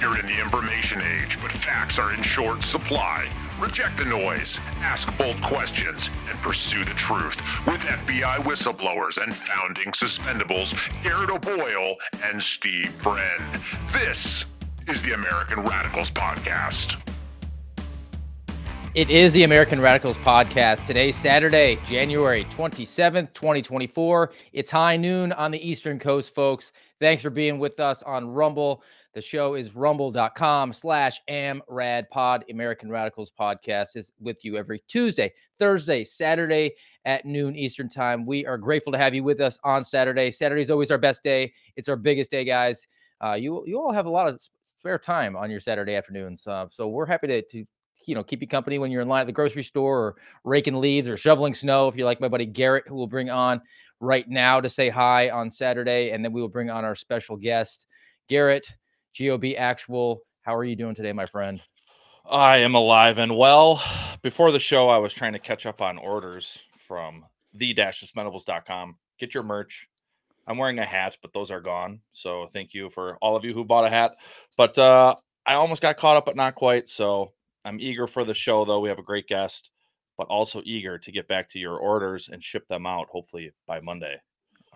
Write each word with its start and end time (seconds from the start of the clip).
You're 0.00 0.18
in 0.18 0.26
the 0.26 0.40
information 0.40 1.02
age, 1.02 1.36
but 1.42 1.52
facts 1.52 1.98
are 1.98 2.14
in 2.14 2.22
short 2.22 2.62
supply. 2.62 3.28
Reject 3.60 3.98
the 3.98 4.06
noise, 4.06 4.58
ask 4.78 5.14
bold 5.18 5.42
questions, 5.42 6.08
and 6.30 6.38
pursue 6.38 6.86
the 6.86 6.92
truth 6.92 7.36
with 7.66 7.82
FBI 7.82 8.36
whistleblowers 8.36 9.22
and 9.22 9.36
founding 9.36 9.92
suspendables 9.92 10.74
Garrett 11.02 11.28
O'Boyle 11.28 11.96
and 12.24 12.42
Steve 12.42 12.88
Friend. 12.92 13.44
This 13.92 14.46
is 14.88 15.02
the 15.02 15.12
American 15.12 15.60
Radicals 15.60 16.10
Podcast. 16.10 16.96
It 18.94 19.08
is 19.08 19.34
the 19.34 19.44
American 19.44 19.80
Radicals 19.80 20.16
podcast. 20.16 20.84
Today, 20.84 21.12
Saturday, 21.12 21.78
January 21.86 22.44
27th, 22.46 23.32
2024. 23.34 24.32
It's 24.52 24.70
high 24.70 24.96
noon 24.96 25.32
on 25.34 25.52
the 25.52 25.68
Eastern 25.68 25.98
Coast, 25.98 26.34
folks. 26.34 26.72
Thanks 26.98 27.22
for 27.22 27.30
being 27.30 27.60
with 27.60 27.78
us 27.78 28.02
on 28.02 28.32
Rumble. 28.32 28.82
The 29.12 29.20
show 29.20 29.54
is 29.54 29.74
rumble.com 29.74 30.72
slash 30.72 31.20
amradpod. 31.28 32.48
American 32.48 32.90
Radicals 32.90 33.32
podcast 33.38 33.96
is 33.96 34.12
with 34.20 34.44
you 34.44 34.56
every 34.56 34.84
Tuesday, 34.86 35.32
Thursday, 35.58 36.04
Saturday 36.04 36.72
at 37.04 37.24
noon 37.24 37.56
Eastern 37.56 37.88
time. 37.88 38.24
We 38.24 38.46
are 38.46 38.56
grateful 38.56 38.92
to 38.92 38.98
have 38.98 39.12
you 39.12 39.24
with 39.24 39.40
us 39.40 39.58
on 39.64 39.82
Saturday. 39.82 40.30
Saturday 40.30 40.62
is 40.62 40.70
always 40.70 40.92
our 40.92 40.98
best 40.98 41.24
day. 41.24 41.52
It's 41.74 41.88
our 41.88 41.96
biggest 41.96 42.30
day, 42.30 42.44
guys. 42.44 42.86
Uh, 43.20 43.32
you 43.32 43.64
you 43.66 43.80
all 43.80 43.92
have 43.92 44.06
a 44.06 44.10
lot 44.10 44.28
of 44.28 44.40
spare 44.62 44.98
time 44.98 45.34
on 45.34 45.50
your 45.50 45.60
Saturday 45.60 45.96
afternoons, 45.96 46.46
uh, 46.46 46.66
so 46.70 46.88
we're 46.88 47.04
happy 47.04 47.26
to, 47.26 47.42
to 47.42 47.64
you 48.06 48.14
know 48.14 48.22
keep 48.22 48.40
you 48.40 48.46
company 48.46 48.78
when 48.78 48.92
you're 48.92 49.02
in 49.02 49.08
line 49.08 49.22
at 49.22 49.26
the 49.26 49.32
grocery 49.32 49.64
store 49.64 49.98
or 49.98 50.16
raking 50.44 50.80
leaves 50.80 51.08
or 51.08 51.16
shoveling 51.16 51.52
snow. 51.52 51.88
If 51.88 51.96
you 51.96 52.04
like 52.04 52.20
my 52.20 52.28
buddy 52.28 52.46
Garrett, 52.46 52.84
who 52.86 52.94
we'll 52.94 53.08
bring 53.08 53.28
on 53.28 53.60
right 53.98 54.26
now 54.28 54.60
to 54.60 54.68
say 54.68 54.88
hi 54.88 55.30
on 55.30 55.50
Saturday, 55.50 56.12
and 56.12 56.24
then 56.24 56.32
we 56.32 56.40
will 56.40 56.48
bring 56.48 56.70
on 56.70 56.84
our 56.84 56.94
special 56.94 57.36
guest, 57.36 57.88
Garrett. 58.28 58.72
GOB 59.18 59.54
Actual. 59.56 60.22
How 60.42 60.54
are 60.56 60.64
you 60.64 60.76
doing 60.76 60.94
today, 60.94 61.12
my 61.12 61.26
friend? 61.26 61.60
I 62.28 62.58
am 62.58 62.74
alive 62.74 63.18
and 63.18 63.36
well. 63.36 63.82
Before 64.22 64.52
the 64.52 64.60
show, 64.60 64.88
I 64.88 64.98
was 64.98 65.14
trying 65.14 65.32
to 65.32 65.38
catch 65.38 65.64
up 65.66 65.80
on 65.80 65.96
orders 65.98 66.62
from 66.78 67.24
the-suspendables.com. 67.54 68.96
Get 69.18 69.34
your 69.34 69.42
merch. 69.42 69.88
I'm 70.46 70.58
wearing 70.58 70.78
a 70.78 70.84
hat, 70.84 71.16
but 71.22 71.32
those 71.32 71.50
are 71.50 71.60
gone. 71.60 72.00
So 72.12 72.48
thank 72.52 72.74
you 72.74 72.90
for 72.90 73.16
all 73.22 73.36
of 73.36 73.44
you 73.44 73.54
who 73.54 73.64
bought 73.64 73.86
a 73.86 73.90
hat. 73.90 74.16
But 74.56 74.76
uh, 74.76 75.14
I 75.46 75.54
almost 75.54 75.82
got 75.82 75.96
caught 75.96 76.16
up, 76.16 76.26
but 76.26 76.36
not 76.36 76.54
quite. 76.54 76.88
So 76.88 77.32
I'm 77.64 77.80
eager 77.80 78.06
for 78.06 78.24
the 78.24 78.34
show, 78.34 78.64
though. 78.64 78.80
We 78.80 78.88
have 78.88 78.98
a 78.98 79.02
great 79.02 79.26
guest, 79.26 79.70
but 80.18 80.26
also 80.28 80.62
eager 80.64 80.98
to 80.98 81.12
get 81.12 81.28
back 81.28 81.48
to 81.48 81.58
your 81.58 81.78
orders 81.78 82.28
and 82.30 82.42
ship 82.42 82.66
them 82.68 82.86
out, 82.86 83.08
hopefully 83.08 83.52
by 83.66 83.80
Monday. 83.80 84.16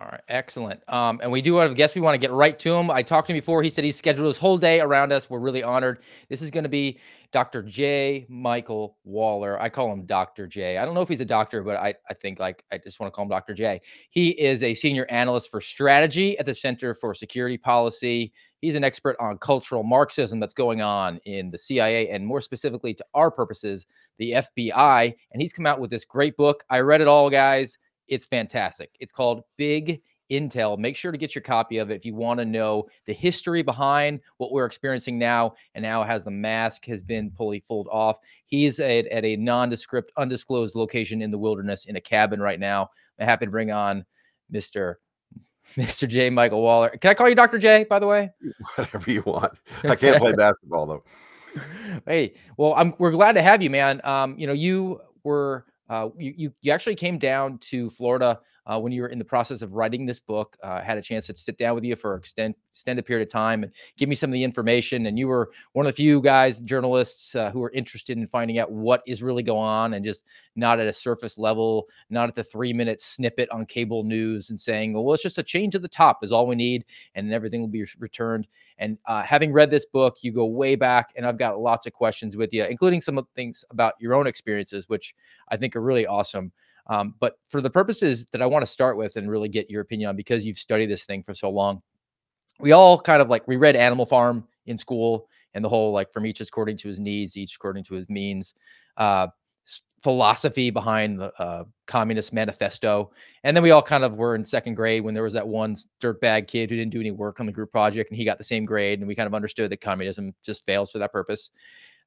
All 0.01 0.09
right, 0.09 0.21
excellent. 0.27 0.81
Um, 0.93 1.21
and 1.23 1.31
we 1.31 1.41
do 1.41 1.55
have 1.57 1.71
a 1.71 1.75
guest. 1.75 1.95
We 1.95 2.01
want 2.01 2.15
to 2.15 2.19
get 2.19 2.33
right 2.33 2.59
to 2.59 2.75
him. 2.75 2.91
I 2.91 3.01
talked 3.01 3.29
to 3.29 3.33
him 3.33 3.37
before. 3.37 3.63
He 3.63 3.71
said 3.71 3.85
he's 3.85 3.95
scheduled 3.95 4.27
his 4.27 4.37
whole 4.37 4.59
day 4.59 4.81
around 4.81 5.13
us. 5.13 5.31
We're 5.31 5.39
really 5.39 5.63
honored. 5.63 6.01
This 6.29 6.43
is 6.43 6.51
going 6.51 6.65
to 6.65 6.69
be 6.69 6.99
Dr. 7.31 7.63
J. 7.63 8.27
Michael 8.29 8.97
Waller. 9.05 9.61
I 9.63 9.69
call 9.69 9.93
him 9.93 10.05
Dr. 10.05 10.49
J. 10.49 10.79
I 10.79 10.85
don't 10.85 10.95
know 10.95 11.01
if 11.01 11.09
he's 11.09 11.21
a 11.21 11.25
doctor, 11.25 11.63
but 11.63 11.77
I, 11.77 11.95
I 12.11 12.15
think 12.15 12.41
like 12.41 12.65
I 12.73 12.79
just 12.79 12.99
want 12.99 13.13
to 13.13 13.15
call 13.15 13.23
him 13.23 13.29
Dr. 13.29 13.55
J. 13.55 13.81
He 14.11 14.31
is 14.31 14.65
a 14.65 14.75
senior 14.75 15.07
analyst 15.11 15.49
for 15.49 15.61
strategy 15.61 16.37
at 16.39 16.47
the 16.47 16.55
Center 16.55 16.93
for 16.93 17.15
Security 17.15 17.57
Policy. 17.57 18.33
He's 18.61 18.75
an 18.75 18.83
expert 18.83 19.15
on 19.21 19.39
cultural 19.39 19.85
Marxism 19.85 20.41
that's 20.41 20.55
going 20.55 20.83
on 20.83 21.21
in 21.25 21.53
the 21.53 21.59
CIA 21.59 22.09
and 22.09 22.27
more 22.27 22.41
specifically 22.41 22.95
to 22.95 23.05
our 23.15 23.31
purposes, 23.31 23.87
the 24.19 24.33
FBI. 24.33 25.15
And 25.33 25.41
he's 25.41 25.53
come 25.53 25.67
out 25.67 25.79
with 25.79 25.91
this 25.91 26.05
great 26.05 26.37
book. 26.37 26.65
I 26.69 26.81
read 26.81 27.01
it 27.01 27.07
all, 27.07 27.31
guys. 27.31 27.79
It's 28.09 28.27
fantastic. 28.27 28.91
It's 29.01 29.13
called 29.13 29.43
Big 29.57 30.01
Intel. 30.31 30.79
Make 30.79 30.97
sure 30.97 31.13
to 31.13 31.19
get 31.19 31.35
your 31.35 31.43
copy 31.43 31.79
of 31.79 31.91
it 31.91 31.95
if 31.95 32.05
you 32.05 32.15
want 32.15 32.41
to 32.41 32.45
know 32.45 32.87
the 33.07 33.13
history 33.13 33.63
behind 33.63 34.21
what 34.39 34.53
we're 34.53 34.65
experiencing 34.65 35.19
now 35.19 35.55
and 35.75 35.83
now 35.83 36.03
has 36.03 36.25
the 36.25 36.31
mask 36.31 36.85
has 36.87 37.03
been 37.03 37.31
fully 37.31 37.61
pulled 37.61 37.89
off. 37.91 38.19
He's 38.47 38.81
at, 38.81 39.07
at 39.07 39.25
a 39.25 39.37
nondescript, 39.37 40.13
undisclosed 40.17 40.75
location 40.75 41.23
in 41.23 41.31
the 41.31 41.39
wilderness 41.39 41.85
in 41.85 41.97
a 41.97 42.01
cabin 42.01 42.41
right 42.41 42.61
now. 42.61 42.91
I'm 43.19 43.27
happy 43.27 43.45
to 43.47 43.51
bring 43.51 43.71
on 43.71 44.05
Mr. 44.53 44.97
Mr. 45.77 46.09
J. 46.09 46.31
Michael 46.31 46.63
Waller. 46.63 46.91
Can 46.91 47.11
I 47.11 47.15
call 47.15 47.29
you 47.29 47.35
Dr. 47.35 47.59
J, 47.59 47.85
by 47.85 47.99
the 47.99 48.07
way? 48.07 48.31
Whatever 48.77 49.11
you 49.11 49.23
want. 49.27 49.59
I 49.85 49.97
can't 49.97 50.21
play 50.21 50.33
basketball 50.33 50.87
though. 50.87 51.05
Hey, 52.07 52.35
well, 52.57 52.75
I'm 52.77 52.95
we're 52.99 53.13
glad 53.13 53.33
to 53.33 53.43
have 53.43 53.63
you, 53.63 53.71
man. 53.71 54.01
Um, 54.03 54.37
you 54.37 54.47
know, 54.47 54.53
you 54.53 55.01
were 55.23 55.65
uh, 55.89 56.09
you, 56.17 56.35
you, 56.37 56.53
you 56.63 56.73
actually 56.73 56.95
came 56.95 57.19
down 57.19 57.59
to 57.59 57.91
Florida 57.91 58.41
uh, 58.67 58.81
when 58.81 58.93
you 58.93 59.03
were 59.03 59.09
in 59.09 59.19
the 59.19 59.25
process 59.25 59.63
of 59.63 59.73
writing 59.73 60.07
this 60.07 60.21
book. 60.21 60.57
Uh, 60.63 60.81
had 60.81 60.99
a 60.99 61.03
chance 61.03 61.27
to 61.27 61.35
sit 61.35 61.59
down 61.59 61.75
with 61.75 61.85
you 61.85 61.97
for 61.97 62.15
extend, 62.17 62.55
extended 62.71 63.05
period 63.05 63.27
of 63.27 63.33
time 63.33 63.63
and 63.63 63.73
give 63.97 64.09
me 64.09 64.15
some 64.15 64.31
of 64.31 64.35
the 64.35 64.45
information. 64.45 65.07
And 65.07 65.19
you 65.19 65.29
were 65.29 65.51
one 65.73 65.87
of 65.87 65.93
the 65.93 65.97
few 65.97 66.21
guys, 66.21 66.61
journalists, 66.61 67.35
uh, 67.35 67.51
who 67.51 67.63
are 67.63 67.71
interested 67.73 68.17
in 68.17 68.27
finding 68.27 68.59
out 68.59 68.73
what 68.73 69.03
is 69.07 69.23
really 69.23 69.43
going 69.43 69.69
on 69.69 69.95
and 69.95 70.05
just 70.05 70.25
not 70.57 70.81
at 70.81 70.87
a 70.87 70.93
surface 70.93 71.37
level, 71.37 71.89
not 72.11 72.29
at 72.29 72.35
the 72.35 72.45
three 72.45 72.73
minute 72.73 73.01
snippet 73.01 73.49
on 73.51 73.67
cable 73.67 74.05
news 74.05 74.51
and 74.51 74.59
saying, 74.59 74.93
well, 74.93 75.13
it's 75.15 75.23
just 75.23 75.39
a 75.39 75.43
change 75.43 75.75
at 75.75 75.83
the 75.83 75.89
top 75.89 76.25
is 76.25 76.33
all 76.33 76.47
we 76.47 76.55
need, 76.55 76.85
and 77.15 77.33
everything 77.33 77.61
will 77.61 77.69
be 77.69 77.85
returned. 77.99 78.47
And 78.79 78.99
uh, 79.07 79.23
having 79.23 79.53
read 79.53 79.71
this 79.71 79.87
book, 79.87 80.19
you 80.23 80.33
go 80.33 80.47
way 80.47 80.75
back, 80.75 81.13
and 81.17 81.25
I've 81.27 81.39
got 81.39 81.61
lots 81.61 81.87
of 81.87 81.93
questions 81.93 82.37
with 82.37 82.53
you, 82.53 82.65
including 82.65 83.01
some 83.01 83.19
of 83.19 83.27
things 83.35 83.65
about 83.71 83.95
your 84.01 84.15
own 84.15 84.27
experiences, 84.27 84.89
which 84.89 85.15
I 85.49 85.57
think 85.57 85.77
are 85.77 85.81
really 85.81 86.07
awesome. 86.07 86.53
Um, 86.87 87.15
but 87.19 87.39
for 87.49 87.61
the 87.61 87.71
purposes 87.71 88.27
that 88.33 88.43
I 88.43 88.47
want 88.47 88.63
to 88.65 88.71
start 88.71 88.97
with 88.97 89.17
and 89.17 89.31
really 89.31 89.49
get 89.49 89.71
your 89.71 89.83
opinion 89.83 90.11
on, 90.11 90.17
because 90.17 90.47
you've 90.47 90.59
studied 90.59 90.91
this 90.91 91.05
thing 91.05 91.23
for 91.23 91.35
so 91.35 91.51
long, 91.51 91.83
we 92.61 92.73
all 92.73 92.99
kind 92.99 93.23
of 93.23 93.29
like 93.29 93.47
we 93.49 93.57
read 93.57 93.77
Animal 93.77 94.07
Farm 94.07 94.47
in 94.67 94.79
school 94.79 95.29
and 95.55 95.65
the 95.65 95.69
whole 95.69 95.93
like 95.93 96.13
from 96.13 96.27
each 96.27 96.41
according 96.41 96.77
to 96.79 96.89
his 96.89 97.01
needs, 97.01 97.37
each 97.37 97.57
according 97.57 97.85
to 97.85 97.95
his 97.95 98.09
means. 98.09 98.55
Uh, 98.97 99.29
philosophy 100.05 100.69
behind 100.69 101.19
the 101.19 101.33
uh, 101.41 101.65
Communist 101.87 102.35
Manifesto. 102.35 103.11
And 103.43 103.57
then 103.57 103.65
we 103.65 103.71
all 103.71 103.81
kind 103.81 104.05
of 104.05 104.17
were 104.17 104.35
in 104.35 104.45
second 104.45 104.75
grade 104.75 105.03
when 105.03 105.15
there 105.15 105.23
was 105.23 105.33
that 105.33 105.49
one 105.49 105.77
dirtbag 105.99 106.47
kid 106.47 106.69
who 106.69 106.77
didn't 106.77 106.93
do 106.93 107.01
any 107.01 107.11
work 107.11 107.41
on 107.41 107.47
the 107.47 107.53
group 107.53 107.73
project 107.73 108.11
and 108.11 108.19
he 108.19 108.25
got 108.27 108.37
the 108.37 108.45
same 108.45 108.67
grade. 108.67 108.99
And 108.99 109.09
we 109.09 109.15
kind 109.15 109.27
of 109.27 109.33
understood 109.33 109.71
that 109.71 109.81
communism 109.81 110.35
just 110.43 110.67
fails 110.67 110.93
for 110.93 110.99
that 110.99 111.11
purpose. 111.11 111.51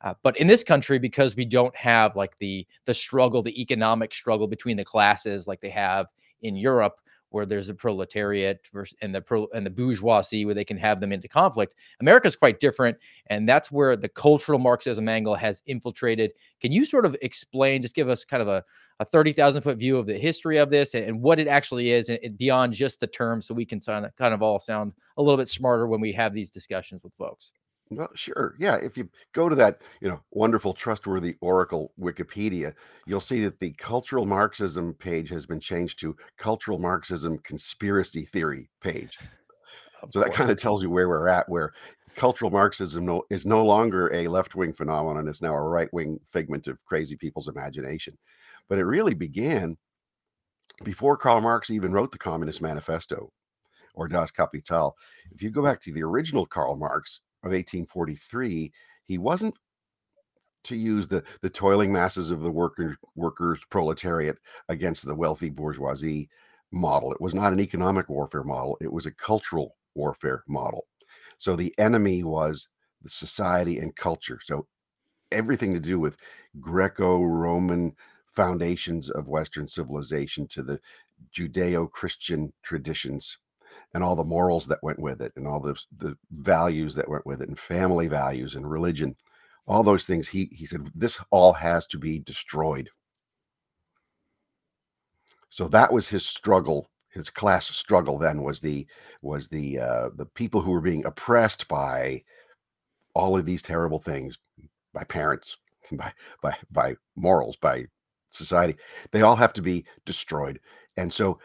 Uh, 0.02 0.14
but 0.22 0.38
in 0.38 0.48
this 0.48 0.64
country, 0.64 1.00
because 1.00 1.36
we 1.36 1.46
don't 1.46 1.76
have 1.76 2.16
like 2.16 2.38
the 2.38 2.66
the 2.86 2.94
struggle, 2.94 3.42
the 3.42 3.62
economic 3.62 4.14
struggle 4.14 4.48
between 4.48 4.78
the 4.78 4.86
classes 4.86 5.48
like 5.48 5.60
they 5.60 5.70
have 5.70 6.08
in 6.44 6.56
Europe, 6.56 7.02
where 7.30 7.48
there's 7.48 7.70
a 7.70 7.74
proletariat 7.74 8.70
and 9.02 9.14
the 9.14 9.22
pro 9.22 9.48
and 9.56 9.66
the 9.66 9.70
bourgeoisie 9.72 10.46
where 10.46 10.54
they 10.54 10.64
can 10.64 10.78
have 10.78 11.00
them 11.00 11.12
into 11.12 11.28
conflict. 11.28 11.76
America's 12.00 12.36
quite 12.36 12.60
different, 12.60 12.96
and 13.28 13.50
that's 13.50 13.72
where 13.72 13.96
the 13.96 14.08
cultural 14.08 14.60
Marxism 14.60 15.10
angle 15.10 15.36
has 15.36 15.64
infiltrated. 15.66 16.32
Can 16.62 16.72
you 16.72 16.86
sort 16.86 17.06
of 17.06 17.18
explain, 17.22 17.82
just 17.82 17.96
give 17.96 18.08
us 18.08 18.24
kind 18.24 18.42
of 18.42 18.48
a, 18.48 18.64
a 19.00 19.06
thirty 19.06 19.34
thousand 19.34 19.64
foot 19.64 19.78
view 19.78 19.98
of 19.98 20.06
the 20.06 20.18
history 20.18 20.58
of 20.58 20.70
this 20.70 20.94
and, 20.94 21.06
and 21.06 21.22
what 21.22 21.40
it 21.40 21.48
actually 21.48 21.92
is, 21.92 22.10
and, 22.10 22.38
beyond 22.38 22.74
just 22.74 23.00
the 23.00 23.08
term, 23.08 23.42
so 23.42 23.54
we 23.54 23.66
can 23.66 23.80
of 23.90 24.16
kind 24.16 24.34
of 24.34 24.44
all 24.44 24.60
sound 24.60 24.94
a 25.18 25.22
little 25.22 25.38
bit 25.38 25.50
smarter 25.50 25.88
when 25.88 26.00
we 26.00 26.12
have 26.12 26.34
these 26.34 26.52
discussions 26.52 27.04
with 27.04 27.14
folks. 27.16 27.52
Well, 27.90 28.10
sure. 28.16 28.56
Yeah. 28.60 28.76
If 28.76 28.98
you 28.98 29.10
go 29.34 29.48
to 29.48 29.56
that, 29.56 29.82
you 30.02 30.10
know, 30.10 30.22
wonderful, 30.32 30.74
trustworthy 30.74 31.36
Oracle 31.40 31.94
Wikipedia, 32.00 32.74
you'll 33.06 33.22
see 33.22 33.44
that 33.44 33.60
the 33.60 33.72
cultural 33.74 34.26
Marxism 34.26 34.94
page 34.94 35.30
has 35.30 35.46
been 35.46 35.60
changed 35.60 36.00
to 36.00 36.16
cultural 36.38 36.80
Marxism 36.80 37.38
conspiracy 37.40 38.26
theory 38.26 38.70
page. 38.82 39.18
Of 40.02 40.12
so 40.12 40.20
that 40.20 40.34
kind 40.34 40.52
of 40.52 40.58
tells 40.58 40.84
you 40.84 40.90
where 40.90 41.08
we're 41.08 41.30
at, 41.30 41.48
where 41.48 41.72
cultural 42.16 42.52
Marxism 42.52 43.06
no, 43.06 43.24
is 43.30 43.46
no 43.46 43.64
longer 43.64 44.14
a 44.14 44.28
left 44.28 44.56
wing 44.56 44.74
phenomenon, 44.74 45.28
it's 45.28 45.42
now 45.42 45.56
a 45.56 45.62
right 45.62 45.92
wing 45.94 46.20
figment 46.30 46.68
of 46.68 46.84
crazy 46.84 47.16
people's 47.16 47.48
imagination. 47.48 48.18
But 48.68 48.80
it 48.80 48.86
really 48.86 49.14
began 49.14 49.78
before 50.84 51.16
Karl 51.16 51.40
Marx 51.42 51.70
even 51.70 51.94
wrote 51.94 52.12
the 52.12 52.18
Communist 52.18 52.62
Manifesto 52.62 53.32
or 53.94 54.08
Das 54.08 54.30
Kapital. 54.30 54.96
If 55.32 55.42
you 55.42 55.50
go 55.50 55.64
back 55.64 55.82
to 55.82 55.92
the 55.92 56.04
original 56.04 56.46
Karl 56.46 56.76
Marx, 56.76 57.22
of 57.48 57.54
1843, 57.54 58.72
he 59.06 59.18
wasn't 59.18 59.56
to 60.64 60.76
use 60.76 61.08
the, 61.08 61.24
the 61.42 61.50
toiling 61.50 61.92
masses 61.92 62.30
of 62.30 62.42
the 62.42 62.52
worker, 62.52 62.98
workers 63.16 63.64
proletariat 63.70 64.38
against 64.70 65.06
the 65.06 65.16
wealthy 65.16 65.50
bourgeoisie 65.50 66.30
model. 66.72 67.12
It 67.14 67.22
was 67.22 67.34
not 67.34 67.54
an 67.54 67.60
economic 67.60 68.10
warfare 68.10 68.44
model, 68.44 68.78
it 68.82 68.92
was 68.92 69.06
a 69.06 69.12
cultural 69.12 69.76
warfare 69.96 70.44
model. 70.48 70.86
So 71.38 71.56
the 71.56 71.74
enemy 71.78 72.24
was 72.24 72.68
the 73.02 73.10
society 73.10 73.80
and 73.80 73.96
culture. 73.96 74.40
So 74.44 74.68
everything 75.32 75.74
to 75.74 75.80
do 75.80 76.00
with 76.00 76.18
Greco 76.60 77.24
Roman 77.24 77.96
foundations 78.34 79.10
of 79.10 79.30
Western 79.30 79.68
civilization 79.68 80.48
to 80.50 80.64
the 80.64 80.80
Judeo 81.34 81.90
Christian 81.90 82.52
traditions 82.62 83.38
and 83.94 84.04
all 84.04 84.16
the 84.16 84.24
morals 84.24 84.66
that 84.68 84.84
went 84.84 85.00
with 85.00 85.22
it 85.22 85.32
and 85.36 85.48
all 85.48 85.60
the, 85.60 85.80
the 85.98 86.16
values 86.32 86.96
that 86.96 87.10
went 87.10 87.26
with 87.26 87.42
it 87.42 87.50
and 87.50 87.60
family 87.60 88.08
values 88.08 88.56
and 88.56 88.70
religion 88.70 89.16
all 89.66 89.84
those 89.84 90.06
things 90.06 90.28
he 90.28 90.50
he 90.52 90.66
said 90.66 90.90
this 90.96 91.20
all 91.32 91.54
has 91.54 91.88
to 91.88 91.98
be 91.98 92.20
destroyed 92.20 92.90
so 95.50 95.68
that 95.68 95.92
was 95.92 96.08
his 96.08 96.26
struggle 96.26 96.90
his 97.10 97.30
class 97.30 97.68
struggle 97.76 98.18
then 98.18 98.44
was 98.44 98.60
the 98.60 98.86
was 99.22 99.48
the 99.48 99.80
uh, 99.80 100.10
the 100.16 100.26
people 100.26 100.62
who 100.62 100.72
were 100.72 100.82
being 100.82 101.06
oppressed 101.06 101.68
by 101.68 102.22
all 103.16 103.36
of 103.36 103.46
these 103.46 103.64
terrible 103.64 104.00
things 104.00 104.38
by 104.94 105.04
parents, 105.04 105.58
by 105.94 106.12
by 106.42 106.56
by 106.72 106.96
morals, 107.16 107.58
by 107.58 107.86
society. 108.30 108.76
They 109.12 109.22
all 109.22 109.36
have 109.36 109.54
to 109.54 109.62
be 109.62 109.86
destroyed. 110.06 110.60
And 110.98 111.12
so 111.12 111.40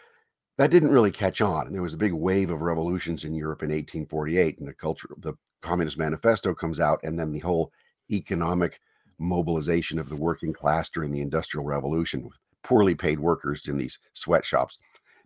that 0.59 0.71
didn't 0.71 0.93
really 0.93 1.11
catch 1.11 1.41
on. 1.41 1.67
And 1.67 1.75
there 1.75 1.83
was 1.83 1.95
a 1.95 1.99
big 1.99 2.13
wave 2.13 2.51
of 2.51 2.61
revolutions 2.61 3.25
in 3.25 3.35
Europe 3.35 3.63
in 3.63 3.71
1848, 3.71 4.59
and 4.59 4.69
the 4.69 4.75
culture, 4.75 5.09
the 5.19 5.35
Communist 5.63 5.99
Manifesto 5.99 6.55
comes 6.55 6.81
out, 6.81 7.01
and 7.03 7.19
then 7.19 7.33
the 7.33 7.39
whole 7.39 7.73
economic 8.11 8.81
mobilization 9.19 9.99
of 9.99 10.09
the 10.09 10.17
working 10.17 10.53
class 10.53 10.91
during 10.91 11.13
the 11.13 11.21
Industrial 11.21 11.65
Revolution 11.65 12.25
with 12.25 12.37
poorly 12.63 12.95
paid 12.95 13.19
workers 13.19 13.67
in 13.69 13.79
these 13.79 13.99
sweatshops. 14.15 14.79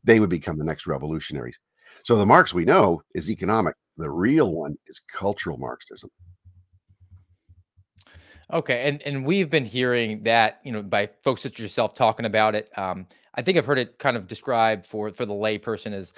They 0.04 0.20
would 0.20 0.30
become 0.30 0.58
the 0.58 0.64
next 0.64 0.86
revolutionaries. 0.86 1.58
So 2.04 2.16
the 2.16 2.26
Marx 2.26 2.54
we 2.54 2.64
know 2.64 3.02
is 3.14 3.30
economic. 3.30 3.74
The 3.96 4.10
real 4.10 4.52
one 4.52 4.76
is 4.86 5.00
cultural 5.10 5.58
Marxism. 5.58 6.10
Okay, 8.52 8.88
and 8.88 9.02
and 9.02 9.26
we've 9.26 9.50
been 9.50 9.64
hearing 9.64 10.22
that 10.22 10.60
you 10.62 10.70
know 10.70 10.80
by 10.80 11.10
folks 11.24 11.42
such 11.42 11.54
as 11.54 11.58
yourself 11.58 11.94
talking 11.94 12.26
about 12.26 12.54
it. 12.54 12.70
Um, 12.78 13.08
I 13.36 13.42
think 13.42 13.58
I've 13.58 13.66
heard 13.66 13.78
it 13.78 13.98
kind 13.98 14.16
of 14.16 14.26
described 14.26 14.86
for 14.86 15.12
for 15.12 15.26
the 15.26 15.34
layperson 15.34 15.92
as 15.92 16.14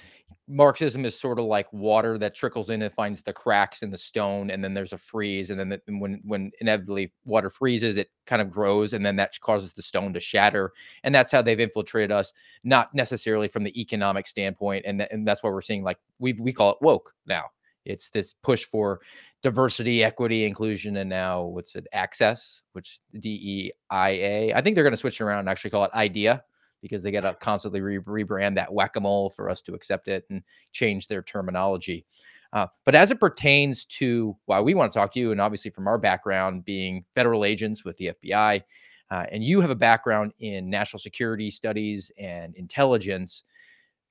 Marxism 0.46 1.04
is 1.04 1.18
sort 1.18 1.38
of 1.38 1.46
like 1.46 1.70
water 1.72 2.16
that 2.18 2.34
trickles 2.34 2.70
in 2.70 2.80
and 2.82 2.94
finds 2.94 3.22
the 3.22 3.32
cracks 3.32 3.82
in 3.82 3.90
the 3.90 3.98
stone, 3.98 4.50
and 4.50 4.62
then 4.62 4.72
there's 4.72 4.92
a 4.92 4.98
freeze, 4.98 5.50
and 5.50 5.58
then 5.58 5.68
the, 5.68 5.80
when 5.98 6.20
when 6.24 6.52
inevitably 6.60 7.12
water 7.24 7.50
freezes, 7.50 7.96
it 7.96 8.10
kind 8.26 8.40
of 8.40 8.50
grows, 8.50 8.92
and 8.92 9.04
then 9.04 9.16
that 9.16 9.38
causes 9.40 9.72
the 9.72 9.82
stone 9.82 10.12
to 10.14 10.20
shatter, 10.20 10.72
and 11.02 11.14
that's 11.14 11.32
how 11.32 11.42
they've 11.42 11.60
infiltrated 11.60 12.12
us, 12.12 12.32
not 12.64 12.94
necessarily 12.94 13.48
from 13.48 13.64
the 13.64 13.78
economic 13.80 14.26
standpoint, 14.26 14.84
and 14.86 15.00
th- 15.00 15.10
and 15.12 15.26
that's 15.26 15.42
why 15.42 15.50
we're 15.50 15.60
seeing 15.60 15.82
like 15.82 15.98
we 16.18 16.34
we 16.34 16.52
call 16.52 16.70
it 16.70 16.78
woke 16.80 17.14
now. 17.26 17.44
It's 17.84 18.10
this 18.10 18.34
push 18.34 18.64
for 18.64 19.00
diversity, 19.42 20.04
equity, 20.04 20.44
inclusion, 20.44 20.96
and 20.98 21.10
now 21.10 21.42
what's 21.42 21.74
it? 21.74 21.86
Access, 21.92 22.62
which 22.72 23.00
D 23.18 23.30
E 23.30 23.70
I 23.90 24.10
A. 24.10 24.54
I 24.54 24.62
think 24.62 24.74
they're 24.74 24.84
going 24.84 24.92
to 24.92 24.96
switch 24.96 25.20
around 25.20 25.40
and 25.40 25.48
actually 25.48 25.70
call 25.70 25.84
it 25.84 25.90
IDEA 25.94 26.44
because 26.80 27.02
they 27.02 27.10
got 27.10 27.20
to 27.20 27.34
constantly 27.34 27.80
re- 27.80 27.98
rebrand 27.98 28.54
that 28.54 28.72
whack 28.72 28.96
a 28.96 29.00
mole 29.00 29.30
for 29.30 29.48
us 29.48 29.62
to 29.62 29.74
accept 29.74 30.08
it 30.08 30.24
and 30.30 30.42
change 30.72 31.08
their 31.08 31.22
terminology. 31.22 32.04
Uh, 32.52 32.66
but 32.84 32.94
as 32.94 33.10
it 33.10 33.20
pertains 33.20 33.84
to 33.84 34.36
why 34.46 34.60
we 34.60 34.74
want 34.74 34.90
to 34.90 34.98
talk 34.98 35.12
to 35.12 35.20
you, 35.20 35.32
and 35.32 35.40
obviously 35.40 35.70
from 35.70 35.86
our 35.86 35.98
background 35.98 36.64
being 36.64 37.04
federal 37.14 37.44
agents 37.44 37.84
with 37.84 37.96
the 37.98 38.12
FBI, 38.22 38.62
uh, 39.10 39.24
and 39.30 39.42
you 39.42 39.60
have 39.60 39.70
a 39.70 39.74
background 39.76 40.32
in 40.38 40.68
national 40.68 41.00
security 41.00 41.50
studies 41.50 42.10
and 42.18 42.54
intelligence. 42.56 43.44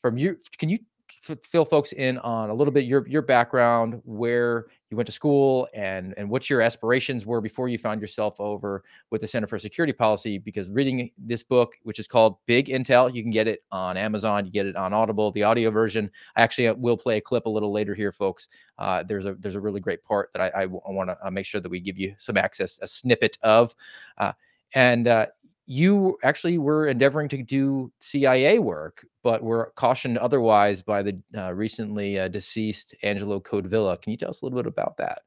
From 0.01 0.17
you, 0.17 0.37
can 0.57 0.69
you 0.69 0.79
fill 1.11 1.65
folks 1.65 1.93
in 1.93 2.17
on 2.19 2.49
a 2.49 2.53
little 2.53 2.71
bit 2.71 2.85
your 2.85 3.07
your 3.07 3.21
background, 3.21 4.01
where 4.05 4.67
you 4.89 4.97
went 4.97 5.07
to 5.07 5.11
school, 5.11 5.67
and 5.73 6.13
and 6.17 6.29
what 6.29 6.49
your 6.49 6.61
aspirations 6.61 7.25
were 7.25 7.41
before 7.41 7.69
you 7.69 7.77
found 7.77 8.01
yourself 8.01 8.39
over 8.39 8.83
with 9.09 9.21
the 9.21 9.27
Center 9.27 9.47
for 9.47 9.59
Security 9.59 9.93
Policy. 9.93 10.37
Because 10.37 10.71
reading 10.71 11.11
this 11.17 11.43
book, 11.43 11.77
which 11.83 11.99
is 11.99 12.07
called 12.07 12.37
Big 12.45 12.67
Intel, 12.67 13.13
you 13.13 13.21
can 13.21 13.31
get 13.31 13.47
it 13.47 13.63
on 13.71 13.97
Amazon, 13.97 14.45
you 14.45 14.51
get 14.51 14.65
it 14.65 14.75
on 14.75 14.93
Audible, 14.93 15.31
the 15.31 15.43
audio 15.43 15.71
version. 15.71 16.09
I 16.35 16.41
actually 16.41 16.67
uh, 16.67 16.75
will 16.75 16.97
play 16.97 17.17
a 17.17 17.21
clip 17.21 17.45
a 17.45 17.49
little 17.49 17.71
later 17.71 17.93
here, 17.93 18.11
folks. 18.11 18.47
Uh, 18.77 19.03
there's 19.03 19.25
a 19.25 19.33
there's 19.35 19.55
a 19.55 19.61
really 19.61 19.79
great 19.79 20.03
part 20.03 20.31
that 20.33 20.41
I, 20.41 20.61
I, 20.61 20.63
I 20.63 20.67
want 20.91 21.09
to 21.09 21.17
uh, 21.25 21.31
make 21.31 21.45
sure 21.45 21.61
that 21.61 21.69
we 21.69 21.79
give 21.79 21.97
you 21.97 22.13
some 22.17 22.37
access, 22.37 22.79
a 22.81 22.87
snippet 22.87 23.37
of. 23.43 23.75
Uh, 24.17 24.33
and 24.73 25.07
uh, 25.07 25.27
you 25.67 26.17
actually 26.23 26.57
were 26.57 26.87
endeavoring 26.87 27.27
to 27.27 27.43
do 27.43 27.91
CIA 27.99 28.57
work, 28.57 29.05
but 29.21 29.43
were 29.43 29.73
cautioned 29.75 30.17
otherwise 30.17 30.81
by 30.81 31.03
the 31.03 31.21
uh, 31.37 31.53
recently 31.53 32.17
uh, 32.17 32.29
deceased 32.29 32.95
Angelo 33.03 33.39
Codevilla. 33.41 34.01
Can 34.01 34.11
you 34.11 34.17
tell 34.17 34.29
us 34.29 34.41
a 34.41 34.45
little 34.45 34.57
bit 34.57 34.65
about 34.65 34.95
that? 34.97 35.19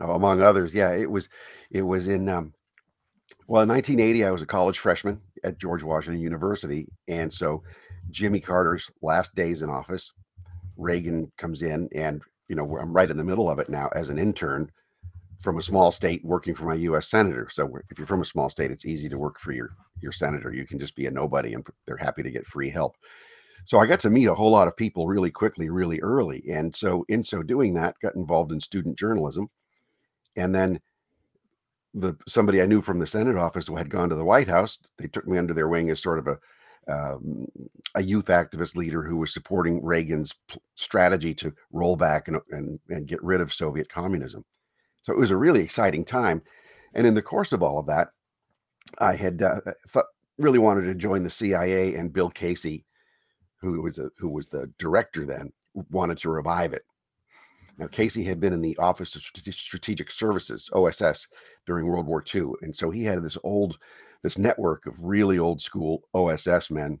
Oh, 0.00 0.12
among 0.12 0.40
others, 0.40 0.72
yeah, 0.72 0.94
it 0.94 1.10
was, 1.10 1.28
it 1.72 1.82
was 1.82 2.06
in, 2.06 2.28
um, 2.28 2.54
well, 3.48 3.62
in 3.62 3.68
1980, 3.68 4.24
I 4.24 4.30
was 4.30 4.42
a 4.42 4.46
college 4.46 4.78
freshman 4.78 5.20
at 5.42 5.58
George 5.58 5.82
Washington 5.82 6.22
University, 6.22 6.86
and 7.08 7.30
so 7.30 7.62
Jimmy 8.10 8.40
Carter's 8.40 8.90
last 9.02 9.34
days 9.34 9.62
in 9.62 9.68
office, 9.68 10.12
Reagan 10.76 11.30
comes 11.36 11.62
in, 11.62 11.88
and 11.94 12.22
you 12.48 12.56
know 12.56 12.78
I'm 12.78 12.94
right 12.94 13.10
in 13.10 13.16
the 13.16 13.24
middle 13.24 13.50
of 13.50 13.58
it 13.58 13.68
now 13.68 13.90
as 13.94 14.08
an 14.08 14.18
intern 14.18 14.70
from 15.40 15.58
a 15.58 15.62
small 15.62 15.90
state 15.90 16.24
working 16.24 16.54
for 16.54 16.66
my 16.66 16.74
U.S. 16.74 17.08
senator. 17.08 17.48
So 17.50 17.78
if 17.88 17.98
you're 17.98 18.06
from 18.06 18.22
a 18.22 18.26
small 18.26 18.50
state, 18.50 18.70
it's 18.70 18.86
easy 18.86 19.08
to 19.08 19.18
work 19.18 19.38
for 19.40 19.52
your 19.52 19.70
your 20.00 20.12
senator. 20.12 20.52
You 20.52 20.66
can 20.66 20.78
just 20.78 20.94
be 20.94 21.06
a 21.06 21.10
nobody, 21.10 21.54
and 21.54 21.66
they're 21.86 21.96
happy 21.96 22.22
to 22.22 22.30
get 22.30 22.46
free 22.46 22.70
help. 22.70 22.96
So 23.66 23.78
I 23.78 23.86
got 23.86 24.00
to 24.00 24.10
meet 24.10 24.26
a 24.26 24.34
whole 24.34 24.50
lot 24.50 24.68
of 24.68 24.76
people 24.76 25.06
really 25.06 25.30
quickly, 25.30 25.68
really 25.68 26.00
early, 26.00 26.42
and 26.50 26.74
so 26.74 27.04
in 27.08 27.22
so 27.22 27.42
doing 27.42 27.74
that, 27.74 27.96
got 28.02 28.16
involved 28.16 28.52
in 28.52 28.60
student 28.60 28.98
journalism, 28.98 29.48
and 30.36 30.54
then 30.54 30.80
the 31.94 32.16
somebody 32.28 32.62
I 32.62 32.66
knew 32.66 32.82
from 32.82 32.98
the 32.98 33.06
Senate 33.06 33.36
office 33.36 33.68
had 33.68 33.90
gone 33.90 34.10
to 34.10 34.14
the 34.14 34.24
White 34.24 34.48
House, 34.48 34.78
they 34.98 35.08
took 35.08 35.26
me 35.26 35.38
under 35.38 35.54
their 35.54 35.68
wing 35.68 35.90
as 35.90 36.02
sort 36.02 36.18
of 36.18 36.28
a 36.28 36.38
um, 36.88 37.46
a 37.94 38.02
youth 38.02 38.26
activist 38.26 38.74
leader 38.74 39.02
who 39.02 39.16
was 39.16 39.32
supporting 39.32 39.84
Reagan's 39.84 40.34
strategy 40.74 41.34
to 41.34 41.52
roll 41.72 41.96
back 41.96 42.28
and, 42.28 42.40
and 42.50 42.78
and 42.90 43.06
get 43.06 43.22
rid 43.22 43.40
of 43.40 43.52
Soviet 43.52 43.88
communism. 43.88 44.44
So 45.02 45.12
it 45.12 45.18
was 45.18 45.30
a 45.30 45.36
really 45.36 45.60
exciting 45.60 46.04
time. 46.04 46.42
And 46.94 47.06
in 47.06 47.14
the 47.14 47.22
course 47.22 47.52
of 47.52 47.62
all 47.62 47.78
of 47.78 47.86
that, 47.86 48.08
I 48.98 49.14
had 49.14 49.42
uh, 49.42 49.60
thought, 49.88 50.06
really 50.38 50.58
wanted 50.58 50.82
to 50.82 50.94
join 50.94 51.22
the 51.22 51.30
CIA, 51.30 51.94
and 51.94 52.12
Bill 52.12 52.30
Casey, 52.30 52.84
who 53.60 53.82
was 53.82 53.98
a, 53.98 54.10
who 54.18 54.28
was 54.28 54.46
the 54.46 54.72
director 54.78 55.26
then, 55.26 55.52
wanted 55.90 56.18
to 56.18 56.30
revive 56.30 56.72
it. 56.72 56.82
Now 57.78 57.86
Casey 57.86 58.24
had 58.24 58.40
been 58.40 58.52
in 58.52 58.60
the 58.60 58.76
Office 58.78 59.14
of 59.14 59.22
Strategic 59.22 60.10
Services 60.10 60.68
(OSS) 60.72 61.28
during 61.66 61.86
World 61.86 62.06
War 62.06 62.24
II, 62.34 62.52
and 62.62 62.74
so 62.74 62.90
he 62.90 63.04
had 63.04 63.22
this 63.22 63.38
old 63.44 63.78
this 64.22 64.36
network 64.36 64.86
of 64.86 65.02
really 65.02 65.38
old 65.38 65.62
school 65.62 66.02
OSS 66.12 66.70
men 66.70 67.00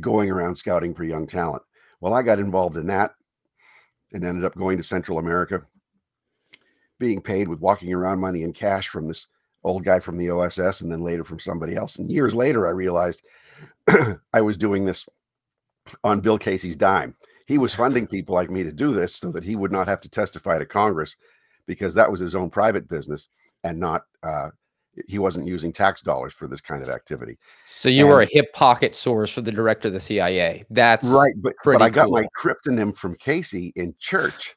going 0.00 0.30
around 0.30 0.54
scouting 0.54 0.94
for 0.94 1.02
young 1.02 1.26
talent. 1.26 1.62
Well, 2.00 2.14
I 2.14 2.22
got 2.22 2.38
involved 2.38 2.76
in 2.76 2.86
that 2.86 3.12
and 4.12 4.24
ended 4.24 4.44
up 4.44 4.54
going 4.54 4.76
to 4.76 4.84
Central 4.84 5.18
America 5.18 5.60
being 7.00 7.20
paid 7.20 7.48
with 7.48 7.58
walking 7.58 7.92
around 7.92 8.20
money 8.20 8.44
in 8.44 8.52
cash 8.52 8.88
from 8.88 9.08
this 9.08 9.26
old 9.64 9.84
guy 9.84 9.98
from 9.98 10.16
the 10.16 10.30
OSS 10.30 10.82
and 10.82 10.92
then 10.92 11.00
later 11.00 11.24
from 11.24 11.40
somebody 11.40 11.74
else. 11.74 11.96
And 11.96 12.08
years 12.08 12.34
later, 12.34 12.68
I 12.68 12.70
realized 12.70 13.26
I 14.32 14.40
was 14.40 14.56
doing 14.56 14.84
this 14.84 15.04
on 16.04 16.20
Bill 16.20 16.38
Casey's 16.38 16.76
dime. 16.76 17.16
He 17.46 17.58
was 17.58 17.74
funding 17.74 18.06
people 18.06 18.36
like 18.36 18.50
me 18.50 18.62
to 18.62 18.70
do 18.70 18.92
this 18.92 19.16
so 19.16 19.32
that 19.32 19.42
he 19.42 19.56
would 19.56 19.72
not 19.72 19.88
have 19.88 20.00
to 20.02 20.08
testify 20.08 20.58
to 20.58 20.66
Congress 20.66 21.16
because 21.66 21.94
that 21.94 22.10
was 22.10 22.20
his 22.20 22.34
own 22.34 22.50
private 22.50 22.88
business 22.88 23.28
and 23.64 23.78
not, 23.78 24.04
uh, 24.22 24.50
he 25.06 25.18
wasn't 25.18 25.46
using 25.46 25.72
tax 25.72 26.02
dollars 26.02 26.34
for 26.34 26.46
this 26.46 26.60
kind 26.60 26.82
of 26.82 26.90
activity. 26.90 27.38
So 27.64 27.88
you 27.88 28.04
and, 28.04 28.10
were 28.10 28.22
a 28.22 28.26
hip 28.26 28.52
pocket 28.52 28.94
source 28.94 29.32
for 29.32 29.40
the 29.40 29.52
director 29.52 29.88
of 29.88 29.94
the 29.94 30.00
CIA. 30.00 30.64
That's 30.68 31.06
right. 31.08 31.32
But, 31.36 31.54
but 31.64 31.80
I 31.80 31.88
got 31.88 32.06
cool. 32.06 32.20
my 32.20 32.26
cryptonym 32.36 32.94
from 32.94 33.14
Casey 33.16 33.72
in 33.76 33.94
church. 33.98 34.56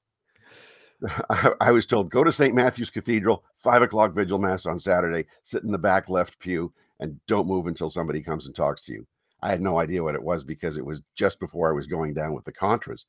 I, 1.60 1.72
was 1.72 1.86
told 1.86 2.10
go 2.10 2.24
to 2.24 2.32
St. 2.32 2.56
Matthew's 2.56 2.90
Cathedral, 2.90 3.44
five 3.56 3.82
o'clock 3.82 4.14
vigil 4.14 4.38
mass 4.38 4.66
on 4.66 4.80
Saturday, 4.80 5.26
sit 5.44 5.64
in 5.64 5.72
the 5.72 5.78
back 5.78 6.10
left 6.10 6.40
pew, 6.40 6.74
and 7.00 7.20
don't 7.28 7.48
move 7.48 7.68
until 7.68 7.90
somebody 7.90 8.22
comes 8.22 8.46
and 8.46 8.56
talks 8.56 8.86
to 8.86 8.94
you. 8.94 9.08
I 9.42 9.50
had 9.50 9.62
no 9.62 9.80
idea 9.80 10.04
what 10.04 10.16
it 10.16 10.24
was 10.24 10.44
because 10.44 10.78
it 10.78 10.86
was 10.86 11.02
just 11.16 11.40
before 11.40 11.70
I 11.70 11.74
was 11.74 11.88
going 11.88 12.14
down 12.14 12.34
with 12.34 12.46
the 12.46 12.54
Contras. 12.54 13.04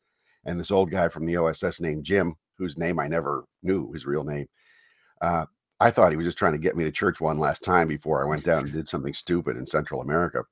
And 0.44 0.58
this 0.58 0.72
old 0.72 0.90
guy 0.90 1.08
from 1.08 1.26
the 1.26 1.36
OSS 1.36 1.80
named 1.80 2.04
Jim, 2.04 2.34
whose 2.58 2.76
name 2.76 2.98
I 2.98 3.06
never 3.06 3.44
knew, 3.62 3.92
his 3.92 4.06
real 4.06 4.24
name, 4.24 4.46
uh, 5.22 5.46
I 5.80 5.90
thought 5.90 6.10
he 6.10 6.16
was 6.16 6.26
just 6.26 6.38
trying 6.38 6.52
to 6.52 6.58
get 6.58 6.76
me 6.76 6.84
to 6.84 6.90
church 6.90 7.20
one 7.20 7.38
last 7.38 7.62
time 7.62 7.86
before 7.86 8.24
I 8.24 8.28
went 8.28 8.44
down 8.44 8.64
and 8.64 8.72
did 8.72 8.88
something 8.88 9.12
stupid 9.12 9.56
in 9.56 9.66
Central 9.66 10.00
America. 10.00 10.42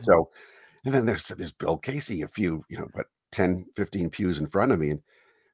So, 0.00 0.30
and 0.84 0.94
then 0.94 1.06
there's 1.06 1.28
there's 1.28 1.52
Bill 1.52 1.78
Casey, 1.78 2.22
a 2.22 2.28
few, 2.28 2.64
you 2.68 2.78
know, 2.78 2.88
what 2.92 3.06
10, 3.32 3.66
15 3.76 4.10
pews 4.10 4.38
in 4.38 4.46
front 4.46 4.72
of 4.72 4.78
me. 4.78 4.90
And 4.90 5.02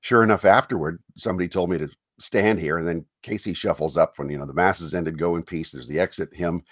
sure 0.03 0.23
enough, 0.23 0.45
afterward, 0.45 1.03
somebody 1.17 1.49
told 1.49 1.71
me 1.71 1.79
to 1.79 1.89
stand 2.21 2.59
here. 2.59 2.77
And 2.77 2.87
then 2.87 3.07
Casey 3.23 3.55
shuffles 3.55 3.97
up 3.97 4.19
when, 4.19 4.29
you 4.29 4.37
know, 4.37 4.47
the 4.47 4.53
masses 4.53 4.95
ended, 4.95 5.19
go 5.19 5.37
in 5.37 5.43
peace. 5.43 5.73
There's 5.73 5.89
the 5.89 5.99
exit, 5.99 6.35
him. 6.35 6.63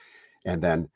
And 0.45 0.63
then 0.63 0.91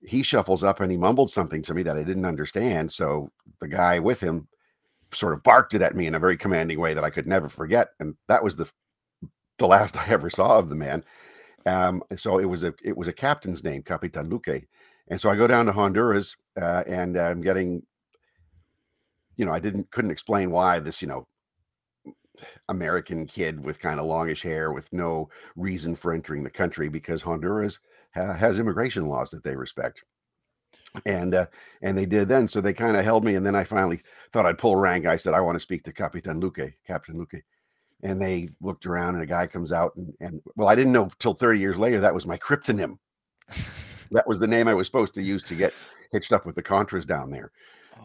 he 0.00 0.22
shuffles 0.22 0.64
up 0.64 0.80
and 0.80 0.90
he 0.90 0.96
mumbled 0.96 1.30
something 1.30 1.62
to 1.62 1.74
me 1.74 1.82
that 1.84 1.96
I 1.96 2.02
didn't 2.02 2.24
understand. 2.24 2.92
So 2.92 3.30
the 3.60 3.68
guy 3.68 3.98
with 3.98 4.20
him 4.20 4.48
sort 5.12 5.34
of 5.34 5.42
barked 5.42 5.74
it 5.74 5.82
at 5.82 5.94
me 5.94 6.06
in 6.06 6.14
a 6.14 6.20
very 6.20 6.36
commanding 6.36 6.80
way 6.80 6.94
that 6.94 7.04
I 7.04 7.10
could 7.10 7.26
never 7.26 7.48
forget. 7.48 7.90
And 8.00 8.16
that 8.28 8.42
was 8.42 8.56
the 8.56 8.70
the 9.58 9.66
last 9.66 9.96
I 9.98 10.08
ever 10.08 10.30
saw 10.30 10.58
of 10.58 10.68
the 10.68 10.74
man. 10.74 11.04
Um, 11.66 12.02
so 12.16 12.38
it 12.38 12.44
was 12.44 12.64
a 12.64 12.72
it 12.82 12.96
was 12.96 13.08
a 13.08 13.12
captain's 13.12 13.64
name, 13.64 13.82
Capitan 13.82 14.30
Luque. 14.30 14.64
And 15.08 15.20
so 15.20 15.30
I 15.30 15.36
go 15.36 15.46
down 15.46 15.66
to 15.66 15.72
Honduras 15.72 16.36
uh, 16.60 16.82
and 16.86 17.16
I'm 17.16 17.40
getting, 17.40 17.82
you 19.36 19.44
know, 19.44 19.52
I 19.52 19.60
didn't 19.60 19.90
couldn't 19.90 20.10
explain 20.10 20.50
why 20.50 20.78
this, 20.80 21.00
you 21.00 21.08
know, 21.08 21.26
American 22.68 23.26
kid 23.26 23.62
with 23.64 23.78
kind 23.80 23.98
of 24.00 24.06
longish 24.06 24.42
hair 24.42 24.72
with 24.72 24.92
no 24.92 25.28
reason 25.56 25.94
for 25.96 26.12
entering 26.12 26.42
the 26.44 26.50
country 26.50 26.88
because 26.88 27.22
Honduras 27.22 27.78
ha- 28.14 28.32
has 28.34 28.58
immigration 28.58 29.06
laws 29.06 29.30
that 29.30 29.42
they 29.44 29.56
respect. 29.56 30.02
And 31.04 31.34
uh, 31.34 31.46
and 31.82 31.96
they 31.96 32.06
did 32.06 32.26
then, 32.28 32.48
so 32.48 32.60
they 32.62 32.72
kind 32.72 32.96
of 32.96 33.04
held 33.04 33.22
me, 33.22 33.34
and 33.34 33.44
then 33.44 33.54
I 33.54 33.64
finally 33.64 34.00
thought 34.32 34.46
I'd 34.46 34.56
pull 34.56 34.76
rank. 34.76 35.04
I 35.04 35.16
said, 35.18 35.34
"I 35.34 35.40
want 35.40 35.56
to 35.56 35.60
speak 35.60 35.82
to 35.84 35.92
Capitan 35.92 36.40
Luque, 36.40 36.72
Captain 36.86 37.14
Luque," 37.16 37.42
and 38.02 38.18
they 38.20 38.48
looked 38.62 38.86
around, 38.86 39.14
and 39.14 39.22
a 39.22 39.26
guy 39.26 39.46
comes 39.46 39.72
out, 39.72 39.94
and, 39.96 40.14
and 40.20 40.40
well, 40.54 40.68
I 40.68 40.74
didn't 40.74 40.92
know 40.94 41.10
till 41.18 41.34
30 41.34 41.58
years 41.60 41.78
later 41.78 42.00
that 42.00 42.14
was 42.14 42.24
my 42.24 42.38
cryptonym. 42.38 42.96
that 44.10 44.26
was 44.26 44.40
the 44.40 44.46
name 44.46 44.68
I 44.68 44.74
was 44.74 44.86
supposed 44.86 45.12
to 45.14 45.22
use 45.22 45.42
to 45.44 45.54
get 45.54 45.74
hitched 46.12 46.32
up 46.32 46.46
with 46.46 46.54
the 46.54 46.62
Contras 46.62 47.06
down 47.06 47.30
there. 47.30 47.50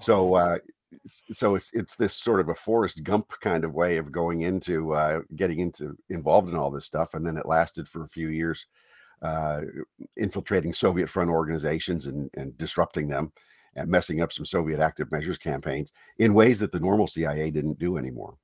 So, 0.01 0.33
Oh. 0.33 0.33
uh, 0.33 0.55
s- 0.55 0.61
so 1.07 1.55
it's 1.55 1.71
it's 1.73 1.95
this 1.95 2.13
sort 2.13 2.39
of 2.39 2.49
a 2.49 2.55
Forrest 2.55 3.03
Gump 3.03 3.31
kind 3.41 3.63
of 3.63 3.73
way 3.73 3.97
of 3.97 4.11
going 4.11 4.41
into 4.41 4.93
uh, 4.93 5.21
getting 5.35 5.59
into 5.59 5.95
involved 6.09 6.49
in 6.49 6.55
all 6.55 6.71
this 6.71 6.85
stuff, 6.85 7.13
and 7.13 7.25
then 7.25 7.37
it 7.37 7.45
lasted 7.45 7.87
for 7.87 8.03
a 8.03 8.09
few 8.09 8.29
years, 8.29 8.67
uh, 9.21 9.61
infiltrating 10.17 10.73
Soviet 10.73 11.09
front 11.09 11.29
organizations 11.29 12.05
and 12.05 12.29
and 12.35 12.57
disrupting 12.57 13.07
them, 13.07 13.31
and 13.75 13.89
messing 13.89 14.21
up 14.21 14.31
some 14.31 14.45
Soviet 14.45 14.79
active 14.79 15.11
measures 15.11 15.37
campaigns 15.37 15.91
in 16.19 16.33
ways 16.33 16.59
that 16.59 16.71
the 16.71 16.79
normal 16.79 17.07
CIA 17.07 17.51
didn't 17.51 17.79
do 17.79 17.97
anymore. 17.97 18.35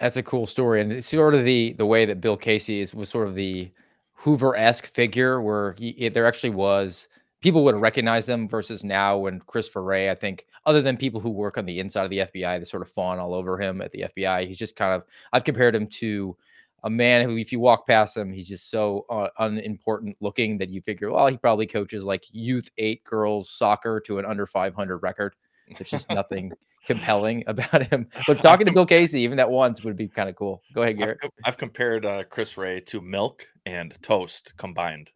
That's 0.00 0.16
a 0.16 0.22
cool 0.22 0.46
story, 0.46 0.80
and 0.80 0.92
it's 0.92 1.08
sort 1.08 1.34
of 1.34 1.44
the 1.44 1.72
the 1.74 1.86
way 1.86 2.04
that 2.04 2.20
Bill 2.20 2.36
Casey 2.36 2.80
is 2.80 2.94
was 2.94 3.08
sort 3.08 3.28
of 3.28 3.34
the 3.34 3.70
Hoover-esque 4.12 4.86
figure, 4.86 5.40
where 5.42 5.72
he, 5.78 6.08
there 6.08 6.26
actually 6.26 6.50
was 6.50 7.08
people 7.40 7.64
would 7.64 7.76
recognize 7.76 8.28
him 8.28 8.48
versus 8.48 8.82
now 8.84 9.18
when 9.18 9.40
Christopher 9.40 9.82
Wray, 9.82 10.10
I 10.10 10.14
think, 10.14 10.46
other 10.64 10.82
than 10.82 10.96
people 10.96 11.20
who 11.20 11.30
work 11.30 11.58
on 11.58 11.66
the 11.66 11.80
inside 11.80 12.04
of 12.04 12.10
the 12.10 12.18
FBI, 12.18 12.58
they 12.58 12.64
sort 12.64 12.82
of 12.82 12.88
fawn 12.88 13.18
all 13.18 13.34
over 13.34 13.58
him 13.58 13.80
at 13.80 13.92
the 13.92 14.06
FBI. 14.16 14.46
He's 14.46 14.58
just 14.58 14.76
kind 14.76 14.94
of 14.94 15.04
I've 15.32 15.44
compared 15.44 15.74
him 15.74 15.86
to 15.86 16.36
a 16.84 16.90
man 16.90 17.28
who, 17.28 17.36
if 17.36 17.50
you 17.50 17.58
walk 17.58 17.86
past 17.86 18.16
him, 18.16 18.32
he's 18.32 18.48
just 18.48 18.70
so 18.70 19.06
uh, 19.10 19.28
unimportant 19.38 20.16
looking 20.20 20.56
that 20.58 20.68
you 20.68 20.80
figure, 20.80 21.10
well, 21.10 21.26
he 21.26 21.36
probably 21.36 21.66
coaches 21.66 22.04
like 22.04 22.24
youth 22.30 22.70
eight 22.78 23.02
girls 23.02 23.50
soccer 23.50 24.00
to 24.00 24.18
an 24.18 24.24
under 24.24 24.46
500 24.46 24.98
record. 24.98 25.34
There's 25.76 25.90
just 25.90 26.10
nothing 26.10 26.52
compelling 26.86 27.42
about 27.48 27.86
him. 27.86 28.06
But 28.28 28.40
talking 28.40 28.66
to 28.66 28.72
Bill 28.72 28.86
Casey, 28.86 29.20
even 29.22 29.36
that 29.36 29.50
once 29.50 29.82
would 29.82 29.96
be 29.96 30.06
kind 30.06 30.28
of 30.28 30.36
cool. 30.36 30.62
Go 30.74 30.82
ahead, 30.82 30.94
I've, 30.94 30.98
Garrett. 30.98 31.20
com- 31.20 31.30
I've 31.44 31.58
compared 31.58 32.06
uh, 32.06 32.22
Chris 32.24 32.56
Wray 32.56 32.80
to 32.82 33.00
milk 33.00 33.46
and 33.64 34.00
toast 34.02 34.52
combined. 34.56 35.10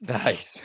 Nice. 0.00 0.62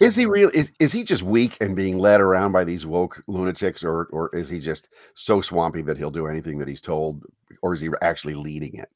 Is 0.00 0.16
he 0.16 0.26
real? 0.26 0.50
Is, 0.54 0.72
is 0.78 0.92
he 0.92 1.04
just 1.04 1.22
weak 1.22 1.56
and 1.60 1.76
being 1.76 1.98
led 1.98 2.20
around 2.20 2.52
by 2.52 2.64
these 2.64 2.86
woke 2.86 3.22
lunatics, 3.26 3.84
or 3.84 4.08
or 4.12 4.34
is 4.34 4.48
he 4.48 4.58
just 4.58 4.88
so 5.14 5.40
swampy 5.40 5.82
that 5.82 5.96
he'll 5.96 6.10
do 6.10 6.26
anything 6.26 6.58
that 6.58 6.68
he's 6.68 6.80
told, 6.80 7.24
or 7.62 7.74
is 7.74 7.80
he 7.80 7.88
actually 8.02 8.34
leading 8.34 8.74
it? 8.74 8.88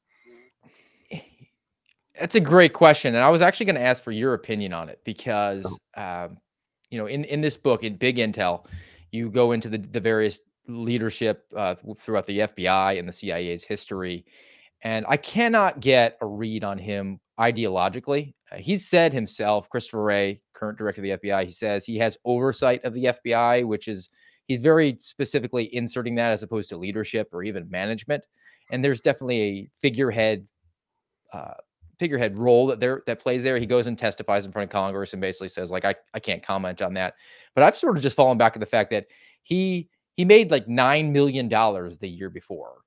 That's 2.19 2.35
a 2.35 2.41
great 2.41 2.73
question, 2.73 3.15
and 3.15 3.23
I 3.23 3.29
was 3.29 3.41
actually 3.41 3.67
going 3.67 3.77
to 3.77 3.81
ask 3.81 4.03
for 4.03 4.11
your 4.11 4.33
opinion 4.33 4.73
on 4.73 4.89
it 4.89 4.99
because, 5.05 5.65
um, 5.95 6.37
you 6.89 6.97
know, 6.97 7.05
in 7.05 7.23
in 7.25 7.41
this 7.41 7.55
book, 7.55 7.83
in 7.83 7.95
Big 7.95 8.17
Intel, 8.17 8.65
you 9.11 9.29
go 9.29 9.53
into 9.53 9.69
the 9.69 9.77
the 9.77 9.99
various 9.99 10.39
leadership 10.67 11.45
uh, 11.55 11.75
throughout 11.97 12.25
the 12.25 12.39
FBI 12.39 12.99
and 12.99 13.07
the 13.07 13.13
CIA's 13.13 13.63
history, 13.63 14.25
and 14.81 15.05
I 15.07 15.17
cannot 15.17 15.79
get 15.79 16.17
a 16.21 16.25
read 16.25 16.63
on 16.63 16.77
him 16.77 17.19
ideologically. 17.39 18.33
Uh, 18.51 18.57
he's 18.57 18.87
said 18.87 19.13
himself, 19.13 19.69
Christopher 19.69 20.03
Wray, 20.03 20.41
current 20.53 20.77
director 20.77 21.01
of 21.01 21.21
the 21.21 21.29
FBI, 21.29 21.45
he 21.45 21.51
says 21.51 21.85
he 21.85 21.97
has 21.97 22.17
oversight 22.25 22.83
of 22.83 22.93
the 22.93 23.05
FBI, 23.05 23.65
which 23.65 23.87
is 23.87 24.09
he's 24.47 24.61
very 24.61 24.97
specifically 24.99 25.73
inserting 25.75 26.15
that 26.15 26.31
as 26.31 26.43
opposed 26.43 26.69
to 26.69 26.77
leadership 26.77 27.29
or 27.31 27.43
even 27.43 27.69
management. 27.69 28.23
And 28.71 28.83
there's 28.83 29.01
definitely 29.01 29.41
a 29.41 29.69
figurehead 29.79 30.47
uh, 31.33 31.53
figurehead 31.99 32.39
role 32.39 32.67
that 32.67 32.79
there 32.79 33.03
that 33.05 33.19
plays 33.19 33.43
there. 33.43 33.57
He 33.57 33.65
goes 33.65 33.87
and 33.87 33.97
testifies 33.97 34.45
in 34.45 34.51
front 34.51 34.63
of 34.63 34.71
Congress 34.71 35.13
and 35.13 35.21
basically 35.21 35.49
says 35.49 35.69
like 35.69 35.85
I 35.85 35.95
I 36.13 36.19
can't 36.19 36.41
comment 36.41 36.81
on 36.81 36.93
that. 36.95 37.15
But 37.53 37.63
I've 37.63 37.77
sort 37.77 37.97
of 37.97 38.03
just 38.03 38.15
fallen 38.15 38.37
back 38.37 38.53
to 38.53 38.59
the 38.59 38.65
fact 38.65 38.89
that 38.91 39.07
he 39.43 39.89
he 40.15 40.25
made 40.25 40.51
like 40.51 40.67
nine 40.67 41.11
million 41.11 41.49
dollars 41.49 41.97
the 41.97 42.09
year 42.09 42.29
before. 42.29 42.78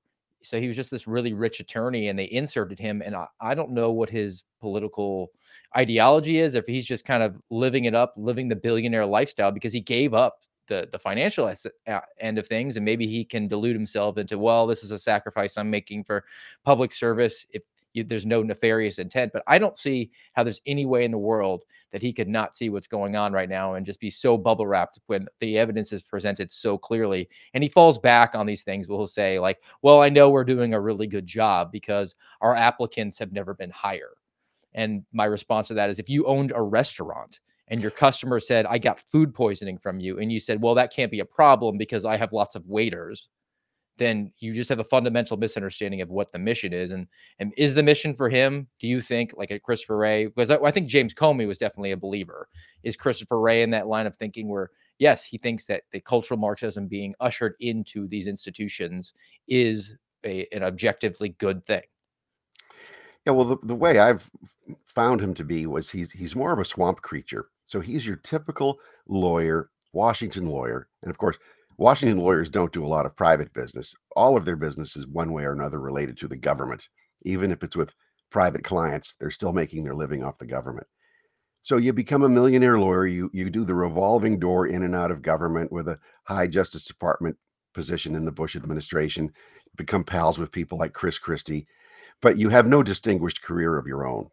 So 0.43 0.59
he 0.59 0.67
was 0.67 0.75
just 0.75 0.91
this 0.91 1.07
really 1.07 1.33
rich 1.33 1.59
attorney, 1.59 2.09
and 2.09 2.17
they 2.17 2.29
inserted 2.31 2.79
him. 2.79 3.01
And 3.03 3.15
I, 3.15 3.27
I 3.39 3.55
don't 3.55 3.71
know 3.71 3.91
what 3.91 4.09
his 4.09 4.43
political 4.59 5.31
ideology 5.75 6.39
is, 6.39 6.55
if 6.55 6.65
he's 6.65 6.85
just 6.85 7.05
kind 7.05 7.23
of 7.23 7.35
living 7.49 7.85
it 7.85 7.95
up, 7.95 8.13
living 8.17 8.47
the 8.47 8.55
billionaire 8.55 9.05
lifestyle 9.05 9.51
because 9.51 9.73
he 9.73 9.81
gave 9.81 10.13
up 10.13 10.39
the 10.67 10.87
the 10.91 10.99
financial 10.99 11.45
uh, 11.87 11.99
end 12.19 12.37
of 12.37 12.47
things, 12.47 12.77
and 12.77 12.85
maybe 12.85 13.07
he 13.07 13.25
can 13.25 13.47
delude 13.47 13.75
himself 13.75 14.17
into 14.17 14.39
well, 14.39 14.67
this 14.67 14.83
is 14.83 14.91
a 14.91 14.99
sacrifice 14.99 15.57
I'm 15.57 15.69
making 15.69 16.03
for 16.03 16.23
public 16.63 16.93
service. 16.93 17.45
If 17.51 17.63
you, 17.93 18.03
there's 18.03 18.25
no 18.25 18.43
nefarious 18.43 18.99
intent, 18.99 19.31
but 19.33 19.43
I 19.47 19.57
don't 19.57 19.77
see 19.77 20.11
how 20.33 20.43
there's 20.43 20.61
any 20.65 20.85
way 20.85 21.05
in 21.05 21.11
the 21.11 21.17
world 21.17 21.63
that 21.91 22.01
he 22.01 22.11
could 22.11 22.27
not 22.27 22.55
see 22.55 22.69
what's 22.69 22.87
going 22.87 23.15
on 23.15 23.33
right 23.33 23.49
now 23.49 23.75
and 23.75 23.85
just 23.85 23.99
be 23.99 24.09
so 24.09 24.37
bubble 24.37 24.65
wrapped 24.65 24.99
when 25.07 25.27
the 25.39 25.57
evidence 25.57 25.93
is 25.93 26.01
presented 26.03 26.51
so 26.51 26.77
clearly. 26.77 27.29
And 27.53 27.63
he 27.63 27.69
falls 27.69 27.99
back 27.99 28.35
on 28.35 28.45
these 28.45 28.63
things. 28.63 28.87
He'll 28.87 29.05
say 29.05 29.39
like, 29.39 29.61
"Well, 29.81 30.01
I 30.01 30.09
know 30.09 30.29
we're 30.29 30.43
doing 30.43 30.73
a 30.73 30.81
really 30.81 31.07
good 31.07 31.27
job 31.27 31.71
because 31.71 32.15
our 32.41 32.55
applicants 32.55 33.19
have 33.19 33.31
never 33.31 33.53
been 33.53 33.69
higher." 33.71 34.15
And 34.73 35.05
my 35.13 35.25
response 35.25 35.67
to 35.67 35.75
that 35.75 35.89
is, 35.89 35.99
if 35.99 36.09
you 36.09 36.25
owned 36.25 36.51
a 36.55 36.61
restaurant 36.61 37.39
and 37.67 37.79
your 37.79 37.91
customer 37.91 38.39
said, 38.39 38.65
"I 38.65 38.79
got 38.79 38.99
food 38.99 39.33
poisoning 39.35 39.77
from 39.77 39.99
you," 39.99 40.19
and 40.19 40.31
you 40.31 40.39
said, 40.39 40.61
"Well, 40.61 40.75
that 40.75 40.93
can't 40.93 41.11
be 41.11 41.19
a 41.19 41.25
problem 41.25 41.77
because 41.77 42.05
I 42.05 42.17
have 42.17 42.33
lots 42.33 42.55
of 42.55 42.67
waiters." 42.67 43.29
Then 43.97 44.31
you 44.39 44.53
just 44.53 44.69
have 44.69 44.79
a 44.79 44.83
fundamental 44.83 45.37
misunderstanding 45.37 46.01
of 46.01 46.09
what 46.09 46.31
the 46.31 46.39
mission 46.39 46.73
is. 46.73 46.91
And 46.91 47.07
and 47.39 47.53
is 47.57 47.75
the 47.75 47.83
mission 47.83 48.13
for 48.13 48.29
him? 48.29 48.67
Do 48.79 48.87
you 48.87 49.01
think 49.01 49.33
like 49.37 49.51
a 49.51 49.59
Christopher 49.59 49.97
Wray? 49.97 50.25
Because 50.25 50.51
I, 50.51 50.57
I 50.57 50.71
think 50.71 50.87
James 50.87 51.13
Comey 51.13 51.47
was 51.47 51.57
definitely 51.57 51.91
a 51.91 51.97
believer. 51.97 52.47
Is 52.83 52.95
Christopher 52.95 53.39
Wray 53.39 53.61
in 53.61 53.69
that 53.71 53.87
line 53.87 54.07
of 54.07 54.15
thinking 54.15 54.49
where 54.49 54.71
yes, 54.99 55.25
he 55.25 55.37
thinks 55.37 55.65
that 55.67 55.83
the 55.91 55.99
cultural 55.99 56.39
Marxism 56.39 56.87
being 56.87 57.13
ushered 57.19 57.55
into 57.59 58.07
these 58.07 58.27
institutions 58.27 59.13
is 59.47 59.95
a, 60.25 60.47
an 60.51 60.63
objectively 60.63 61.29
good 61.39 61.65
thing. 61.65 61.81
Yeah, 63.25 63.33
well, 63.33 63.45
the, 63.45 63.57
the 63.63 63.75
way 63.75 63.99
I've 63.99 64.29
found 64.85 65.21
him 65.21 65.33
to 65.35 65.43
be 65.43 65.65
was 65.65 65.89
he's 65.89 66.11
he's 66.11 66.35
more 66.35 66.51
of 66.51 66.59
a 66.59 66.65
swamp 66.65 67.01
creature. 67.01 67.47
So 67.65 67.79
he's 67.79 68.05
your 68.05 68.17
typical 68.17 68.79
lawyer, 69.07 69.67
Washington 69.93 70.47
lawyer, 70.47 70.87
and 71.01 71.09
of 71.09 71.17
course, 71.17 71.37
Washington 71.77 72.17
lawyers 72.17 72.49
don't 72.49 72.71
do 72.71 72.85
a 72.85 72.87
lot 72.87 73.05
of 73.05 73.15
private 73.15 73.53
business. 73.53 73.95
All 74.15 74.37
of 74.37 74.45
their 74.45 74.55
business 74.55 74.95
is 74.95 75.07
one 75.07 75.33
way 75.33 75.43
or 75.43 75.51
another 75.51 75.79
related 75.79 76.17
to 76.17 76.27
the 76.27 76.35
government. 76.35 76.87
Even 77.23 77.51
if 77.51 77.63
it's 77.63 77.75
with 77.75 77.95
private 78.31 78.63
clients, 78.63 79.15
they're 79.19 79.31
still 79.31 79.53
making 79.53 79.83
their 79.83 79.95
living 79.95 80.23
off 80.23 80.37
the 80.37 80.45
government. 80.45 80.87
So 81.61 81.77
you 81.77 81.93
become 81.93 82.23
a 82.23 82.29
millionaire 82.29 82.77
lawyer. 82.77 83.07
You 83.07 83.29
you 83.33 83.49
do 83.49 83.63
the 83.63 83.73
revolving 83.73 84.37
door 84.37 84.67
in 84.67 84.83
and 84.83 84.93
out 84.93 85.11
of 85.11 85.21
government 85.21 85.71
with 85.71 85.87
a 85.87 85.97
high 86.25 86.47
Justice 86.47 86.83
Department 86.83 87.37
position 87.73 88.15
in 88.15 88.25
the 88.25 88.31
Bush 88.31 88.55
administration. 88.55 89.31
Become 89.77 90.03
pals 90.03 90.37
with 90.37 90.51
people 90.51 90.77
like 90.77 90.93
Chris 90.93 91.17
Christie, 91.17 91.65
but 92.21 92.37
you 92.37 92.49
have 92.49 92.67
no 92.67 92.83
distinguished 92.83 93.41
career 93.41 93.77
of 93.77 93.87
your 93.87 94.05
own, 94.05 94.29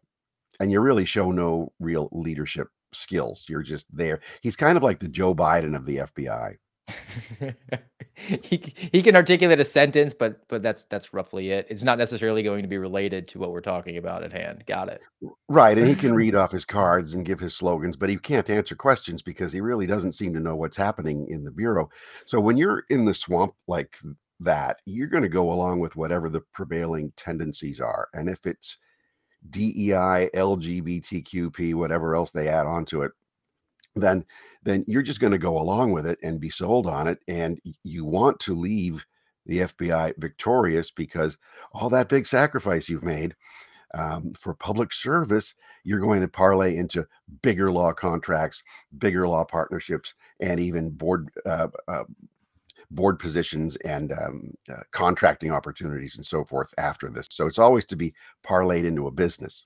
and 0.59 0.71
you 0.71 0.81
really 0.81 1.05
show 1.05 1.31
no 1.31 1.71
real 1.79 2.09
leadership 2.11 2.67
skills. 2.93 3.45
You're 3.47 3.63
just 3.63 3.87
there. 3.95 4.19
He's 4.41 4.57
kind 4.57 4.77
of 4.77 4.83
like 4.83 4.99
the 4.99 5.07
Joe 5.07 5.33
Biden 5.33 5.75
of 5.75 5.85
the 5.85 5.97
FBI. 5.97 6.57
he 8.15 8.57
he 8.75 9.01
can 9.01 9.15
articulate 9.15 9.59
a 9.59 9.65
sentence, 9.65 10.13
but 10.13 10.47
but 10.47 10.61
that's 10.61 10.83
that's 10.85 11.13
roughly 11.13 11.51
it. 11.51 11.67
It's 11.69 11.83
not 11.83 11.97
necessarily 11.97 12.43
going 12.43 12.61
to 12.61 12.67
be 12.67 12.77
related 12.77 13.27
to 13.29 13.39
what 13.39 13.51
we're 13.51 13.61
talking 13.61 13.97
about 13.97 14.23
at 14.23 14.31
hand. 14.31 14.63
Got 14.67 14.89
it. 14.89 15.01
Right, 15.47 15.77
and 15.77 15.87
he 15.87 15.95
can 15.95 16.13
read 16.15 16.35
off 16.35 16.51
his 16.51 16.65
cards 16.65 17.13
and 17.13 17.25
give 17.25 17.39
his 17.39 17.55
slogans, 17.55 17.95
but 17.95 18.09
he 18.09 18.17
can't 18.17 18.49
answer 18.49 18.75
questions 18.75 19.21
because 19.21 19.51
he 19.51 19.61
really 19.61 19.87
doesn't 19.87 20.13
seem 20.13 20.33
to 20.33 20.39
know 20.39 20.55
what's 20.55 20.77
happening 20.77 21.27
in 21.29 21.43
the 21.43 21.51
bureau. 21.51 21.89
So 22.25 22.39
when 22.39 22.57
you're 22.57 22.83
in 22.89 23.05
the 23.05 23.13
swamp 23.13 23.53
like 23.67 23.97
that, 24.39 24.77
you're 24.85 25.07
going 25.07 25.23
to 25.23 25.29
go 25.29 25.51
along 25.53 25.79
with 25.79 25.95
whatever 25.95 26.29
the 26.29 26.41
prevailing 26.53 27.13
tendencies 27.15 27.79
are. 27.79 28.09
And 28.13 28.27
if 28.29 28.45
it's 28.45 28.77
DEI, 29.49 30.29
LGBTQP, 30.35 31.73
whatever 31.73 32.15
else 32.15 32.31
they 32.31 32.47
add 32.47 32.65
onto 32.65 33.01
it, 33.01 33.11
then 33.95 34.25
then 34.63 34.85
you're 34.87 35.01
just 35.01 35.19
going 35.19 35.31
to 35.31 35.37
go 35.37 35.59
along 35.59 35.91
with 35.91 36.05
it 36.05 36.17
and 36.23 36.39
be 36.39 36.49
sold 36.49 36.87
on 36.87 37.07
it 37.07 37.19
and 37.27 37.59
you 37.83 38.05
want 38.05 38.39
to 38.39 38.53
leave 38.53 39.05
the 39.45 39.59
FBI 39.59 40.13
victorious 40.17 40.91
because 40.91 41.37
all 41.73 41.89
that 41.89 42.09
big 42.09 42.27
sacrifice 42.27 42.87
you've 42.87 43.03
made 43.03 43.35
um, 43.93 44.33
for 44.39 44.53
public 44.53 44.93
service, 44.93 45.55
you're 45.83 45.99
going 45.99 46.21
to 46.21 46.27
parlay 46.27 46.77
into 46.77 47.05
bigger 47.41 47.71
law 47.71 47.91
contracts, 47.91 48.63
bigger 48.97 49.27
law 49.27 49.43
partnerships, 49.43 50.13
and 50.39 50.59
even 50.59 50.91
board 50.91 51.29
uh, 51.45 51.67
uh, 51.87 52.03
board 52.91 53.19
positions 53.19 53.75
and 53.77 54.11
um, 54.13 54.53
uh, 54.69 54.81
contracting 54.91 55.51
opportunities 55.51 56.17
and 56.17 56.25
so 56.25 56.43
forth 56.43 56.73
after 56.77 57.09
this. 57.09 57.27
So 57.31 57.47
it's 57.47 57.59
always 57.59 57.85
to 57.85 57.95
be 57.95 58.13
parlayed 58.45 58.83
into 58.83 59.07
a 59.07 59.11
business. 59.11 59.65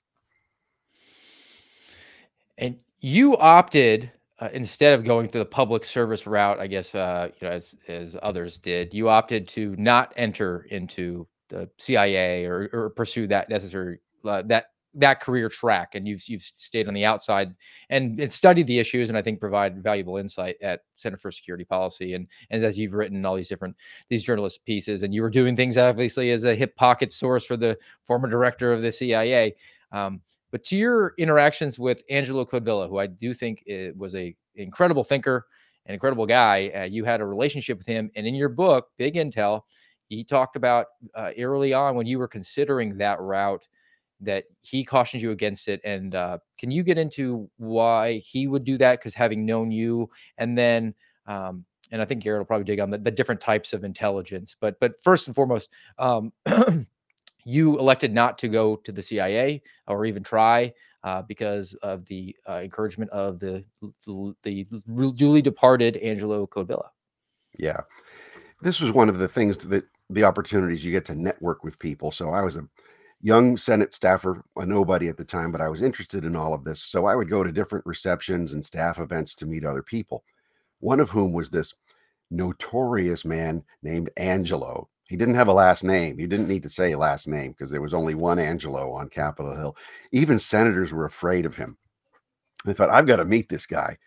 And 2.58 2.80
you 3.06 3.38
opted 3.38 4.12
uh, 4.40 4.50
instead 4.52 4.96
of 4.96 5.04
going 5.04 5.28
through 5.28 5.40
the 5.42 5.46
public 5.46 5.86
service 5.86 6.26
route, 6.26 6.60
I 6.60 6.66
guess 6.66 6.96
uh, 6.96 7.30
you 7.40 7.48
know 7.48 7.54
as 7.54 7.76
as 7.88 8.18
others 8.24 8.58
did, 8.58 8.96
you 8.96 9.10
opted 9.10 9.48
to 9.50 9.76
not 9.78 10.12
enter 10.18 10.66
into 10.72 11.28
the 11.50 11.70
CIA 11.78 12.46
or, 12.46 12.68
or 12.74 12.90
pursue 12.90 13.28
that 13.28 13.48
necessary 13.48 14.00
uh, 14.26 14.42
that 14.48 14.72
that 14.96 15.22
career 15.22 15.50
track, 15.50 15.94
and 15.94 16.08
you've 16.08 16.28
you've 16.28 16.42
stayed 16.42 16.88
on 16.88 16.96
the 16.96 17.06
outside 17.06 17.54
and, 17.92 18.20
and 18.20 18.34
studied 18.34 18.66
the 18.66 18.80
issues, 18.80 19.10
and 19.10 19.18
I 19.20 19.22
think 19.22 19.40
provide 19.40 19.84
valuable 19.84 20.18
insight 20.18 20.56
at 20.64 20.82
Center 20.96 21.18
for 21.18 21.32
Security 21.32 21.64
Policy, 21.64 22.16
and 22.16 22.28
and 22.50 22.64
as 22.64 22.80
you've 22.80 22.94
written 22.94 23.24
all 23.24 23.36
these 23.36 23.50
different 23.50 23.76
these 24.10 24.24
journalist 24.24 24.66
pieces, 24.66 25.04
and 25.04 25.14
you 25.14 25.22
were 25.22 25.30
doing 25.30 25.56
things 25.56 25.78
obviously 25.78 26.32
as 26.32 26.46
a 26.46 26.56
hip 26.56 26.76
pocket 26.76 27.12
source 27.12 27.46
for 27.46 27.56
the 27.56 27.78
former 28.08 28.28
director 28.28 28.74
of 28.74 28.82
the 28.82 28.92
CIA. 28.92 29.56
Um, 29.92 30.22
but 30.56 30.64
to 30.64 30.78
your 30.78 31.14
interactions 31.18 31.78
with 31.78 32.02
Angelo 32.10 32.46
Codevilla, 32.46 32.88
who 32.88 32.98
I 32.98 33.08
do 33.08 33.34
think 33.34 33.66
was 33.98 34.16
a 34.16 34.34
incredible 34.56 35.04
thinker, 35.04 35.48
an 35.86 35.94
incredible 35.94 36.26
guy, 36.26 36.70
uh, 36.70 36.84
you 36.84 37.04
had 37.04 37.20
a 37.20 37.26
relationship 37.26 37.78
with 37.78 37.86
him, 37.86 38.10
and 38.16 38.26
in 38.26 38.34
your 38.36 38.48
book, 38.48 38.88
Big 38.98 39.16
Intel, 39.16 39.64
he 40.08 40.24
talked 40.24 40.56
about 40.56 40.86
uh, 41.14 41.32
early 41.38 41.74
on 41.74 41.96
when 41.96 42.08
you 42.08 42.18
were 42.18 42.30
considering 42.30 42.96
that 43.00 43.20
route 43.20 43.68
that 44.22 44.46
he 44.62 44.86
cautioned 44.86 45.22
you 45.22 45.32
against 45.32 45.68
it. 45.68 45.82
And 45.84 46.16
uh, 46.16 46.38
can 46.58 46.72
you 46.72 46.84
get 46.84 46.98
into 46.98 47.50
why 47.58 48.20
he 48.20 48.48
would 48.48 48.64
do 48.64 48.78
that? 48.78 49.00
Because 49.00 49.14
having 49.14 49.46
known 49.46 49.72
you, 49.72 50.10
and 50.38 50.58
then, 50.58 50.96
um, 51.28 51.66
and 51.92 52.02
I 52.02 52.06
think 52.06 52.24
Garrett 52.24 52.40
will 52.40 52.46
probably 52.46 52.64
dig 52.64 52.80
on 52.80 52.92
the, 52.92 52.98
the, 52.98 53.12
different 53.12 53.42
types 53.42 53.74
of 53.74 53.84
intelligence. 53.84 54.56
But 54.58 54.80
but 54.80 55.04
first 55.04 55.28
and 55.28 55.36
foremost, 55.36 55.68
um, 55.98 56.32
you 57.46 57.78
elected 57.80 58.14
not 58.14 58.38
to 58.40 58.48
go 58.48 58.76
to 58.78 58.92
the 58.92 59.02
CIA 59.02 59.62
or 59.88 60.06
even 60.06 60.24
try 60.24 60.74
uh, 61.04 61.22
because 61.22 61.74
of 61.76 62.06
the 62.06 62.36
uh, 62.50 62.62
encouragement 62.64 63.12
of 63.12 63.40
the, 63.40 63.64
the 64.06 64.36
the 64.44 65.14
duly 65.16 65.42
departed 65.42 65.98
Angelo 65.98 66.48
Codevilla. 66.48 66.90
Yeah, 67.58 67.82
this 68.62 68.82
was 68.82 68.92
one 68.92 69.08
of 69.08 69.20
the 69.20 69.28
things 69.28 69.58
that 69.68 69.86
the 70.10 70.24
opportunities 70.24 70.84
you 70.84 70.92
get 70.92 71.06
to 71.06 71.16
network 71.16 71.64
with 71.64 71.80
people. 71.80 72.12
So 72.12 72.30
I 72.30 72.42
was 72.42 72.58
a 72.58 72.68
young 73.22 73.58
Senate 73.58 73.94
staffer, 73.94 74.42
a 74.56 74.66
nobody 74.66 75.08
at 75.08 75.18
the 75.18 75.26
time, 75.26 75.52
but 75.52 75.62
I 75.62 75.70
was 75.70 75.82
interested 75.82 76.26
in 76.26 76.36
all 76.36 76.54
of 76.54 76.64
this. 76.64 76.84
So 76.84 77.06
I 77.06 77.16
would 77.16 77.30
go 77.30 77.44
to 77.44 77.52
different 77.52 77.86
receptions 77.86 78.54
and 78.54 78.64
staff 78.64 79.00
events 79.00 79.36
to 79.36 79.46
meet 79.46 79.66
other 79.66 79.84
people, 79.84 80.24
one 80.80 81.00
of 81.00 81.10
whom 81.10 81.34
was 81.34 81.50
this 81.50 81.74
notorious 82.32 83.26
man 83.26 83.64
named 83.84 84.10
Angelo. 84.18 84.90
He 85.08 85.18
didn't 85.18 85.36
have 85.36 85.48
a 85.48 85.54
last 85.54 85.84
name. 85.84 86.20
You 86.20 86.28
didn't 86.28 86.48
need 86.48 86.64
to 86.64 86.70
say 86.70 86.96
last 86.96 87.28
name 87.28 87.52
because 87.52 87.70
there 87.70 87.82
was 87.82 87.94
only 87.94 88.16
one 88.16 88.40
Angelo 88.40 88.92
on 88.92 89.08
Capitol 89.10 89.56
Hill. 89.56 89.78
Even 90.12 90.40
senators 90.40 90.92
were 90.92 91.06
afraid 91.06 91.46
of 91.46 91.56
him. 91.56 91.76
They 92.66 92.74
thought, 92.74 92.90
I've 92.90 93.06
got 93.06 93.18
to 93.18 93.26
meet 93.26 93.48
this 93.48 93.68
guy. 93.68 93.98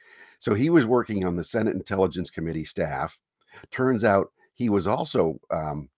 So 0.40 0.54
he 0.54 0.70
was 0.70 0.86
working 0.86 1.24
on 1.24 1.36
the 1.36 1.44
Senate 1.44 1.74
Intelligence 1.74 2.30
Committee 2.30 2.64
staff. 2.64 3.16
Turns 3.70 4.02
out 4.02 4.32
he 4.54 4.68
was 4.68 4.86
also 4.86 5.38
um, 5.50 5.88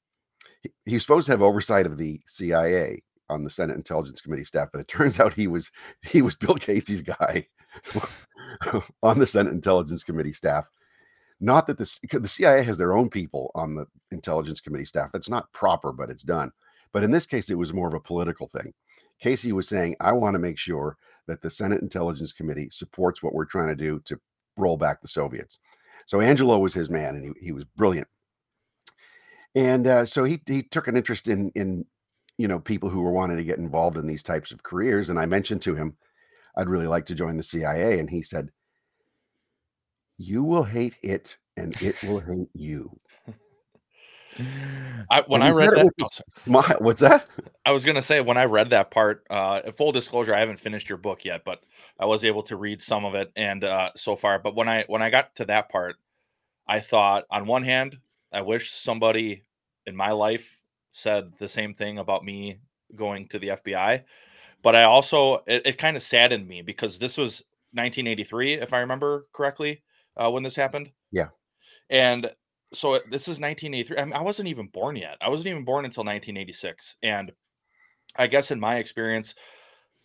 he, 0.62 0.71
he 0.85 0.95
was 0.95 1.02
supposed 1.02 1.26
to 1.26 1.33
have 1.33 1.42
oversight 1.42 1.87
of 1.87 1.97
the 1.97 2.21
CIA 2.26 3.02
on 3.28 3.45
the 3.45 3.50
Senate 3.50 3.76
Intelligence 3.76 4.21
Committee 4.21 4.45
staff, 4.45 4.69
but 4.73 4.80
it 4.80 4.88
turns 4.88 5.19
out 5.19 5.33
he 5.33 5.47
was 5.47 5.71
he 6.02 6.23
was 6.23 6.37
Bill 6.37 6.54
Casey's 6.54 7.02
guy 7.02 7.47
on 9.02 9.19
the 9.19 9.26
Senate 9.26 9.52
Intelligence 9.52 10.04
Committee 10.04 10.33
staff. 10.35 10.66
Not 11.40 11.66
that 11.66 11.78
the 11.78 12.28
CIA 12.28 12.62
has 12.64 12.76
their 12.76 12.94
own 12.94 13.09
people 13.09 13.50
on 13.54 13.75
the 13.75 13.87
Intelligence 14.11 14.61
Committee 14.61 14.85
staff. 14.85 15.11
That's 15.12 15.28
not 15.28 15.52
proper, 15.52 15.92
but 15.92 16.11
it's 16.11 16.23
done. 16.23 16.50
But 16.92 17.02
in 17.02 17.11
this 17.11 17.26
case, 17.26 17.49
it 17.49 17.59
was 17.59 17.73
more 17.73 17.88
of 17.88 17.94
a 17.94 18.00
political 18.00 18.49
thing. 18.49 18.73
Casey 19.20 19.52
was 19.52 19.68
saying, 19.68 19.97
I 20.00 20.12
want 20.12 20.35
to 20.35 20.38
make 20.40 20.59
sure 20.59 20.97
that 21.26 21.40
the 21.40 21.50
Senate 21.50 21.82
Intelligence 21.82 22.32
Committee 22.32 22.68
supports 22.70 23.23
what 23.23 23.32
we're 23.32 23.44
trying 23.44 23.68
to 23.68 23.76
do 23.76 24.00
to 24.06 24.18
roll 24.56 24.76
back 24.76 25.00
the 25.00 25.09
Soviets. 25.09 25.59
So 26.06 26.20
Angelo 26.20 26.59
was 26.59 26.75
his 26.75 26.90
man, 26.90 27.14
and 27.14 27.35
he, 27.37 27.47
he 27.47 27.52
was 27.52 27.64
brilliant 27.64 28.09
and 29.54 29.87
uh, 29.87 30.06
so 30.06 30.25
he 30.25 30.40
he 30.47 30.62
took 30.62 30.88
an 30.88 30.97
interest 30.97 31.28
in 31.28 31.50
in 31.54 31.85
you 32.38 32.49
know 32.49 32.59
people 32.59 32.88
who 32.88 33.02
were 33.02 33.12
wanting 33.12 33.37
to 33.37 33.44
get 33.44 33.59
involved 33.59 33.97
in 33.97 34.06
these 34.06 34.23
types 34.23 34.52
of 34.52 34.62
careers 34.62 35.11
and 35.11 35.18
i 35.18 35.26
mentioned 35.26 35.62
to 35.62 35.75
him 35.75 35.97
i'd 36.56 36.68
really 36.68 36.87
like 36.87 37.06
to 37.06 37.14
join 37.14 37.37
the 37.37 37.42
cia 37.42 37.99
and 37.99 38.09
he 38.09 38.23
said 38.23 38.49
you 40.21 40.45
will 40.45 40.65
hate 40.65 40.99
it 41.03 41.35
and 41.57 41.81
it 41.81 42.00
will 42.03 42.21
hate 42.21 42.50
you 42.53 42.95
I, 45.11 45.23
when 45.26 45.43
I 45.43 45.50
read 45.50 45.71
that, 45.71 46.23
smile. 46.28 46.76
What's 46.78 47.00
that? 47.00 47.26
I 47.67 47.73
was 47.73 47.85
gonna 47.85 48.00
say 48.00 48.21
when 48.21 48.37
I 48.37 48.45
read 48.45 48.71
that 48.71 48.91
part. 48.91 49.26
Uh, 49.28 49.61
full 49.73 49.93
disclosure, 49.93 50.35
I 50.35 50.41
haven't 50.41 50.61
finished 50.61 50.89
your 50.89 50.99
book 50.99 51.25
yet, 51.25 51.43
but 51.45 51.65
I 51.99 52.06
was 52.06 52.25
able 52.25 52.43
to 52.45 52.56
read 52.56 52.80
some 52.80 53.04
of 53.04 53.15
it 53.15 53.33
and 53.37 53.65
uh, 53.65 53.91
so 53.97 54.15
far. 54.15 54.39
But 54.39 54.54
when 54.54 54.69
I 54.69 54.85
when 54.87 55.02
I 55.02 55.11
got 55.11 55.35
to 55.37 55.45
that 55.47 55.69
part, 55.69 55.97
I 56.67 56.80
thought, 56.80 57.25
on 57.30 57.47
one 57.47 57.65
hand, 57.65 57.99
I 58.33 58.43
wish 58.43 58.71
somebody 58.71 59.43
in 59.87 59.97
my 59.97 60.13
life 60.13 60.61
said 60.93 61.33
the 61.39 61.49
same 61.49 61.75
thing 61.75 61.99
about 61.99 62.25
me 62.25 62.61
going 62.95 63.26
to 63.28 63.39
the 63.41 63.49
FBI. 63.49 64.04
But 64.63 64.76
I 64.76 64.85
also, 64.85 65.43
it, 65.47 65.67
it 65.67 65.78
kind 65.78 65.97
of 65.97 66.02
saddened 66.02 66.47
me 66.47 66.63
because 66.63 66.99
this 66.99 67.17
was 67.17 67.43
1983, 67.73 68.54
if 68.54 68.73
I 68.73 68.78
remember 68.78 69.26
correctly, 69.33 69.83
uh, 70.21 70.30
when 70.30 70.43
this 70.43 70.56
happened. 70.56 70.91
Yeah. 71.11 71.28
And 71.89 72.30
so 72.73 72.93
this 73.11 73.23
is 73.23 73.41
1983. 73.41 73.97
I, 73.99 74.04
mean, 74.04 74.13
I 74.15 74.23
wasn't 74.23 74.49
even 74.49 74.69
born 74.69 74.97
yet. 74.97 75.17
I 75.21 75.28
wasn't 75.28 75.49
even 75.49 75.65
born 75.65 75.85
until 75.85 76.02
1986. 76.04 76.97
And 77.02 77.33
I 78.17 78.26
guess 78.26 78.50
in 78.50 78.61
my 78.61 78.76
experience, 78.76 79.35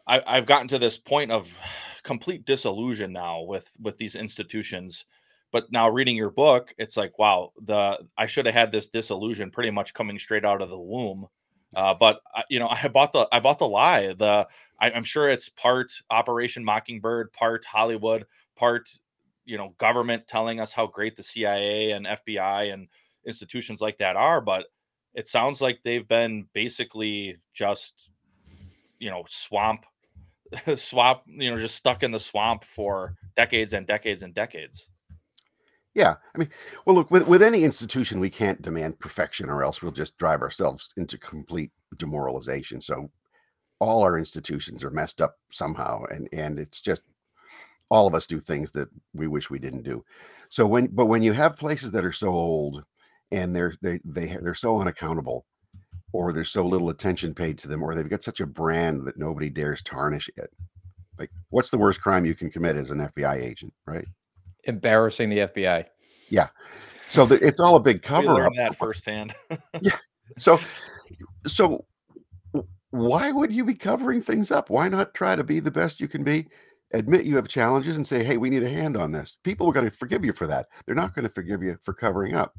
I, 0.08 0.21
I've 0.25 0.45
gotten 0.45 0.67
to 0.69 0.80
this 0.80 0.97
point 0.97 1.32
of 1.32 1.51
complete 2.04 2.45
disillusion 2.45 3.12
now 3.12 3.41
with 3.41 3.67
with 3.82 3.97
these 3.97 4.15
institutions 4.15 5.06
but 5.51 5.71
now 5.71 5.89
reading 5.89 6.15
your 6.15 6.30
book 6.30 6.71
it's 6.78 6.97
like 6.97 7.17
wow 7.17 7.51
the 7.63 7.97
i 8.15 8.28
should 8.28 8.45
have 8.45 8.54
had 8.54 8.71
this 8.71 8.89
disillusion 8.89 9.49
pretty 9.49 9.71
much 9.71 9.93
coming 9.93 10.19
straight 10.19 10.45
out 10.45 10.62
of 10.62 10.69
the 10.69 10.80
womb 10.80 11.25
uh, 11.75 11.95
but 11.95 12.19
you 12.47 12.60
know 12.60 12.67
i 12.84 12.88
bought 12.88 13.12
the 13.12 13.28
i 13.32 13.39
bought 13.39 13.58
the 13.58 13.67
lie 13.67 14.13
the 14.13 14.47
I, 14.80 14.91
i'm 14.91 15.04
sure 15.04 15.30
it's 15.30 15.49
part 15.49 15.91
operation 16.12 16.63
mockingbird 16.63 17.34
part 17.34 17.65
hollywood 17.65 18.25
part 18.56 18.88
you 19.45 19.58
know 19.58 19.73
government 19.77 20.27
telling 20.27 20.60
us 20.60 20.73
how 20.73 20.88
great 20.88 21.15
the 21.15 21.23
cia 21.23 21.91
and 21.91 22.05
fbi 22.05 22.73
and 22.73 22.88
institutions 23.27 23.81
like 23.81 23.97
that 23.97 24.15
are 24.15 24.41
but 24.41 24.65
it 25.13 25.27
sounds 25.27 25.62
like 25.62 25.79
they've 25.84 26.08
been 26.08 26.45
basically 26.53 27.38
just 27.53 28.10
you 28.99 29.10
know 29.10 29.23
swamp 29.27 29.86
swamp 30.75 31.21
you 31.27 31.49
know 31.49 31.58
just 31.58 31.75
stuck 31.75 32.03
in 32.03 32.12
the 32.12 32.19
swamp 32.19 32.63
for 32.63 33.15
decades 33.36 33.73
and 33.73 33.88
decades 33.88 34.23
and 34.23 34.34
decades 34.34 34.89
yeah, 35.95 36.15
I 36.36 36.38
mean, 36.38 36.49
well, 36.86 36.97
look, 36.97 37.10
with 37.10 37.25
with 37.25 37.41
any 37.41 37.63
institution, 37.63 38.19
we 38.19 38.29
can't 38.29 38.62
demand 38.62 38.99
perfection, 38.99 39.49
or 39.49 39.63
else 39.63 39.81
we'll 39.81 39.93
just 39.93 40.17
drive 40.17 40.41
ourselves 40.41 40.89
into 40.97 41.17
complete 41.17 41.71
demoralization. 41.97 42.81
So, 42.81 43.10
all 43.79 44.03
our 44.03 44.17
institutions 44.17 44.84
are 44.84 44.91
messed 44.91 45.21
up 45.21 45.38
somehow, 45.51 46.03
and 46.12 46.27
and 46.34 46.60
it's 46.60 46.81
just 46.81 47.01
all 47.89 48.08
of 48.08 48.15
us 48.15 48.28
do 48.28 48.39
things 48.39 48.71
that 48.71 48.89
we 49.13 49.28
wish 49.28 49.50
we 49.50 49.60
didn't 49.60 49.84
do. 49.84 50.04
So 50.50 50.65
when, 50.65 50.88
but 50.88 51.06
when 51.06 51.24
you 51.24 51.34
have 51.34 51.58
places 51.58 51.91
that 51.91 52.06
are 52.06 52.12
so 52.12 52.30
old, 52.30 52.84
and 53.32 53.56
they're 53.56 53.74
they 53.82 54.00
they 54.06 54.38
they're 54.41 54.56
so 54.56 54.80
unaccountable, 54.80 55.45
or 56.13 56.32
there's 56.32 56.52
so 56.52 56.65
little 56.65 56.89
attention 56.89 57.34
paid 57.34 57.58
to 57.60 57.67
them, 57.67 57.84
or 57.84 57.95
they've 57.95 58.10
got 58.10 58.24
such 58.24 58.39
a 58.39 58.45
brand 58.45 59.06
that 59.06 59.17
nobody 59.17 59.50
dares 59.50 59.82
tarnish 59.82 60.30
it. 60.38 60.56
Like, 61.17 61.32
what's 61.50 61.71
the 61.71 61.78
worst 61.78 62.02
crime 62.02 62.26
you 62.26 62.36
can 62.36 62.52
commit 62.52 62.76
as 62.76 62.91
an 62.91 63.00
FBI 63.00 63.41
agent, 63.41 63.74
right? 63.88 64.06
embarrassing 64.65 65.30
the 65.30 65.39
FBI. 65.39 65.86
Yeah. 66.30 66.48
So 67.10 67.26
the, 67.26 67.36
it's 67.36 67.60
all 67.60 67.76
a 67.76 67.80
big 67.80 68.02
cover 68.02 68.43
up. 68.43 68.54
That 68.56 68.76
firsthand. 68.76 69.36
yeah. 69.82 69.98
So, 70.38 70.60
so 71.45 71.86
why 72.89 73.32
would 73.32 73.52
you 73.52 73.63
be 73.63 73.76
covering 73.76 74.21
things 74.21 74.52
up? 74.52 74.69
Why 74.69 74.89
not 74.89 75.13
try 75.13 75.36
to 75.36 75.43
be 75.43 75.60
the 75.60 75.71
best 75.71 76.00
you 76.00 76.08
can 76.08 76.24
be? 76.24 76.48
Admit 76.93 77.26
you 77.26 77.36
have 77.36 77.48
challenges 77.48 77.98
and 77.98 78.06
say, 78.06 78.24
"Hey, 78.24 78.38
we 78.38 78.50
need 78.50 78.63
a 78.63 78.69
hand 78.69 78.95
on 78.95 79.12
this." 79.12 79.38
People 79.43 79.67
are 79.67 79.74
going 79.74 79.89
to 79.89 79.91
forgive 79.91 80.24
you 80.24 80.34
for 80.34 80.48
that. 80.48 80.67
They're 80.86 80.95
not 80.95 81.15
going 81.15 81.28
to 81.28 81.34
forgive 81.34 81.63
you 81.63 81.78
for 81.82 81.93
covering 81.93 82.36
up. 82.36 82.56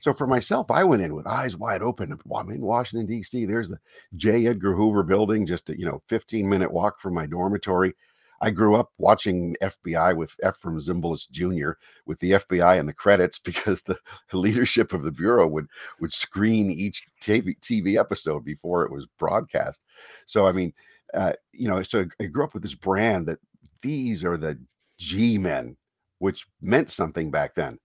So 0.00 0.12
for 0.12 0.26
myself, 0.26 0.70
I 0.70 0.84
went 0.84 1.02
in 1.02 1.14
with 1.14 1.26
eyes 1.26 1.56
wide 1.56 1.82
open. 1.82 2.16
I'm 2.34 2.50
in 2.50 2.60
Washington 2.60 3.06
D.C. 3.06 3.44
There's 3.46 3.68
the 3.68 3.80
J. 4.16 4.46
Edgar 4.46 4.74
Hoover 4.74 5.02
building, 5.02 5.46
just 5.46 5.70
a 5.70 5.78
you 5.78 5.86
know 5.86 6.02
15 6.08 6.48
minute 6.48 6.72
walk 6.72 7.00
from 7.00 7.14
my 7.14 7.26
dormitory. 7.26 7.94
I 8.40 8.50
grew 8.50 8.76
up 8.76 8.92
watching 8.98 9.56
FBI 9.62 10.16
with 10.16 10.36
Efrem 10.44 10.80
Zimbalist 10.80 11.30
Jr. 11.32 11.72
with 12.06 12.20
the 12.20 12.32
FBI 12.32 12.78
in 12.78 12.86
the 12.86 12.92
credits 12.92 13.38
because 13.44 13.82
the 13.82 13.98
leadership 14.32 14.92
of 14.92 15.02
the 15.02 15.12
bureau 15.12 15.46
would 15.48 15.66
would 16.00 16.12
screen 16.12 16.70
each 16.70 17.06
TV, 17.20 17.58
TV 17.60 17.98
episode 17.98 18.44
before 18.44 18.84
it 18.84 18.92
was 18.92 19.06
broadcast. 19.18 19.84
So 20.26 20.46
I 20.46 20.52
mean, 20.52 20.72
uh, 21.14 21.32
you 21.52 21.68
know, 21.68 21.82
so 21.82 22.06
I 22.20 22.26
grew 22.26 22.44
up 22.44 22.54
with 22.54 22.62
this 22.62 22.74
brand 22.74 23.26
that 23.26 23.38
these 23.82 24.24
are 24.24 24.36
the 24.36 24.58
G 24.98 25.38
men, 25.38 25.76
which 26.18 26.46
meant 26.60 26.90
something 26.90 27.30
back 27.30 27.54
then. 27.54 27.78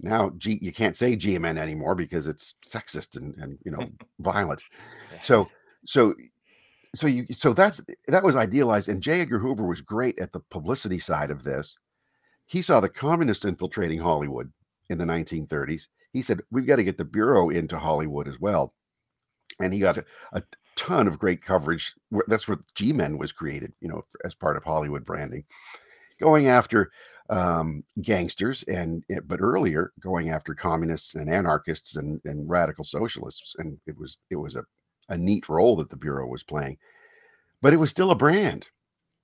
Now, 0.00 0.30
G 0.38 0.58
you 0.60 0.72
can't 0.72 0.96
say 0.96 1.16
G 1.16 1.38
men 1.38 1.58
anymore 1.58 1.94
because 1.94 2.26
it's 2.26 2.54
sexist 2.66 3.16
and 3.16 3.36
and 3.36 3.58
you 3.64 3.70
know 3.70 3.88
violent. 4.20 4.62
So 5.22 5.48
so 5.86 6.14
so 6.94 7.06
you 7.06 7.26
so 7.32 7.52
that's 7.52 7.80
that 8.08 8.24
was 8.24 8.36
idealized 8.36 8.88
and 8.88 9.02
j. 9.02 9.20
Edgar 9.20 9.38
hoover 9.38 9.66
was 9.66 9.80
great 9.80 10.18
at 10.18 10.32
the 10.32 10.40
publicity 10.50 10.98
side 10.98 11.30
of 11.30 11.44
this. 11.44 11.76
He 12.46 12.60
saw 12.60 12.80
the 12.80 12.88
communists 12.88 13.44
infiltrating 13.44 13.98
hollywood 13.98 14.52
in 14.90 14.98
the 14.98 15.04
1930s 15.04 15.86
he 16.14 16.22
said 16.22 16.40
we've 16.50 16.66
got 16.66 16.76
to 16.76 16.84
get 16.84 16.96
the 16.96 17.04
bureau 17.04 17.50
into 17.50 17.78
hollywood 17.78 18.26
as 18.26 18.40
well. 18.40 18.72
And 19.60 19.74
he 19.74 19.80
got 19.80 19.98
a, 19.98 20.04
a, 20.32 20.42
ton 20.76 21.06
of 21.06 21.18
great 21.18 21.42
coverage. 21.42 21.94
That's 22.26 22.48
where 22.48 22.58
G-Men 22.74 23.18
was 23.18 23.32
created, 23.32 23.72
you 23.80 23.88
know, 23.88 24.04
as 24.24 24.34
part 24.34 24.56
of 24.56 24.64
Hollywood 24.64 25.04
branding, 25.04 25.44
going 26.20 26.48
after 26.48 26.90
um, 27.30 27.82
gangsters 28.02 28.62
and 28.64 29.02
eh, 29.10 29.20
but 29.24 29.40
earlier 29.40 29.92
going 30.00 30.30
after 30.30 30.54
communists 30.54 31.14
and 31.14 31.32
anarchists 31.32 31.96
and, 31.96 32.20
and 32.24 32.48
radical 32.48 32.84
socialists. 32.84 33.54
And 33.58 33.78
it 33.86 33.98
was 33.98 34.18
it 34.30 34.36
was 34.36 34.56
a, 34.56 34.64
a 35.08 35.16
neat 35.16 35.48
role 35.48 35.76
that 35.76 35.90
the 35.90 35.96
Bureau 35.96 36.26
was 36.26 36.42
playing, 36.42 36.78
but 37.62 37.72
it 37.72 37.78
was 37.78 37.90
still 37.90 38.10
a 38.10 38.16
brand. 38.16 38.68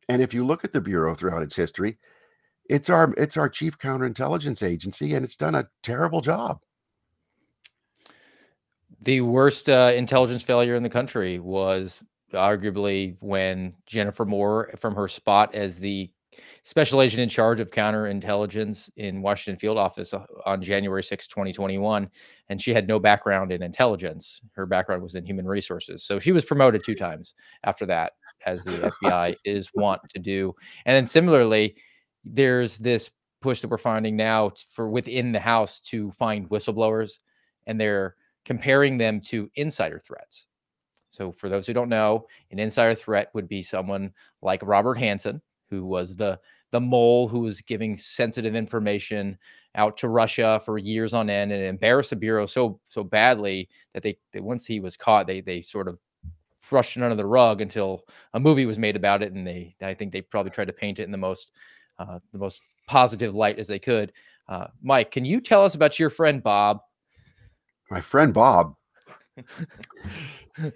And 0.09 0.23
if 0.23 0.35
you 0.35 0.45
look 0.45 0.65
at 0.65 0.73
the 0.73 0.81
Bureau 0.81 1.15
throughout 1.15 1.43
its 1.43 1.57
history, 1.57 1.99
it's 2.69 2.89
our 2.89 3.13
it's 3.17 3.37
our 3.37 3.49
chief 3.49 3.79
counterintelligence 3.79 4.63
agency, 4.63 5.15
and 5.15 5.25
it's 5.25 5.37
done 5.37 5.55
a 5.55 5.69
terrible 5.83 6.21
job. 6.21 6.61
The 9.03 9.23
worst 9.23 9.69
uh, 9.69 9.93
intelligence 9.95 10.43
failure 10.43 10.75
in 10.75 10.83
the 10.83 10.91
country 10.91 11.39
was 11.39 12.03
arguably 12.33 13.17
when 13.21 13.75
Jennifer 13.87 14.25
Moore, 14.25 14.71
from 14.79 14.95
her 14.95 15.09
spot 15.09 15.55
as 15.55 15.79
the 15.79 16.11
special 16.63 17.01
agent 17.01 17.21
in 17.21 17.29
charge 17.29 17.61
of 17.61 17.71
counterintelligence 17.71 18.91
in 18.97 19.23
Washington 19.23 19.59
field 19.59 19.79
office 19.79 20.13
uh, 20.13 20.25
on 20.45 20.63
January 20.63 21.03
6, 21.03 21.27
2021. 21.27 22.11
And 22.49 22.61
she 22.61 22.75
had 22.75 22.87
no 22.87 22.99
background 22.99 23.53
in 23.53 23.63
intelligence. 23.63 24.41
Her 24.53 24.67
background 24.67 25.03
was 25.03 25.15
in 25.15 25.25
human 25.25 25.47
resources. 25.47 26.05
So 26.05 26.19
she 26.19 26.33
was 26.33 26.45
promoted 26.45 26.85
two 26.85 26.95
times 26.95 27.35
after 27.65 27.87
that, 27.87 28.13
as 28.47 28.65
the 28.65 28.93
FBI 29.03 29.37
is 29.45 29.71
wont 29.75 30.03
to 30.11 30.19
do. 30.19 30.55
And 30.85 30.95
then 30.95 31.07
similarly, 31.07 31.77
there's 32.25 32.79
this 32.79 33.11
push 33.41 33.63
that 33.63 33.69
we're 33.69 33.79
finding 33.79 34.17
now 34.17 34.53
for 34.75 34.91
within 34.91 35.33
the 35.33 35.41
House 35.41 35.81
to 35.81 36.11
find 36.11 36.49
whistleblowers, 36.51 37.13
and 37.67 37.81
they're 37.81 38.17
comparing 38.44 38.98
them 38.98 39.20
to 39.20 39.50
insider 39.57 39.98
threats. 39.98 40.46
So, 41.11 41.33
for 41.33 41.48
those 41.48 41.66
who 41.66 41.72
don't 41.72 41.88
know, 41.88 42.26
an 42.50 42.59
insider 42.59 42.94
threat 42.94 43.31
would 43.35 43.48
be 43.48 43.62
someone 43.62 44.12
like 44.42 44.62
Robert 44.62 44.96
Hanssen, 44.96 45.40
who 45.68 45.85
was 45.85 46.16
the 46.16 46.38
the 46.72 46.81
mole 46.81 47.26
who 47.26 47.40
was 47.40 47.61
giving 47.61 47.96
sensitive 47.96 48.55
information 48.55 49.37
out 49.74 49.96
to 49.96 50.09
Russia 50.09 50.61
for 50.64 50.79
years 50.79 51.14
on 51.14 51.29
end 51.31 51.53
and 51.53 51.64
embarrassed 51.64 52.11
the 52.11 52.16
bureau 52.16 52.46
so 52.46 52.81
so 52.87 53.03
badly 53.03 53.68
that 53.92 54.03
they, 54.03 54.16
they 54.33 54.40
once 54.40 54.66
he 54.66 54.81
was 54.81 54.96
caught 54.96 55.26
they 55.26 55.40
they 55.40 55.62
sort 55.62 55.88
of 55.88 55.98
brushed 56.68 56.96
it 56.96 57.03
under 57.03 57.16
the 57.16 57.26
rug 57.26 57.61
until 57.61 58.05
a 58.35 58.40
movie 58.40 58.66
was 58.66 58.79
made 58.79 58.96
about 58.96 59.22
it 59.22 59.33
and 59.33 59.46
they 59.46 59.74
I 59.83 59.94
think 59.94 60.12
they 60.12 60.22
probably 60.22 60.50
tried 60.50 60.66
to 60.66 60.72
paint 60.72 60.98
it 60.98 61.05
in 61.05 61.11
the 61.11 61.18
most 61.18 61.53
uh, 61.98 62.18
the 62.33 62.38
most 62.38 62.62
positive 62.87 63.35
light 63.35 63.59
as 63.59 63.68
they 63.68 63.79
could. 63.79 64.12
Uh, 64.48 64.66
Mike, 64.83 65.11
can 65.11 65.24
you 65.24 65.40
tell 65.40 65.64
us 65.64 65.74
about 65.74 65.98
your 65.98 66.11
friend 66.11 66.42
Bob? 66.42 66.81
My 67.90 68.00
friend 68.00 68.33
Bob. 68.33 68.74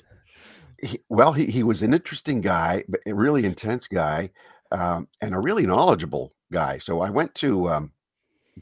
he, 0.82 0.98
well, 1.08 1.32
he, 1.32 1.46
he 1.46 1.62
was 1.62 1.82
an 1.82 1.94
interesting 1.94 2.40
guy, 2.40 2.84
but 2.88 3.00
a 3.06 3.14
really 3.14 3.44
intense 3.44 3.86
guy 3.86 4.30
um, 4.72 5.08
and 5.20 5.34
a 5.34 5.40
really 5.40 5.66
knowledgeable 5.66 6.34
guy. 6.52 6.78
So 6.78 7.00
I 7.00 7.10
went 7.10 7.34
to 7.36 7.68
um, 7.70 7.92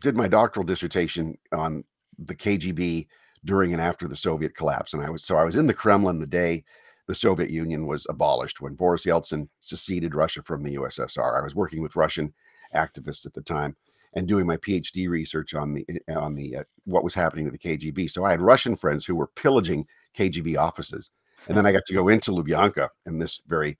did 0.01 0.17
my 0.17 0.29
doctoral 0.29 0.65
dissertation 0.65 1.35
on 1.53 1.85
the 2.19 2.35
KGB 2.35 3.07
during 3.45 3.73
and 3.73 3.83
after 3.83 4.07
the 4.07 4.17
Soviet 4.17 4.55
collapse, 4.55 4.93
and 4.93 5.03
I 5.03 5.11
was 5.11 5.25
so 5.25 5.37
I 5.37 5.45
was 5.45 5.57
in 5.57 5.67
the 5.67 5.75
Kremlin 5.75 6.21
the 6.21 6.27
day 6.27 6.65
the 7.09 7.15
Soviet 7.15 7.51
Union 7.51 7.87
was 7.87 8.07
abolished 8.09 8.61
when 8.61 8.75
Boris 8.75 9.05
Yeltsin 9.05 9.49
seceded 9.61 10.15
Russia 10.15 10.43
from 10.43 10.63
the 10.63 10.77
USSR. 10.77 11.41
I 11.41 11.43
was 11.43 11.55
working 11.55 11.83
with 11.83 11.97
Russian 11.97 12.33
activists 12.75 13.27
at 13.27 13.35
the 13.35 13.43
time 13.43 13.77
and 14.15 14.29
doing 14.29 14.47
my 14.47 14.57
PhD 14.59 15.09
research 15.09 15.55
on 15.55 15.75
the 15.75 15.87
on 16.15 16.35
the 16.35 16.57
uh, 16.57 16.65
what 16.85 17.05
was 17.05 17.15
happening 17.15 17.45
to 17.45 17.51
the 17.51 17.59
KGB. 17.59 18.11
So 18.11 18.25
I 18.25 18.31
had 18.31 18.41
Russian 18.41 18.77
friends 18.77 19.05
who 19.05 19.15
were 19.15 19.29
pillaging 19.29 19.87
KGB 20.17 20.57
offices, 20.57 21.11
and 21.49 21.57
then 21.57 21.67
I 21.67 21.73
got 21.73 21.87
to 21.87 21.95
go 21.95 22.09
into 22.09 22.33
Lubyanka 22.33 22.89
in 23.07 23.19
this 23.19 23.41
very 23.47 23.79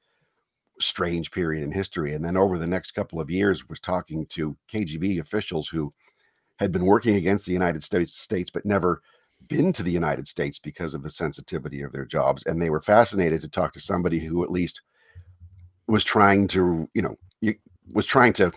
strange 0.81 1.31
period 1.31 1.63
in 1.63 1.73
history. 1.73 2.15
And 2.15 2.25
then 2.25 2.37
over 2.37 2.59
the 2.59 2.67
next 2.67 2.93
couple 2.93 3.21
of 3.21 3.31
years, 3.31 3.69
was 3.69 3.81
talking 3.81 4.27
to 4.31 4.57
KGB 4.73 5.21
officials 5.21 5.69
who 5.69 5.91
had 6.59 6.73
been 6.73 6.87
working 6.87 7.17
against 7.17 7.47
the 7.47 7.53
United 7.53 7.85
States, 7.85 8.19
States 8.19 8.51
but 8.51 8.67
never 8.67 9.03
been 9.49 9.73
to 9.73 9.83
the 9.83 9.91
United 9.91 10.29
States 10.29 10.59
because 10.59 10.95
of 10.95 11.03
the 11.03 11.11
sensitivity 11.11 11.83
of 11.83 11.93
their 11.93 12.05
jobs. 12.05 12.45
And 12.47 12.61
they 12.61 12.71
were 12.71 12.81
fascinated 12.81 13.41
to 13.41 13.49
talk 13.49 13.73
to 13.75 13.81
somebody 13.81 14.19
who 14.19 14.45
at 14.45 14.51
least 14.51 14.83
was 15.89 16.05
trying 16.05 16.47
to, 16.49 16.89
you 16.95 17.03
know, 17.03 17.17
was 17.93 18.07
trying 18.07 18.33
to 18.35 18.53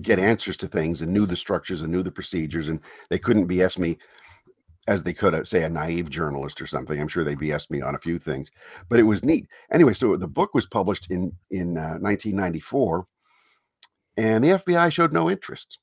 get 0.00 0.18
answers 0.18 0.56
to 0.58 0.66
things 0.66 1.02
and 1.02 1.12
knew 1.12 1.26
the 1.26 1.36
structures 1.36 1.82
and 1.82 1.92
knew 1.92 2.02
the 2.02 2.10
procedures. 2.10 2.68
And 2.68 2.80
they 3.10 3.18
couldn't 3.18 3.48
BS 3.48 3.78
me 3.78 3.98
as 4.88 5.02
they 5.02 5.12
could, 5.12 5.46
say, 5.46 5.62
a 5.62 5.68
naive 5.68 6.10
journalist 6.10 6.60
or 6.60 6.66
something. 6.66 7.00
I'm 7.00 7.08
sure 7.08 7.22
they 7.24 7.36
BS'd 7.36 7.70
me 7.70 7.82
on 7.82 7.94
a 7.94 8.00
few 8.00 8.18
things, 8.18 8.50
but 8.88 8.98
it 8.98 9.04
was 9.04 9.24
neat. 9.24 9.46
Anyway, 9.70 9.94
so 9.94 10.16
the 10.16 10.26
book 10.26 10.54
was 10.54 10.66
published 10.66 11.10
in 11.10 11.32
in 11.50 11.76
uh, 11.76 11.98
1994, 12.00 13.06
and 14.16 14.42
the 14.42 14.48
FBI 14.48 14.92
showed 14.92 15.12
no 15.12 15.30
interest. 15.30 15.78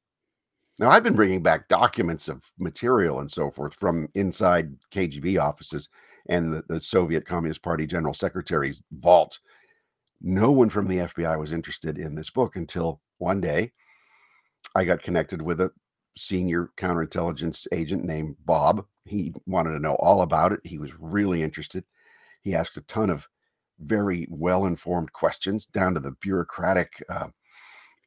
Now, 0.79 0.89
I've 0.89 1.03
been 1.03 1.15
bringing 1.15 1.43
back 1.43 1.67
documents 1.67 2.27
of 2.29 2.49
material 2.57 3.19
and 3.19 3.29
so 3.29 3.51
forth 3.51 3.73
from 3.73 4.07
inside 4.15 4.75
KGB 4.93 5.39
offices 5.39 5.89
and 6.29 6.53
the, 6.53 6.63
the 6.69 6.79
Soviet 6.79 7.25
Communist 7.25 7.61
Party 7.61 7.85
General 7.85 8.13
Secretary's 8.13 8.81
vault. 8.93 9.39
No 10.21 10.51
one 10.51 10.69
from 10.69 10.87
the 10.87 10.99
FBI 10.99 11.37
was 11.37 11.51
interested 11.51 11.97
in 11.97 12.15
this 12.15 12.29
book 12.29 12.55
until 12.55 13.01
one 13.17 13.41
day 13.41 13.73
I 14.75 14.85
got 14.85 15.03
connected 15.03 15.41
with 15.41 15.61
a 15.61 15.71
senior 16.15 16.69
counterintelligence 16.77 17.67
agent 17.71 18.03
named 18.03 18.35
Bob. 18.45 18.85
He 19.05 19.33
wanted 19.47 19.71
to 19.71 19.79
know 19.79 19.95
all 19.95 20.21
about 20.21 20.51
it. 20.51 20.59
He 20.63 20.77
was 20.77 20.99
really 20.99 21.41
interested. 21.41 21.83
He 22.41 22.55
asked 22.55 22.77
a 22.77 22.81
ton 22.81 23.09
of 23.09 23.27
very 23.79 24.27
well 24.29 24.65
informed 24.65 25.13
questions 25.13 25.65
down 25.67 25.93
to 25.93 25.99
the 25.99 26.11
bureaucratic 26.21 26.91
uh, 27.09 27.27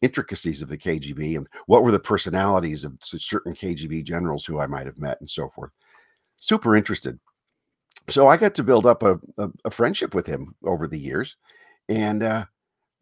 intricacies 0.03 0.62
of 0.62 0.68
the 0.68 0.77
KGB 0.77 1.37
and 1.37 1.46
what 1.66 1.83
were 1.83 1.92
the 1.92 1.98
personalities 1.98 2.85
of 2.85 2.92
certain 3.01 3.55
KGB 3.55 4.05
generals 4.05 4.44
who 4.44 4.59
I 4.59 4.66
might 4.66 4.87
have 4.87 4.98
met 4.98 5.20
and 5.20 5.31
so 5.31 5.48
forth. 5.48 5.70
Super 6.37 6.77
interested. 6.77 7.18
So 8.09 8.27
I 8.27 8.37
got 8.37 8.55
to 8.57 8.64
build 8.64 8.85
up 8.85 9.03
a, 9.05 9.18
a, 9.38 9.48
a 9.64 9.70
friendship 9.70 10.14
with 10.14 10.27
him 10.27 10.55
over 10.64 10.88
the 10.88 10.98
years 10.98 11.37
and 11.88 12.22
uh, 12.22 12.44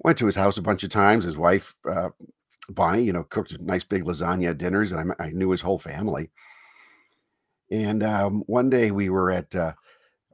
went 0.01 0.18
to 0.18 0.27
his 0.27 0.35
house 0.35 0.59
a 0.59 0.62
bunch 0.62 0.85
of 0.85 0.90
times. 0.90 1.25
His 1.25 1.38
wife 1.38 1.75
uh, 1.90 2.11
Bonnie, 2.74 3.02
you 3.02 3.12
know, 3.12 3.24
cooked 3.24 3.59
nice 3.61 3.85
big 3.85 4.04
lasagna 4.04 4.56
dinners, 4.56 4.92
and 4.92 5.12
I, 5.18 5.24
I 5.24 5.30
knew 5.30 5.50
his 5.50 5.61
whole 5.61 5.78
family. 5.78 6.30
And 7.70 8.02
um, 8.02 8.42
one 8.46 8.70
day 8.70 8.90
we 8.90 9.11
were 9.11 9.30
at 9.30 9.54
uh, 9.54 9.72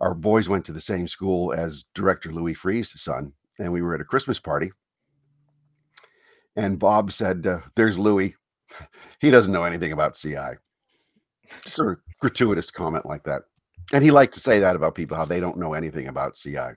our 0.01 0.15
boys 0.15 0.49
went 0.49 0.65
to 0.67 0.73
the 0.73 0.81
same 0.81 1.09
school 1.09 1.53
as 1.53 1.85
director 1.95 2.33
Louis 2.33 2.55
Freeh's 2.55 3.01
son, 3.01 3.33
and 3.59 3.73
we 3.73 3.83
were 3.83 3.95
at 3.95 4.01
a 4.01 4.05
Christmas 4.05 4.39
party. 4.39 4.71
And 6.57 6.79
Bob 6.79 7.13
said, 7.13 7.47
uh, 7.47 7.61
"There's 7.75 7.99
Louis. 7.99 8.35
He 9.21 9.31
doesn't 9.31 9.53
know 9.53 9.65
anything 9.65 9.93
about 9.93 10.15
CI." 10.15 10.57
Sort 11.65 11.93
of 11.93 11.99
gratuitous 12.21 12.71
comment 12.71 13.07
like 13.07 13.23
that, 13.25 13.43
and 13.93 14.03
he 14.03 14.11
liked 14.11 14.35
to 14.35 14.41
say 14.41 14.59
that 14.59 14.77
about 14.77 14.95
people 14.95 15.17
how 15.17 15.25
they 15.25 15.41
don't 15.41 15.59
know 15.59 15.75
anything 15.75 16.09
about 16.09 16.35
CI. 16.35 16.75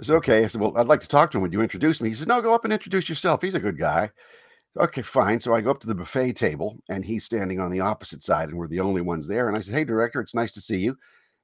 I 0.00 0.04
said, 0.04 0.16
okay. 0.16 0.44
I 0.44 0.46
said, 0.46 0.60
well, 0.60 0.76
I'd 0.76 0.86
like 0.86 1.00
to 1.00 1.08
talk 1.08 1.30
to 1.30 1.38
him. 1.38 1.42
Would 1.42 1.52
you 1.52 1.60
introduce 1.60 2.00
me? 2.00 2.08
He 2.08 2.14
said, 2.14 2.28
no, 2.28 2.40
go 2.40 2.54
up 2.54 2.64
and 2.64 2.72
introduce 2.72 3.08
yourself. 3.08 3.42
He's 3.42 3.56
a 3.56 3.60
good 3.60 3.78
guy. 3.78 4.10
Okay, 4.78 5.02
fine. 5.02 5.40
So 5.40 5.54
I 5.54 5.60
go 5.60 5.70
up 5.70 5.80
to 5.80 5.88
the 5.88 5.94
buffet 5.94 6.34
table 6.34 6.78
and 6.88 7.04
he's 7.04 7.24
standing 7.24 7.58
on 7.58 7.70
the 7.70 7.80
opposite 7.80 8.22
side 8.22 8.48
and 8.48 8.58
we're 8.58 8.68
the 8.68 8.80
only 8.80 9.00
ones 9.00 9.26
there. 9.26 9.48
And 9.48 9.56
I 9.56 9.60
said, 9.60 9.74
hey, 9.74 9.84
director, 9.84 10.20
it's 10.20 10.34
nice 10.34 10.52
to 10.52 10.60
see 10.60 10.78
you. 10.78 10.96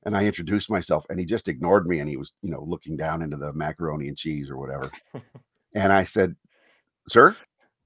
And 0.04 0.16
I 0.16 0.24
introduced 0.24 0.70
myself 0.70 1.04
and 1.10 1.18
he 1.18 1.24
just 1.24 1.48
ignored 1.48 1.86
me 1.86 1.98
and 1.98 2.08
he 2.08 2.16
was, 2.16 2.32
you 2.42 2.50
know, 2.50 2.62
looking 2.62 2.96
down 2.96 3.22
into 3.22 3.36
the 3.36 3.52
macaroni 3.54 4.08
and 4.08 4.16
cheese 4.16 4.50
or 4.50 4.58
whatever. 4.58 4.90
and 5.74 5.92
I 5.92 6.04
said, 6.04 6.36
sir? 7.08 7.34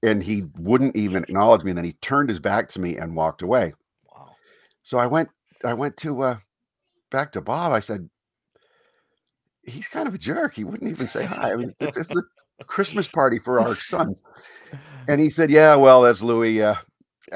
And 0.03 0.21
he 0.21 0.43
wouldn't 0.59 0.95
even 0.95 1.23
acknowledge 1.23 1.63
me. 1.63 1.71
And 1.71 1.77
then 1.77 1.85
he 1.85 1.93
turned 1.93 2.29
his 2.29 2.39
back 2.39 2.69
to 2.69 2.79
me 2.79 2.97
and 2.97 3.15
walked 3.15 3.41
away. 3.41 3.73
Wow. 4.11 4.35
So 4.83 4.97
I 4.97 5.07
went, 5.07 5.29
I 5.65 5.73
went 5.73 5.97
to, 5.97 6.21
uh, 6.21 6.37
back 7.09 7.31
to 7.31 7.41
Bob. 7.41 7.71
I 7.71 7.79
said, 7.79 8.07
he's 9.69 9.87
kind 9.87 10.07
of 10.07 10.13
a 10.13 10.17
jerk. 10.17 10.53
He 10.53 10.63
wouldn't 10.63 10.89
even 10.89 11.07
say 11.07 11.25
hi. 11.25 11.53
I 11.53 11.55
mean, 11.55 11.73
it's, 11.79 11.97
it's 11.97 12.15
a 12.15 12.23
Christmas 12.65 13.07
party 13.07 13.39
for 13.39 13.59
our 13.59 13.75
sons. 13.75 14.21
And 15.07 15.19
he 15.19 15.31
said, 15.31 15.49
Yeah, 15.49 15.75
well, 15.75 16.03
that's 16.03 16.21
Louis. 16.21 16.61
Uh, 16.61 16.75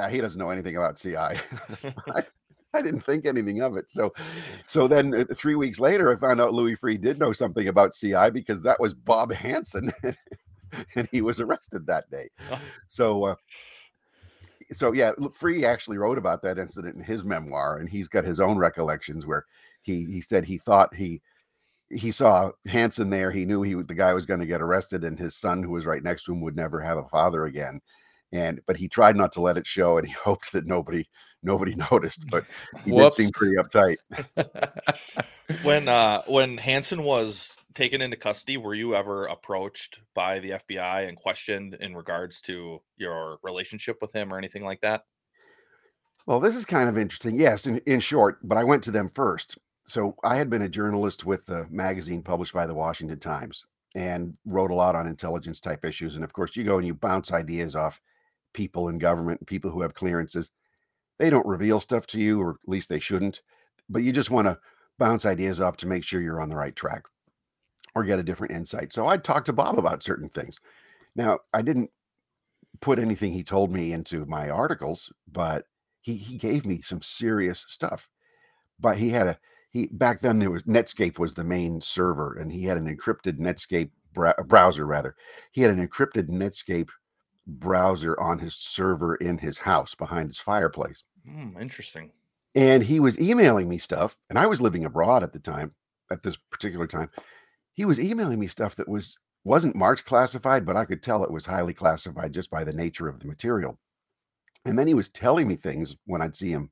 he 0.08 0.22
doesn't 0.22 0.38
know 0.38 0.52
anything 0.52 0.78
about 0.78 0.96
CI. 0.96 1.16
I, 1.18 2.24
I, 2.72 2.82
didn't 2.84 3.02
think 3.02 3.26
anything 3.26 3.64
of 3.64 3.78
it. 3.78 3.90
So, 3.90 4.14
so 4.68 4.88
then 4.88 5.12
uh, 5.16 5.34
three 5.34 5.56
weeks 5.56 5.80
later, 5.80 6.12
I 6.12 6.16
found 6.16 6.40
out 6.40 6.54
Louis 6.54 6.76
Freeh 6.76 7.02
did 7.02 7.18
know 7.18 7.34
something 7.34 7.68
about 7.68 7.96
CI 7.96 8.30
because 8.32 8.62
that 8.62 8.80
was 8.80 8.94
Bob 8.94 9.32
Hanssen, 9.32 9.92
and 10.96 11.08
he 11.12 11.22
was 11.22 11.40
arrested 11.40 11.88
that 11.88 12.12
day. 12.12 12.30
Oh. 12.52 12.62
So, 12.88 13.24
uh, 13.24 13.36
so 14.72 14.92
yeah, 14.92 15.14
Freeh 15.14 15.64
actually 15.64 15.98
wrote 15.98 16.20
about 16.20 16.44
that 16.44 16.60
incident 16.60 16.96
in 16.96 17.04
his 17.04 17.24
memoir, 17.24 17.78
and 17.78 17.90
he's 17.90 18.08
got 18.08 18.24
his 18.24 18.40
own 18.40 18.60
recollections 18.60 19.26
where 19.26 19.48
he 19.82 20.06
he 20.06 20.22
said 20.22 20.46
he 20.46 20.60
thought 20.60 20.94
he 20.94 21.22
he 21.90 22.12
saw 22.12 22.52
Hanssen 22.68 23.10
there. 23.10 23.32
He 23.32 23.46
knew 23.46 23.62
he 23.62 23.74
the 23.76 23.94
guy 23.94 24.14
was 24.14 24.26
going 24.26 24.40
to 24.40 24.46
get 24.46 24.62
arrested, 24.62 25.04
and 25.04 25.18
his 25.18 25.36
son, 25.36 25.64
who 25.64 25.72
was 25.72 25.86
right 25.86 26.04
next 26.04 26.24
to 26.26 26.32
him, 26.32 26.42
would 26.42 26.56
never 26.56 26.82
have 26.82 26.98
a 26.98 27.08
father 27.10 27.46
again. 27.46 27.80
And 28.32 28.62
but 28.66 28.78
he 28.78 28.88
tried 28.88 29.16
not 29.16 29.32
to 29.34 29.42
let 29.42 29.58
it 29.58 29.68
show, 29.68 29.98
and 29.98 30.08
he 30.08 30.14
hoped 30.24 30.52
that 30.54 30.68
nobody 30.68 31.06
nobody 31.44 31.76
noticed, 31.92 32.26
but 32.30 32.46
he 32.84 32.92
Whoops. 32.92 33.16
did 33.16 33.24
seem 33.24 33.32
pretty 33.32 33.56
uptight. 33.58 33.98
when 35.64 35.88
uh 35.88 36.24
when 36.28 36.58
Hanssen 36.58 37.04
was 37.04 37.58
taken 37.74 38.02
into 38.02 38.18
custody, 38.18 38.58
were 38.58 38.76
you 38.76 38.96
ever 38.96 39.26
approached 39.26 40.00
by 40.14 40.40
the 40.40 40.52
FBI 40.52 41.08
and 41.08 41.18
questioned 41.18 41.76
in 41.76 41.96
regards 41.96 42.40
to 42.42 42.82
your 42.98 43.38
relationship 43.44 43.98
with 44.02 44.14
him 44.14 44.34
or 44.34 44.38
anything 44.38 44.64
like 44.64 44.82
that? 44.82 45.06
Well, 46.26 46.40
this 46.40 46.56
is 46.56 46.66
kind 46.66 46.88
of 46.88 46.98
interesting. 46.98 47.36
Yes, 47.36 47.68
in, 47.68 47.80
in 47.80 48.00
short, 48.00 48.38
but 48.44 48.58
I 48.58 48.64
went 48.64 48.84
to 48.84 48.92
them 48.92 49.10
first. 49.14 49.58
So 49.86 50.16
I 50.24 50.36
had 50.36 50.50
been 50.50 50.62
a 50.62 50.70
journalist 50.70 51.26
with 51.26 51.48
a 51.50 51.66
magazine 51.70 52.24
published 52.24 52.54
by 52.54 52.66
the 52.66 52.74
Washington 52.74 53.20
Times 53.20 53.66
and 53.96 54.36
wrote 54.46 54.72
a 54.72 54.76
lot 54.76 54.96
on 54.96 55.08
intelligence 55.08 55.60
type 55.60 55.86
issues. 55.86 56.16
And 56.16 56.24
of 56.24 56.34
course, 56.34 56.56
you 56.56 56.64
go 56.64 56.78
and 56.78 56.88
you 56.88 56.94
bounce 56.94 57.32
ideas 57.32 57.76
off 57.76 58.02
people 58.54 58.90
in 58.90 58.98
government 58.98 59.42
and 59.42 59.48
people 59.48 59.70
who 59.72 59.82
have 59.82 59.94
clearances. 59.94 60.52
They 61.20 61.30
don't 61.30 61.48
reveal 61.48 61.80
stuff 61.80 62.08
to 62.08 62.20
you, 62.20 62.42
or 62.42 62.52
at 62.52 62.70
least 62.70 62.90
they 62.90 63.00
shouldn't, 63.00 63.42
but 63.90 64.04
you 64.04 64.12
just 64.12 64.32
want 64.32 64.48
to 64.48 64.58
bounce 65.00 65.26
ideas 65.26 65.60
off 65.60 65.78
to 65.78 65.88
make 65.88 66.04
sure 66.04 66.22
you're 66.22 66.42
on 66.42 66.50
the 66.50 66.56
right 66.56 66.76
track 66.76 67.04
or 67.96 68.04
get 68.04 68.20
a 68.20 68.24
different 68.24 68.54
insight. 68.54 68.94
So 68.94 69.06
I 69.08 69.18
talked 69.18 69.46
to 69.48 69.54
Bob 69.54 69.78
about 69.78 70.04
certain 70.04 70.30
things. 70.30 70.58
Now, 71.16 71.40
I 71.54 71.62
didn't 71.62 71.92
put 72.82 73.00
anything 73.00 73.32
he 73.32 73.44
told 73.44 73.72
me 73.72 73.94
into 73.94 74.26
my 74.26 74.50
articles, 74.50 75.12
but 75.32 75.66
he 76.02 76.16
he 76.16 76.38
gave 76.38 76.66
me 76.66 76.82
some 76.82 77.02
serious 77.02 77.66
stuff. 77.68 78.10
But 78.80 78.98
he 78.98 79.10
had 79.10 79.28
a 79.28 79.40
he 79.74 79.88
back 79.88 80.22
then 80.22 80.40
there 80.40 80.52
was 80.52 80.64
Netscape 80.64 81.18
was 81.20 81.34
the 81.34 81.44
main 81.44 81.82
server, 81.82 82.36
and 82.36 82.52
he 82.52 82.64
had 82.64 82.78
an 82.78 82.86
encrypted 82.86 83.40
Netscape 83.40 83.90
brow- 84.14 84.36
browser 84.46 84.86
rather. 84.86 85.16
He 85.52 85.62
had 85.62 85.72
an 85.72 85.86
encrypted 85.86 86.30
Netscape 86.30 86.90
browser 87.48 88.18
on 88.20 88.40
his 88.40 88.56
server 88.56 89.16
in 89.16 89.40
his 89.40 89.58
house 89.58 89.96
behind 89.96 90.30
his 90.30 90.40
fireplace. 90.40 91.04
Hmm, 91.26 91.58
interesting. 91.60 92.12
And 92.56 92.84
he 92.84 93.00
was 93.00 93.20
emailing 93.20 93.68
me 93.68 93.80
stuff, 93.80 94.18
and 94.30 94.38
I 94.38 94.46
was 94.46 94.62
living 94.62 94.86
abroad 94.86 95.24
at 95.24 95.34
the 95.34 95.40
time, 95.40 95.74
at 96.12 96.22
this 96.22 96.38
particular 96.52 96.86
time. 96.86 97.10
He 97.74 97.84
was 97.84 98.00
emailing 98.00 98.40
me 98.40 98.48
stuff 98.48 98.76
that 98.76 98.88
was 98.88 99.18
wasn't 99.44 99.76
marked 99.76 100.06
classified, 100.06 100.66
but 100.66 100.78
I 100.78 100.86
could 100.86 101.02
tell 101.02 101.24
it 101.24 101.32
was 101.32 101.46
highly 101.46 101.74
classified 101.74 102.32
just 102.32 102.50
by 102.50 102.64
the 102.64 102.72
nature 102.72 103.10
of 103.10 103.20
the 103.20 103.28
material. 103.28 103.78
And 104.66 104.80
then 104.80 104.88
he 104.88 104.94
was 104.94 105.10
telling 105.10 105.48
me 105.48 105.56
things 105.56 105.96
when 106.06 106.22
I'd 106.22 106.36
see 106.36 106.52
him 106.52 106.72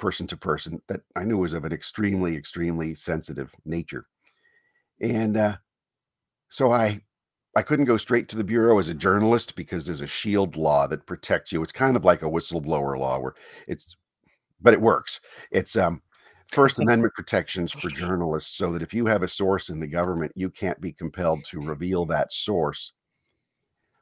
person 0.00 0.26
to 0.28 0.36
person 0.36 0.82
that 0.88 1.02
I 1.16 1.24
knew 1.24 1.38
was 1.38 1.52
of 1.52 1.64
an 1.64 1.72
extremely, 1.72 2.36
extremely 2.36 2.94
sensitive 2.94 3.52
nature. 3.64 4.06
And 5.00 5.36
uh, 5.36 5.56
so 6.48 6.72
I 6.72 7.02
I 7.56 7.62
couldn't 7.62 7.86
go 7.86 7.96
straight 7.96 8.28
to 8.30 8.36
the 8.36 8.44
bureau 8.44 8.78
as 8.78 8.88
a 8.88 8.94
journalist 8.94 9.56
because 9.56 9.84
there's 9.84 10.00
a 10.00 10.06
shield 10.06 10.56
law 10.56 10.86
that 10.86 11.06
protects 11.06 11.52
you. 11.52 11.62
It's 11.62 11.72
kind 11.72 11.96
of 11.96 12.04
like 12.04 12.22
a 12.22 12.30
whistleblower 12.30 12.98
law 12.98 13.18
where 13.20 13.34
it's 13.68 13.96
but 14.60 14.74
it 14.74 14.80
works. 14.80 15.20
It's 15.50 15.76
um 15.76 16.02
First 16.48 16.78
Amendment 16.80 17.14
protections 17.14 17.72
for 17.72 17.90
journalists 17.90 18.56
so 18.56 18.72
that 18.72 18.82
if 18.82 18.92
you 18.94 19.06
have 19.06 19.22
a 19.22 19.28
source 19.28 19.68
in 19.68 19.80
the 19.80 19.86
government, 19.86 20.32
you 20.34 20.50
can't 20.50 20.80
be 20.80 20.92
compelled 20.92 21.44
to 21.46 21.60
reveal 21.60 22.06
that 22.06 22.32
source. 22.32 22.92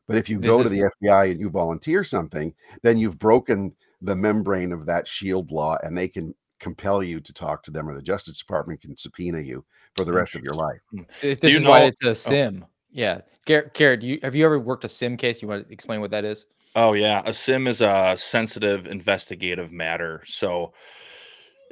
But 0.06 0.16
if 0.16 0.30
you 0.30 0.38
This 0.40 0.50
go 0.50 0.62
to 0.62 0.68
the 0.70 0.90
FBI 1.02 1.32
and 1.32 1.40
you 1.40 1.50
volunteer 1.50 2.02
something, 2.02 2.54
then 2.82 2.96
you've 2.96 3.18
broken 3.18 3.76
the 4.00 4.14
membrane 4.14 4.72
of 4.72 4.86
that 4.86 5.08
shield 5.08 5.50
law 5.50 5.76
and 5.82 5.96
they 5.96 6.08
can 6.08 6.34
compel 6.60 7.02
you 7.02 7.20
to 7.20 7.32
talk 7.32 7.62
to 7.62 7.70
them 7.70 7.88
or 7.88 7.94
the 7.94 8.02
Justice 8.02 8.38
Department 8.38 8.80
can 8.80 8.96
subpoena 8.96 9.40
you 9.40 9.64
for 9.96 10.04
the 10.04 10.12
rest 10.12 10.34
of 10.34 10.42
your 10.42 10.54
life. 10.54 10.80
Hmm. 10.90 11.02
This 11.20 11.38
you 11.42 11.58
is 11.58 11.64
why 11.64 11.84
it's 11.84 12.02
a 12.04 12.10
oh. 12.10 12.12
sim. 12.12 12.64
Yeah, 12.90 13.20
Garrett, 13.44 13.74
Garrett, 13.74 14.02
you 14.02 14.18
have 14.22 14.34
you 14.34 14.44
ever 14.44 14.58
worked 14.58 14.84
a 14.84 14.88
sim 14.88 15.16
case? 15.16 15.42
You 15.42 15.48
want 15.48 15.66
to 15.66 15.72
explain 15.72 16.00
what 16.00 16.10
that 16.10 16.24
is? 16.24 16.46
Oh 16.74 16.94
yeah, 16.94 17.22
a 17.24 17.34
sim 17.34 17.66
is 17.66 17.80
a 17.80 18.14
sensitive 18.16 18.86
investigative 18.86 19.72
matter. 19.72 20.22
So 20.26 20.72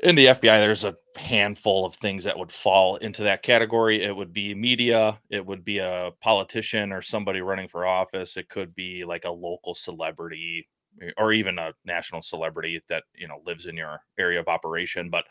in 0.03 0.15
the 0.15 0.27
FBI, 0.27 0.61
there's 0.61 0.85
a 0.85 0.97
handful 1.17 1.87
of 1.87 1.95
things 1.95 2.25
that 2.25 2.39
would 2.39 2.53
fall 2.53 2.97
into 2.97 3.23
that 3.23 3.43
category. 3.43 4.03
It 4.03 4.15
would 4.15 4.33
be 4.33 4.55
media, 4.55 5.19
it 5.31 5.45
would 5.45 5.65
be 5.65 5.79
a 5.79 6.12
politician 6.21 6.93
or 6.93 7.01
somebody 7.01 7.41
running 7.41 7.69
for 7.69 7.87
office. 7.87 8.37
It 8.37 8.51
could 8.51 8.75
be 8.75 9.05
like 9.05 9.25
a 9.25 9.31
local 9.31 9.75
celebrity 9.75 10.69
or 11.17 11.33
even 11.33 11.59
a 11.59 11.73
national 11.85 12.23
celebrity 12.23 12.81
that 12.89 13.05
you 13.15 13.29
know 13.29 13.41
lives 13.47 13.67
in 13.67 13.77
your 13.77 14.01
area 14.19 14.41
of 14.41 14.49
operation. 14.49 15.11
But 15.11 15.25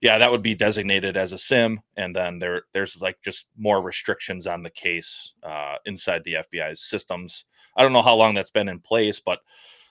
yeah, 0.00 0.18
that 0.18 0.30
would 0.30 0.42
be 0.42 0.54
designated 0.54 1.16
as 1.16 1.32
a 1.32 1.38
sim, 1.38 1.80
and 1.96 2.14
then 2.14 2.38
there 2.38 2.62
there's 2.72 3.00
like 3.00 3.20
just 3.22 3.46
more 3.56 3.82
restrictions 3.82 4.46
on 4.46 4.62
the 4.62 4.70
case 4.70 5.34
uh, 5.42 5.76
inside 5.86 6.22
the 6.24 6.34
FBI's 6.34 6.82
systems. 6.82 7.44
I 7.76 7.82
don't 7.82 7.92
know 7.92 8.02
how 8.02 8.14
long 8.14 8.34
that's 8.34 8.50
been 8.50 8.68
in 8.68 8.80
place, 8.80 9.20
but 9.20 9.40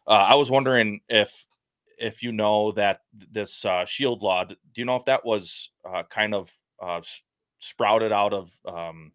uh, 0.07 0.25
I 0.29 0.35
was 0.35 0.51
wondering 0.51 1.01
if 1.09 1.45
if 1.97 2.21
you 2.23 2.31
know 2.31 2.71
that 2.73 3.01
this 3.31 3.63
uh, 3.65 3.85
shield 3.85 4.21
law, 4.21 4.43
do 4.43 4.55
you 4.75 4.85
know 4.85 4.95
if 4.95 5.05
that 5.05 5.25
was 5.25 5.69
uh, 5.85 6.03
kind 6.09 6.33
of 6.33 6.51
uh, 6.81 7.01
sprouted 7.59 8.11
out 8.11 8.33
of 8.33 8.51
um, 8.65 9.11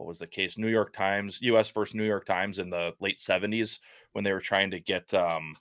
what 0.00 0.08
was 0.08 0.18
the 0.18 0.26
case? 0.26 0.56
New 0.56 0.68
York 0.68 0.94
Times, 0.94 1.38
U.S. 1.42 1.70
versus 1.70 1.94
New 1.94 2.04
York 2.04 2.24
Times 2.24 2.58
in 2.58 2.70
the 2.70 2.94
late 3.00 3.18
'70s 3.18 3.78
when 4.12 4.24
they 4.24 4.32
were 4.32 4.40
trying 4.40 4.70
to 4.70 4.80
get. 4.80 5.12
Um, 5.14 5.54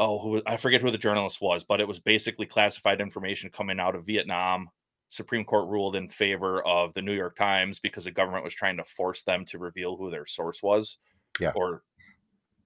Oh, 0.00 0.16
who 0.20 0.40
I 0.46 0.56
forget 0.56 0.80
who 0.80 0.92
the 0.92 0.96
journalist 0.96 1.40
was, 1.40 1.64
but 1.64 1.80
it 1.80 1.88
was 1.88 1.98
basically 1.98 2.46
classified 2.46 3.00
information 3.00 3.50
coming 3.50 3.80
out 3.80 3.96
of 3.96 4.06
Vietnam. 4.06 4.68
Supreme 5.08 5.44
Court 5.44 5.68
ruled 5.68 5.96
in 5.96 6.08
favor 6.08 6.64
of 6.64 6.94
the 6.94 7.02
New 7.02 7.14
York 7.14 7.34
Times 7.34 7.80
because 7.80 8.04
the 8.04 8.12
government 8.12 8.44
was 8.44 8.54
trying 8.54 8.76
to 8.76 8.84
force 8.84 9.24
them 9.24 9.44
to 9.46 9.58
reveal 9.58 9.96
who 9.96 10.08
their 10.08 10.24
source 10.24 10.62
was. 10.62 10.98
Yeah. 11.40 11.50
Or 11.56 11.82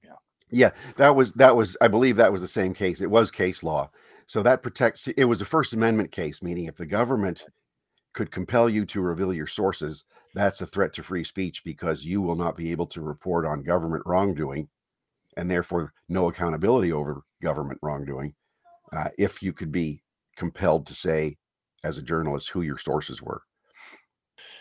Yeah, 0.04 0.10
Yeah, 0.50 0.70
that 0.98 1.16
was 1.16 1.32
that 1.32 1.56
was 1.56 1.74
I 1.80 1.88
believe 1.88 2.16
that 2.16 2.30
was 2.30 2.42
the 2.42 2.46
same 2.46 2.74
case. 2.74 3.00
It 3.00 3.10
was 3.10 3.30
case 3.30 3.62
law. 3.62 3.90
So 4.26 4.42
that 4.42 4.62
protects 4.62 5.08
it 5.08 5.24
was 5.24 5.40
a 5.40 5.46
First 5.46 5.72
Amendment 5.72 6.12
case, 6.12 6.42
meaning 6.42 6.66
if 6.66 6.76
the 6.76 6.84
government 6.84 7.46
could 8.12 8.30
compel 8.30 8.68
you 8.68 8.84
to 8.86 9.00
reveal 9.00 9.32
your 9.32 9.46
sources, 9.46 10.04
that's 10.34 10.60
a 10.60 10.66
threat 10.66 10.92
to 10.94 11.02
free 11.02 11.24
speech 11.24 11.62
because 11.64 12.04
you 12.04 12.20
will 12.22 12.36
not 12.36 12.56
be 12.56 12.70
able 12.70 12.86
to 12.86 13.00
report 13.00 13.46
on 13.46 13.62
government 13.62 14.02
wrongdoing 14.06 14.68
and 15.36 15.50
therefore 15.50 15.92
no 16.08 16.28
accountability 16.28 16.92
over 16.92 17.22
government 17.42 17.78
wrongdoing 17.82 18.34
uh, 18.92 19.08
if 19.18 19.42
you 19.42 19.52
could 19.52 19.72
be 19.72 20.02
compelled 20.36 20.86
to 20.86 20.94
say 20.94 21.36
as 21.84 21.98
a 21.98 22.02
journalist 22.02 22.50
who 22.50 22.62
your 22.62 22.78
sources 22.78 23.22
were. 23.22 23.42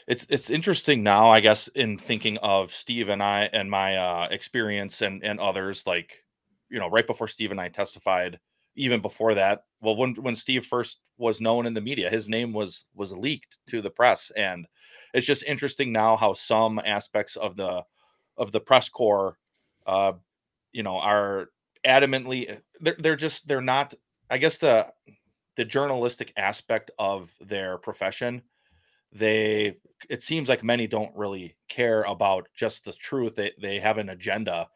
it's 0.08 0.26
it's 0.30 0.50
interesting 0.50 1.04
now, 1.04 1.30
I 1.30 1.40
guess, 1.40 1.68
in 1.70 1.98
thinking 1.98 2.38
of 2.40 2.74
Steve 2.74 3.10
and 3.10 3.22
I 3.22 3.50
and 3.54 3.70
my 3.70 3.96
uh, 3.98 4.28
experience 4.32 5.02
and 5.02 5.24
and 5.24 5.40
others, 5.40 5.86
like 5.86 6.24
you 6.70 6.80
know, 6.80 6.90
right 6.90 7.08
before 7.08 7.28
Steve 7.28 7.52
and 7.52 7.62
I 7.62 7.70
testified, 7.70 8.40
even 8.76 9.02
before 9.02 9.34
that, 9.36 9.64
well, 9.82 9.96
when 9.96 10.16
when 10.16 10.36
Steve 10.36 10.66
first 10.66 11.00
was 11.18 11.42
known 11.42 11.66
in 11.66 11.74
the 11.74 11.82
media, 11.82 12.10
his 12.10 12.30
name 12.30 12.54
was 12.54 12.86
was 12.96 13.14
leaked 13.14 13.60
to 13.68 13.82
the 13.82 13.90
press, 13.90 14.32
and 14.36 14.68
it's 15.14 15.28
just 15.28 15.44
interesting 15.44 15.92
now 15.92 16.16
how 16.16 16.34
some 16.34 16.80
aspects 16.86 17.36
of 17.36 17.56
the 17.56 17.84
of 18.38 18.52
the 18.52 18.62
press 18.62 18.90
corps, 18.90 19.38
uh, 19.88 20.14
you 20.72 20.84
know, 20.84 20.98
are 20.98 21.48
adamantly 21.86 22.60
they're 22.80 22.98
they're 23.00 23.16
just 23.16 23.48
they're 23.48 23.62
not. 23.62 23.94
I 24.30 24.38
guess 24.38 24.58
the 24.58 24.88
the 25.58 25.66
journalistic 25.66 26.32
aspect 26.38 26.92
of 26.98 27.34
their 27.42 27.78
profession 27.78 28.42
they 29.14 29.76
it 30.10 30.22
seems 30.24 30.48
like 30.48 30.64
many 30.64 30.88
don't 30.88 31.16
really 31.16 31.56
care 31.68 32.04
about 32.04 32.48
just 32.56 32.86
the 32.86 32.94
truth 32.94 33.36
they 33.36 33.52
they 33.62 33.80
have 33.80 33.98
an 33.98 34.10
agenda 34.10 34.68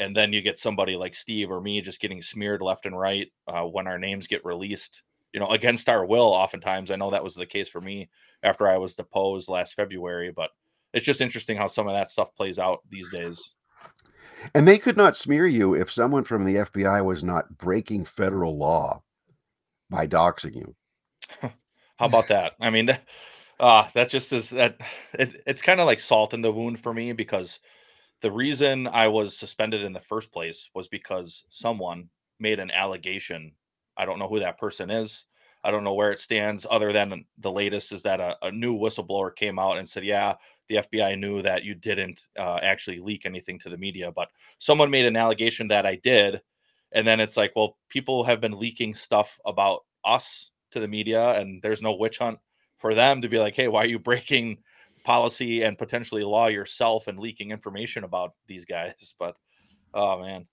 and 0.00 0.16
then 0.16 0.32
you 0.32 0.40
get 0.40 0.58
somebody 0.58 0.96
like 0.96 1.14
steve 1.14 1.50
or 1.50 1.60
me 1.60 1.80
just 1.80 2.00
getting 2.00 2.22
smeared 2.22 2.62
left 2.62 2.86
and 2.86 2.98
right 2.98 3.32
uh, 3.48 3.62
when 3.62 3.86
our 3.86 3.98
names 3.98 4.26
get 4.26 4.44
released 4.44 5.02
you 5.32 5.40
know 5.40 5.48
against 5.48 5.88
our 5.88 6.04
will 6.04 6.32
oftentimes 6.32 6.90
i 6.90 6.96
know 6.96 7.10
that 7.10 7.24
was 7.24 7.34
the 7.34 7.46
case 7.46 7.68
for 7.68 7.80
me 7.80 8.08
after 8.42 8.68
i 8.68 8.76
was 8.76 8.94
deposed 8.94 9.48
last 9.48 9.74
february 9.74 10.30
but 10.30 10.50
it's 10.92 11.06
just 11.06 11.20
interesting 11.20 11.56
how 11.56 11.66
some 11.66 11.86
of 11.86 11.94
that 11.94 12.08
stuff 12.08 12.34
plays 12.34 12.58
out 12.58 12.80
these 12.90 13.10
days 13.10 13.52
And 14.54 14.66
they 14.66 14.78
could 14.78 14.96
not 14.96 15.16
smear 15.16 15.46
you 15.46 15.74
if 15.74 15.90
someone 15.90 16.24
from 16.24 16.44
the 16.44 16.56
FBI 16.56 17.04
was 17.04 17.22
not 17.22 17.56
breaking 17.58 18.04
federal 18.04 18.56
law 18.56 19.02
by 19.90 20.06
doxing 20.06 20.56
you. 20.56 20.76
How 21.98 22.06
about 22.06 22.28
that? 22.28 22.54
I 22.60 22.70
mean, 22.70 22.86
that- 22.86 23.06
uh, 23.60 23.88
that 23.94 24.10
just 24.10 24.32
is 24.32 24.50
that 24.50 24.76
it, 25.14 25.40
it's 25.46 25.62
kind 25.62 25.80
of 25.80 25.86
like 25.86 26.00
salt 26.00 26.34
in 26.34 26.40
the 26.40 26.52
wound 26.52 26.80
for 26.80 26.92
me 26.92 27.12
because 27.12 27.60
the 28.22 28.32
reason 28.32 28.86
I 28.86 29.08
was 29.08 29.36
suspended 29.36 29.82
in 29.82 29.92
the 29.92 30.00
first 30.00 30.32
place 30.32 30.70
was 30.74 30.88
because 30.88 31.44
someone 31.50 32.08
made 32.38 32.60
an 32.60 32.70
allegation. 32.70 33.52
I 33.96 34.06
don't 34.06 34.18
know 34.18 34.28
who 34.28 34.38
that 34.38 34.58
person 34.58 34.90
is. 34.90 35.24
I 35.64 35.70
don't 35.70 35.84
know 35.84 35.94
where 35.94 36.10
it 36.10 36.18
stands, 36.18 36.66
other 36.68 36.92
than 36.92 37.24
the 37.38 37.50
latest 37.50 37.92
is 37.92 38.02
that 38.02 38.20
a, 38.20 38.36
a 38.42 38.50
new 38.50 38.76
whistleblower 38.76 39.34
came 39.34 39.58
out 39.58 39.78
and 39.78 39.88
said, 39.88 40.04
Yeah, 40.04 40.34
the 40.68 40.76
FBI 40.76 41.18
knew 41.18 41.42
that 41.42 41.62
you 41.62 41.74
didn't 41.74 42.26
uh, 42.38 42.58
actually 42.62 42.98
leak 42.98 43.26
anything 43.26 43.58
to 43.60 43.68
the 43.68 43.76
media, 43.76 44.10
but 44.10 44.28
someone 44.58 44.90
made 44.90 45.06
an 45.06 45.16
allegation 45.16 45.68
that 45.68 45.86
I 45.86 45.96
did. 45.96 46.40
And 46.92 47.06
then 47.06 47.20
it's 47.20 47.36
like, 47.36 47.52
well, 47.54 47.76
people 47.88 48.24
have 48.24 48.40
been 48.40 48.58
leaking 48.58 48.94
stuff 48.94 49.38
about 49.46 49.84
us 50.04 50.50
to 50.72 50.80
the 50.80 50.88
media, 50.88 51.38
and 51.38 51.62
there's 51.62 51.82
no 51.82 51.94
witch 51.94 52.18
hunt 52.18 52.38
for 52.76 52.94
them 52.94 53.22
to 53.22 53.28
be 53.28 53.38
like, 53.38 53.54
hey, 53.54 53.68
why 53.68 53.82
are 53.82 53.86
you 53.86 53.98
breaking 53.98 54.58
policy 55.04 55.62
and 55.62 55.78
potentially 55.78 56.24
law 56.24 56.46
yourself 56.46 57.08
and 57.08 57.18
leaking 57.18 57.50
information 57.50 58.04
about 58.04 58.34
these 58.46 58.64
guys? 58.64 59.14
But 59.18 59.36
oh 59.94 60.20
man, 60.20 60.46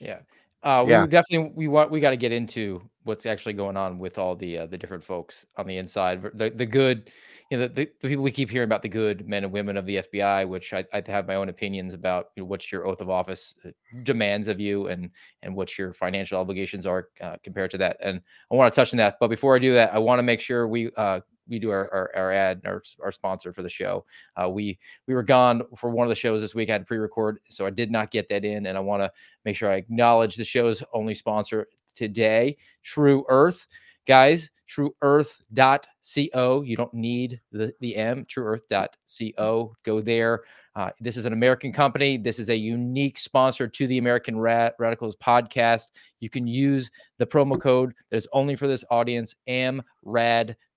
Yeah. 0.00 0.20
Uh, 0.62 0.84
we 0.86 0.92
Yeah. 0.92 1.06
definitely 1.06 1.52
we 1.54 1.68
want 1.68 1.90
we 1.90 2.00
got 2.00 2.10
to 2.10 2.16
get 2.16 2.32
into 2.32 2.88
what's 3.04 3.26
actually 3.26 3.54
going 3.54 3.76
on 3.76 3.98
with 3.98 4.18
all 4.18 4.36
the 4.36 4.58
uh, 4.58 4.66
the 4.66 4.78
different 4.78 5.02
folks 5.02 5.44
on 5.56 5.66
the 5.66 5.76
inside. 5.76 6.22
The 6.34 6.50
the 6.50 6.66
good, 6.66 7.10
you 7.50 7.58
know, 7.58 7.66
the, 7.66 7.90
the 8.00 8.08
people 8.08 8.22
we 8.22 8.30
keep 8.30 8.48
hearing 8.48 8.68
about 8.68 8.82
the 8.82 8.88
good 8.88 9.26
men 9.28 9.42
and 9.42 9.52
women 9.52 9.76
of 9.76 9.86
the 9.86 9.96
FBI, 9.96 10.44
which 10.48 10.72
I, 10.72 10.84
I 10.92 11.02
have 11.06 11.26
my 11.26 11.34
own 11.34 11.48
opinions 11.48 11.94
about 11.94 12.28
you 12.36 12.42
know, 12.42 12.46
what 12.46 12.70
your 12.70 12.86
oath 12.86 13.00
of 13.00 13.10
office 13.10 13.54
uh, 13.64 13.70
demands 14.04 14.46
of 14.46 14.60
you 14.60 14.86
and 14.86 15.10
and 15.42 15.54
what 15.56 15.76
your 15.76 15.92
financial 15.92 16.38
obligations 16.38 16.86
are 16.86 17.08
uh, 17.20 17.36
compared 17.42 17.72
to 17.72 17.78
that. 17.78 17.96
And 18.00 18.20
I 18.50 18.54
want 18.54 18.72
to 18.72 18.80
touch 18.80 18.94
on 18.94 18.98
that, 18.98 19.16
but 19.18 19.28
before 19.28 19.56
I 19.56 19.58
do 19.58 19.74
that, 19.74 19.92
I 19.92 19.98
want 19.98 20.20
to 20.20 20.22
make 20.22 20.40
sure 20.40 20.68
we 20.68 20.92
uh, 20.96 21.20
we 21.52 21.58
do 21.58 21.70
our, 21.70 21.88
our, 21.92 22.10
our 22.16 22.32
ad, 22.32 22.62
our, 22.64 22.82
our 23.02 23.12
sponsor 23.12 23.52
for 23.52 23.62
the 23.62 23.68
show. 23.68 24.04
Uh, 24.36 24.48
we 24.48 24.78
we 25.06 25.14
were 25.14 25.22
gone 25.22 25.62
for 25.76 25.90
one 25.90 26.04
of 26.04 26.08
the 26.08 26.14
shows 26.16 26.40
this 26.40 26.54
week. 26.54 26.70
I 26.70 26.72
had 26.72 26.86
pre-record, 26.86 27.38
so 27.48 27.66
I 27.66 27.70
did 27.70 27.90
not 27.90 28.10
get 28.10 28.28
that 28.30 28.44
in, 28.44 28.66
and 28.66 28.76
I 28.76 28.80
want 28.80 29.02
to 29.02 29.12
make 29.44 29.54
sure 29.54 29.70
I 29.70 29.76
acknowledge 29.76 30.36
the 30.36 30.44
show's 30.44 30.82
only 30.92 31.14
sponsor 31.14 31.68
today, 31.94 32.56
True 32.82 33.24
Earth. 33.28 33.68
Guys, 34.04 34.50
trueearth.co. 34.68 36.62
You 36.62 36.76
don't 36.76 36.94
need 36.94 37.40
the, 37.52 37.72
the 37.80 37.96
M, 37.96 38.24
trueearth.co. 38.24 39.76
Go 39.84 40.00
there. 40.00 40.42
Uh, 40.74 40.90
this 41.00 41.16
is 41.16 41.26
an 41.26 41.32
American 41.32 41.72
company. 41.72 42.16
This 42.16 42.38
is 42.38 42.48
a 42.48 42.56
unique 42.56 43.18
sponsor 43.18 43.68
to 43.68 43.86
the 43.86 43.98
American 43.98 44.38
Rad- 44.38 44.72
Radicals 44.78 45.16
podcast. 45.16 45.90
You 46.20 46.30
can 46.30 46.46
use 46.46 46.90
the 47.18 47.26
promo 47.26 47.60
code 47.60 47.92
that 48.10 48.16
is 48.16 48.28
only 48.32 48.56
for 48.56 48.66
this 48.66 48.84
audience, 48.90 49.34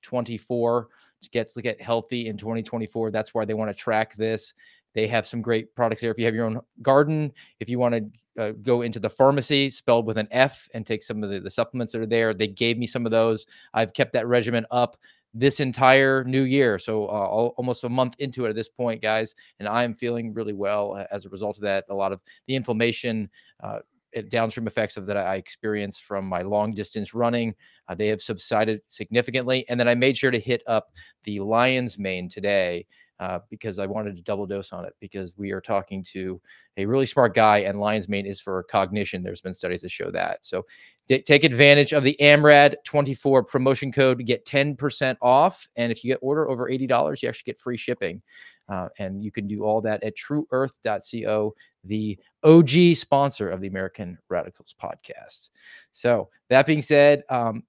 AMRAD24, 0.09 0.85
to 1.21 1.29
get, 1.29 1.47
to 1.53 1.61
get 1.61 1.81
healthy 1.81 2.27
in 2.27 2.37
2024. 2.37 3.11
That's 3.11 3.33
why 3.33 3.45
they 3.45 3.53
want 3.53 3.69
to 3.69 3.75
track 3.75 4.15
this. 4.15 4.53
They 4.93 5.07
have 5.07 5.27
some 5.27 5.41
great 5.41 5.75
products 5.75 6.01
there. 6.01 6.11
If 6.11 6.17
you 6.17 6.25
have 6.25 6.35
your 6.35 6.45
own 6.45 6.61
garden, 6.81 7.31
if 7.59 7.69
you 7.69 7.79
want 7.79 7.95
to 7.95 8.41
uh, 8.41 8.51
go 8.61 8.81
into 8.81 8.99
the 8.99 9.09
pharmacy 9.09 9.69
spelled 9.69 10.05
with 10.05 10.17
an 10.17 10.27
F 10.31 10.69
and 10.73 10.85
take 10.85 11.03
some 11.03 11.23
of 11.23 11.29
the, 11.29 11.39
the 11.39 11.49
supplements 11.49 11.93
that 11.93 12.01
are 12.01 12.05
there, 12.05 12.33
they 12.33 12.47
gave 12.47 12.77
me 12.77 12.87
some 12.87 13.05
of 13.05 13.11
those. 13.11 13.45
I've 13.73 13.93
kept 13.93 14.13
that 14.13 14.27
regimen 14.27 14.65
up 14.71 14.97
this 15.33 15.59
entire 15.59 16.23
new 16.23 16.43
year. 16.43 16.79
So 16.79 17.07
uh, 17.07 17.51
almost 17.57 17.83
a 17.83 17.89
month 17.89 18.15
into 18.19 18.45
it 18.45 18.49
at 18.49 18.55
this 18.55 18.69
point, 18.69 19.01
guys, 19.01 19.35
and 19.59 19.67
I 19.67 19.83
am 19.83 19.93
feeling 19.93 20.33
really 20.33 20.53
well 20.53 21.05
as 21.11 21.25
a 21.25 21.29
result 21.29 21.57
of 21.57 21.63
that. 21.63 21.83
A 21.89 21.93
lot 21.93 22.13
of 22.13 22.21
the 22.47 22.55
inflammation, 22.55 23.29
uh, 23.61 23.79
downstream 24.23 24.67
effects 24.67 24.97
of 24.97 25.06
that 25.08 25.17
I 25.17 25.36
experienced 25.36 26.04
from 26.04 26.25
my 26.25 26.41
long 26.41 26.73
distance 26.73 27.13
running, 27.13 27.54
uh, 27.88 27.95
they 27.95 28.08
have 28.08 28.21
subsided 28.21 28.82
significantly. 28.88 29.65
And 29.69 29.80
then 29.80 29.88
I 29.88 29.95
made 29.95 30.17
sure 30.17 30.32
to 30.32 30.39
hit 30.39 30.63
up 30.67 30.91
the 31.23 31.39
lion's 31.39 31.99
mane 31.99 32.30
today 32.30 32.86
uh, 33.19 33.39
because 33.49 33.80
I 33.80 33.86
wanted 33.86 34.15
to 34.15 34.21
double 34.21 34.45
dose 34.45 34.73
on 34.73 34.86
it 34.86 34.93
because 34.99 35.34
we 35.38 35.51
are 35.51 35.62
talking 35.62 36.04
to 36.12 36.39
a 36.78 36.86
really 36.86 37.06
smart 37.06 37.34
guy, 37.34 37.60
and 37.60 37.80
lion's 37.80 38.10
mane 38.10 38.25
is 38.25 38.41
for 38.41 38.63
cognition. 38.63 39.23
There's 39.23 39.41
been 39.41 39.54
studies 39.54 39.82
that 39.82 39.91
show 39.91 40.12
that. 40.12 40.43
So 40.43 40.65
t- 41.08 41.21
take 41.21 41.43
advantage 41.43 41.93
of 41.93 42.04
the 42.04 42.17
AMRAD 42.19 42.75
24 42.84 43.43
promotion 43.43 43.91
code 43.91 44.17
to 44.17 44.23
get 44.23 44.45
10% 44.45 45.15
off. 45.21 45.67
And 45.78 45.91
if 45.91 46.04
you 46.04 46.12
get 46.12 46.19
order 46.21 46.49
over 46.49 46.69
$80, 46.69 47.21
you 47.21 47.30
actually 47.30 47.45
get 47.45 47.60
free 47.60 47.78
shipping. 47.78 48.21
Uh, 48.67 48.89
and 48.97 49.23
you 49.23 49.32
can 49.32 49.47
do 49.47 49.63
all 49.63 49.80
that 49.80 50.04
at 50.04 50.17
trueearth.co, 50.17 51.56
the 51.84 52.19
OG 52.43 52.97
sponsor 52.97 53.49
of 53.49 53.62
the 53.62 53.67
American 53.67 54.17
Radicals 54.28 54.75
podcast. 54.82 55.51
So 55.91 56.30
that 56.49 56.65
being 56.65 56.82
said, 56.82 57.23
um, 57.30 57.63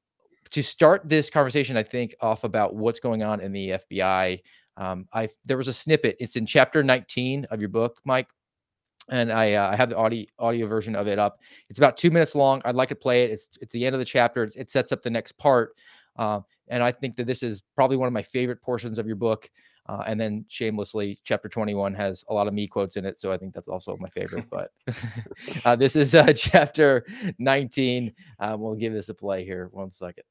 to 0.50 0.62
start 0.62 1.02
this 1.08 1.28
conversation, 1.28 1.76
I 1.76 1.82
think 1.82 2.14
off 2.20 2.44
about 2.44 2.74
what's 2.74 3.00
going 3.00 3.22
on 3.22 3.40
in 3.40 3.52
the 3.52 3.70
FBI 3.70 4.40
um, 4.76 5.06
I 5.12 5.28
there 5.46 5.56
was 5.56 5.68
a 5.68 5.72
snippet. 5.72 6.16
It's 6.20 6.36
in 6.36 6.46
chapter 6.46 6.82
19 6.82 7.46
of 7.50 7.60
your 7.60 7.68
book, 7.68 8.00
Mike, 8.04 8.28
and 9.08 9.32
I 9.32 9.54
uh, 9.54 9.70
I 9.70 9.76
have 9.76 9.90
the 9.90 9.96
audio 9.96 10.26
audio 10.38 10.66
version 10.66 10.94
of 10.94 11.06
it 11.06 11.18
up. 11.18 11.40
It's 11.68 11.78
about 11.78 11.96
two 11.96 12.10
minutes 12.10 12.34
long. 12.34 12.62
I'd 12.64 12.74
like 12.74 12.88
to 12.90 12.94
play 12.94 13.24
it. 13.24 13.30
It's 13.30 13.50
it's 13.60 13.72
the 13.72 13.84
end 13.84 13.94
of 13.94 13.98
the 13.98 14.04
chapter. 14.04 14.42
It's, 14.42 14.56
it 14.56 14.70
sets 14.70 14.92
up 14.92 15.02
the 15.02 15.10
next 15.10 15.32
part, 15.38 15.76
uh, 16.16 16.40
and 16.68 16.82
I 16.82 16.92
think 16.92 17.16
that 17.16 17.26
this 17.26 17.42
is 17.42 17.62
probably 17.74 17.96
one 17.96 18.06
of 18.06 18.12
my 18.12 18.22
favorite 18.22 18.62
portions 18.62 18.98
of 18.98 19.06
your 19.06 19.16
book. 19.16 19.50
Uh, 19.88 20.02
and 20.08 20.20
then 20.20 20.44
shamelessly, 20.48 21.16
chapter 21.22 21.48
21 21.48 21.94
has 21.94 22.24
a 22.28 22.34
lot 22.34 22.48
of 22.48 22.54
me 22.54 22.66
quotes 22.66 22.96
in 22.96 23.04
it. 23.04 23.20
So 23.20 23.30
I 23.30 23.36
think 23.36 23.54
that's 23.54 23.68
also 23.68 23.96
my 23.98 24.08
favorite. 24.08 24.44
But 24.50 24.72
uh, 25.64 25.76
this 25.76 25.94
is 25.94 26.12
uh, 26.12 26.32
chapter 26.36 27.06
19. 27.38 28.12
Uh, 28.40 28.56
we'll 28.58 28.74
give 28.74 28.92
this 28.92 29.10
a 29.10 29.14
play 29.14 29.44
here. 29.44 29.68
One 29.70 29.88
second. 29.88 30.24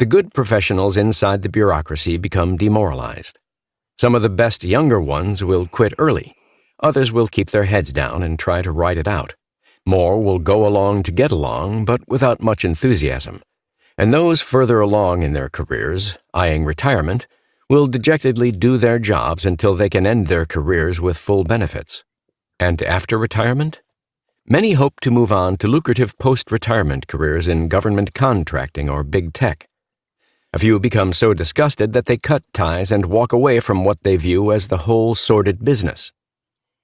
The 0.00 0.06
good 0.06 0.32
professionals 0.32 0.96
inside 0.96 1.42
the 1.42 1.50
bureaucracy 1.50 2.16
become 2.16 2.56
demoralized. 2.56 3.38
Some 3.98 4.14
of 4.14 4.22
the 4.22 4.30
best 4.30 4.64
younger 4.64 4.98
ones 4.98 5.44
will 5.44 5.66
quit 5.66 5.92
early. 5.98 6.34
Others 6.82 7.12
will 7.12 7.28
keep 7.28 7.50
their 7.50 7.64
heads 7.64 7.92
down 7.92 8.22
and 8.22 8.38
try 8.38 8.62
to 8.62 8.72
ride 8.72 8.96
it 8.96 9.06
out. 9.06 9.34
More 9.84 10.24
will 10.24 10.38
go 10.38 10.66
along 10.66 11.02
to 11.02 11.12
get 11.12 11.30
along, 11.30 11.84
but 11.84 12.00
without 12.08 12.40
much 12.40 12.64
enthusiasm. 12.64 13.42
And 13.98 14.14
those 14.14 14.40
further 14.40 14.80
along 14.80 15.22
in 15.22 15.34
their 15.34 15.50
careers, 15.50 16.16
eyeing 16.32 16.64
retirement, 16.64 17.26
will 17.68 17.86
dejectedly 17.86 18.52
do 18.52 18.78
their 18.78 18.98
jobs 18.98 19.44
until 19.44 19.74
they 19.74 19.90
can 19.90 20.06
end 20.06 20.28
their 20.28 20.46
careers 20.46 20.98
with 20.98 21.18
full 21.18 21.44
benefits. 21.44 22.04
And 22.58 22.80
after 22.80 23.18
retirement? 23.18 23.82
Many 24.46 24.72
hope 24.72 25.00
to 25.00 25.10
move 25.10 25.30
on 25.30 25.58
to 25.58 25.68
lucrative 25.68 26.18
post 26.18 26.50
retirement 26.50 27.06
careers 27.06 27.48
in 27.48 27.68
government 27.68 28.14
contracting 28.14 28.88
or 28.88 29.04
big 29.04 29.34
tech. 29.34 29.66
A 30.52 30.58
few 30.58 30.80
become 30.80 31.12
so 31.12 31.32
disgusted 31.32 31.92
that 31.92 32.06
they 32.06 32.16
cut 32.16 32.42
ties 32.52 32.90
and 32.90 33.06
walk 33.06 33.32
away 33.32 33.60
from 33.60 33.84
what 33.84 34.02
they 34.02 34.16
view 34.16 34.50
as 34.50 34.66
the 34.66 34.78
whole 34.78 35.14
sordid 35.14 35.64
business. 35.64 36.12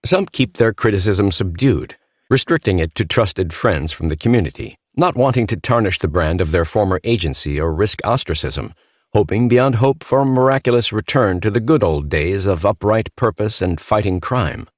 Some 0.05 0.27
keep 0.27 0.57
their 0.57 0.73
criticism 0.73 1.33
subdued, 1.33 1.97
restricting 2.31 2.79
it 2.79 2.95
to 2.95 3.05
trusted 3.05 3.53
friends 3.53 3.91
from 3.91 4.09
the 4.09 4.17
community, 4.17 4.77
not 4.95 5.17
wanting 5.17 5.49
to 5.49 5.57
tarnish 5.57 5.99
the 5.99 6.07
brand 6.07 6.41
of 6.41 6.53
their 6.53 6.65
former 6.65 7.01
agency 7.03 7.61
or 7.61 7.75
risk 7.75 7.99
ostracism, 8.05 8.73
hoping 9.13 9.49
beyond 9.49 9.77
hope 9.77 10.05
for 10.05 10.21
a 10.21 10.25
miraculous 10.25 10.93
return 10.93 11.41
to 11.41 11.51
the 11.51 11.59
good 11.59 11.83
old 11.83 12.09
days 12.09 12.47
of 12.47 12.65
upright 12.65 13.15
purpose 13.17 13.61
and 13.61 13.81
fighting 13.81 14.21
crime. 14.21 14.69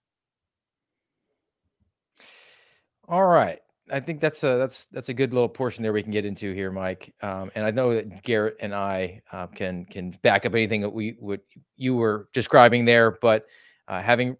All 3.06 3.26
right. 3.26 3.58
I 3.90 4.00
think 4.00 4.20
that's 4.20 4.42
a 4.44 4.56
that's 4.56 4.86
that's 4.86 5.08
a 5.08 5.14
good 5.14 5.32
little 5.32 5.48
portion 5.48 5.82
there 5.82 5.92
we 5.92 6.02
can 6.02 6.12
get 6.12 6.24
into 6.24 6.52
here, 6.52 6.70
Mike. 6.70 7.14
Um, 7.22 7.50
and 7.54 7.64
I 7.64 7.70
know 7.70 7.94
that 7.94 8.22
Garrett 8.22 8.56
and 8.60 8.74
I 8.74 9.22
uh, 9.32 9.46
can 9.46 9.84
can 9.84 10.10
back 10.22 10.46
up 10.46 10.54
anything 10.54 10.80
that 10.82 10.90
we 10.90 11.16
would 11.20 11.40
you 11.76 11.94
were 11.94 12.28
describing 12.32 12.84
there. 12.84 13.12
But 13.12 13.46
uh, 13.86 14.00
having 14.00 14.36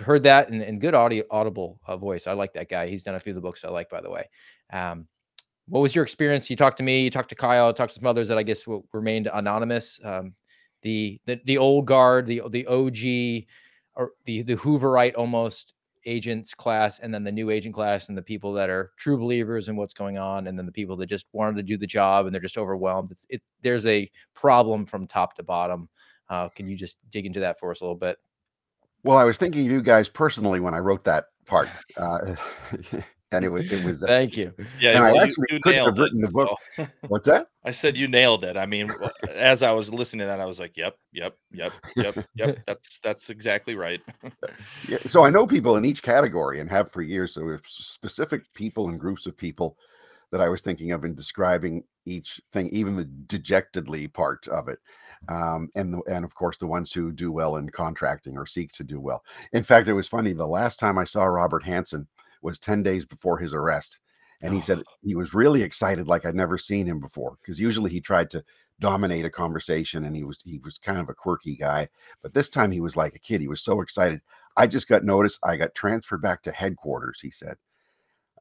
heard 0.00 0.22
that 0.24 0.50
and, 0.50 0.62
and 0.62 0.80
good 0.80 0.94
audio 0.94 1.24
audible 1.30 1.80
uh, 1.86 1.96
voice, 1.96 2.26
I 2.26 2.32
like 2.32 2.52
that 2.54 2.68
guy. 2.68 2.88
He's 2.88 3.02
done 3.02 3.14
a 3.14 3.20
few 3.20 3.32
of 3.32 3.36
the 3.36 3.40
books 3.40 3.64
I 3.64 3.68
like, 3.68 3.90
by 3.90 4.00
the 4.00 4.10
way. 4.10 4.28
Um, 4.72 5.08
what 5.66 5.80
was 5.80 5.94
your 5.94 6.04
experience? 6.04 6.48
You 6.48 6.56
talked 6.56 6.78
to 6.78 6.82
me, 6.82 7.02
you 7.02 7.10
talked 7.10 7.28
to 7.28 7.34
Kyle, 7.34 7.72
talked 7.72 7.92
to 7.94 8.00
some 8.00 8.06
others 8.06 8.28
that 8.28 8.38
I 8.38 8.42
guess 8.42 8.64
remained 8.92 9.28
anonymous. 9.32 10.00
Um, 10.02 10.34
the 10.82 11.20
the 11.26 11.40
the 11.44 11.58
old 11.58 11.86
guard, 11.86 12.26
the 12.26 12.42
the 12.50 12.66
OG, 12.66 13.46
or 13.94 14.12
the 14.24 14.42
the 14.42 14.56
Hooverite 14.56 15.14
almost 15.16 15.74
agents 16.06 16.54
class 16.54 16.98
and 17.00 17.12
then 17.12 17.24
the 17.24 17.32
new 17.32 17.50
agent 17.50 17.74
class 17.74 18.08
and 18.08 18.18
the 18.18 18.22
people 18.22 18.52
that 18.52 18.70
are 18.70 18.92
true 18.96 19.16
believers 19.16 19.68
in 19.68 19.76
what's 19.76 19.94
going 19.94 20.18
on 20.18 20.46
and 20.46 20.58
then 20.58 20.66
the 20.66 20.72
people 20.72 20.96
that 20.96 21.06
just 21.06 21.26
wanted 21.32 21.56
to 21.56 21.62
do 21.62 21.76
the 21.76 21.86
job 21.86 22.26
and 22.26 22.34
they're 22.34 22.40
just 22.40 22.58
overwhelmed. 22.58 23.10
It's, 23.10 23.26
it 23.28 23.42
there's 23.62 23.86
a 23.86 24.10
problem 24.34 24.86
from 24.86 25.06
top 25.06 25.34
to 25.36 25.42
bottom. 25.42 25.88
Uh, 26.28 26.48
can 26.48 26.68
you 26.68 26.76
just 26.76 26.96
dig 27.10 27.26
into 27.26 27.40
that 27.40 27.58
for 27.58 27.70
us 27.70 27.80
a 27.80 27.84
little 27.84 27.96
bit? 27.96 28.18
Well 29.04 29.16
i 29.16 29.24
was 29.24 29.38
thinking 29.38 29.66
of 29.66 29.72
you 29.72 29.80
guys 29.80 30.08
personally 30.08 30.60
when 30.60 30.74
i 30.74 30.78
wrote 30.78 31.04
that 31.04 31.26
part. 31.46 31.68
Uh, 31.96 32.34
and 33.32 33.44
it 33.44 33.48
was 33.48 33.70
it 33.72 33.84
was 33.84 34.02
uh, 34.02 34.06
thank 34.06 34.36
you 34.36 34.52
Yeah, 34.80 34.92
and 34.92 35.04
well, 35.04 35.18
i 35.18 35.22
actually 35.22 35.46
you 35.50 35.60
couldn't 35.60 35.78
have 35.78 35.86
nailed 35.86 35.98
it, 35.98 36.02
written 36.02 36.20
the 36.20 36.30
book 36.30 36.58
so- 36.76 36.88
what's 37.08 37.26
that 37.26 37.48
I 37.64 37.70
said 37.70 37.98
you 37.98 38.08
nailed 38.08 38.44
it. 38.44 38.56
I 38.56 38.64
mean, 38.64 38.88
as 39.34 39.62
I 39.62 39.72
was 39.72 39.92
listening 39.92 40.20
to 40.20 40.26
that, 40.26 40.40
I 40.40 40.46
was 40.46 40.58
like, 40.58 40.74
"Yep, 40.74 40.96
yep, 41.12 41.36
yep, 41.50 41.72
yep, 41.96 42.16
yep." 42.34 42.58
That's 42.66 42.98
that's 43.00 43.28
exactly 43.28 43.74
right. 43.74 44.00
Yeah, 44.88 44.98
so 45.06 45.22
I 45.22 45.28
know 45.28 45.46
people 45.46 45.76
in 45.76 45.84
each 45.84 46.02
category 46.02 46.60
and 46.60 46.70
have 46.70 46.90
for 46.90 47.02
years. 47.02 47.34
So 47.34 47.46
it's 47.50 47.84
specific 47.86 48.42
people 48.54 48.88
and 48.88 48.98
groups 48.98 49.26
of 49.26 49.36
people 49.36 49.76
that 50.30 50.40
I 50.40 50.48
was 50.48 50.62
thinking 50.62 50.92
of 50.92 51.04
in 51.04 51.14
describing 51.14 51.84
each 52.06 52.40
thing, 52.52 52.70
even 52.70 52.96
the 52.96 53.04
dejectedly 53.26 54.08
part 54.08 54.48
of 54.48 54.68
it, 54.68 54.78
um, 55.28 55.68
and 55.74 55.92
the, 55.92 56.00
and 56.10 56.24
of 56.24 56.34
course 56.34 56.56
the 56.56 56.66
ones 56.66 56.90
who 56.90 57.12
do 57.12 57.30
well 57.30 57.56
in 57.56 57.68
contracting 57.68 58.38
or 58.38 58.46
seek 58.46 58.72
to 58.72 58.84
do 58.84 58.98
well. 58.98 59.22
In 59.52 59.62
fact, 59.62 59.88
it 59.88 59.92
was 59.92 60.08
funny. 60.08 60.32
The 60.32 60.46
last 60.46 60.78
time 60.78 60.96
I 60.96 61.04
saw 61.04 61.24
Robert 61.24 61.64
Hanssen 61.64 62.06
was 62.42 62.58
ten 62.58 62.82
days 62.82 63.04
before 63.04 63.38
his 63.38 63.54
arrest, 63.54 64.00
and 64.42 64.54
he 64.54 64.60
said 64.60 64.82
he 65.02 65.14
was 65.14 65.34
really 65.34 65.62
excited, 65.62 66.08
like 66.08 66.24
I'd 66.26 66.34
never 66.34 66.58
seen 66.58 66.86
him 66.86 67.00
before, 67.00 67.36
because 67.40 67.60
usually 67.60 67.90
he 67.90 68.00
tried 68.00 68.30
to 68.30 68.44
dominate 68.80 69.24
a 69.24 69.30
conversation 69.30 70.04
and 70.04 70.14
he 70.14 70.22
was 70.22 70.38
he 70.44 70.60
was 70.62 70.78
kind 70.78 71.00
of 71.00 71.08
a 71.08 71.12
quirky 71.14 71.56
guy 71.56 71.88
but 72.22 72.32
this 72.32 72.48
time 72.48 72.70
he 72.70 72.78
was 72.78 72.96
like 72.96 73.12
a 73.12 73.18
kid 73.18 73.40
he 73.40 73.48
was 73.48 73.60
so 73.60 73.80
excited 73.80 74.20
I 74.58 74.66
just 74.66 74.88
got 74.88 75.04
notice. 75.04 75.38
I 75.44 75.56
got 75.56 75.74
transferred 75.76 76.20
back 76.20 76.42
to 76.42 76.52
headquarters, 76.52 77.20
he 77.22 77.30
said. 77.30 77.56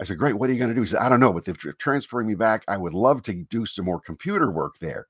I 0.02 0.04
said, 0.04 0.18
Great, 0.18 0.34
what 0.34 0.50
are 0.50 0.54
you 0.54 0.60
going 0.60 0.70
to 0.70 0.76
do? 0.76 0.82
He 0.82 0.88
said, 0.88 1.00
I 1.00 1.10
don't 1.10 1.20
know, 1.20 1.32
but 1.32 1.48
if 1.48 1.64
you're 1.64 1.74
transferring 1.74 2.28
me 2.28 2.34
back, 2.34 2.64
I 2.68 2.76
would 2.76 2.96
love 2.96 3.22
to 3.24 3.34
do 3.34 3.68
some 3.68 3.86
more 3.86 4.02
computer 4.02 4.52
work 4.52 4.80
there. 4.80 5.08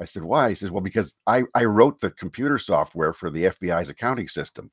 I 0.00 0.06
said, 0.06 0.22
Why? 0.22 0.48
He 0.48 0.54
says, 0.54 0.70
Well, 0.70 0.80
because 0.80 1.14
I, 1.26 1.42
I 1.54 1.64
wrote 1.64 2.00
the 2.00 2.10
computer 2.12 2.56
software 2.56 3.12
for 3.12 3.30
the 3.30 3.44
FBI's 3.44 3.90
accounting 3.90 4.28
system. 4.28 4.70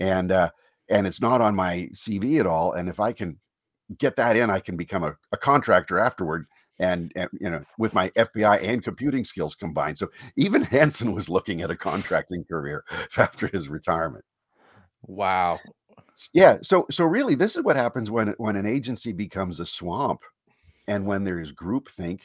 and 0.00 0.32
uh, 0.32 0.50
and 0.90 1.06
it's 1.06 1.20
not 1.20 1.40
on 1.40 1.54
my 1.54 1.88
CV 1.94 2.40
at 2.40 2.46
all. 2.46 2.72
And 2.72 2.88
if 2.88 3.00
I 3.00 3.12
can 3.12 3.38
get 3.98 4.16
that 4.16 4.36
in, 4.36 4.50
I 4.50 4.60
can 4.60 4.76
become 4.76 5.04
a, 5.04 5.16
a 5.32 5.36
contractor 5.36 5.98
afterward. 5.98 6.46
And, 6.78 7.12
and 7.14 7.28
you 7.32 7.50
know, 7.50 7.62
with 7.78 7.94
my 7.94 8.10
FBI 8.10 8.62
and 8.66 8.82
computing 8.82 9.24
skills 9.24 9.54
combined, 9.54 9.98
so 9.98 10.08
even 10.36 10.62
Hanssen 10.64 11.14
was 11.14 11.28
looking 11.28 11.62
at 11.62 11.70
a 11.70 11.76
contracting 11.76 12.44
career 12.44 12.84
after 13.16 13.46
his 13.46 13.68
retirement. 13.68 14.24
Wow. 15.02 15.58
Yeah. 16.32 16.58
So 16.62 16.86
so 16.90 17.04
really, 17.04 17.34
this 17.34 17.56
is 17.56 17.64
what 17.64 17.76
happens 17.76 18.10
when 18.10 18.34
when 18.38 18.56
an 18.56 18.66
agency 18.66 19.12
becomes 19.12 19.60
a 19.60 19.66
swamp, 19.66 20.20
and 20.86 21.06
when 21.06 21.24
there 21.24 21.40
is 21.40 21.52
groupthink 21.52 22.20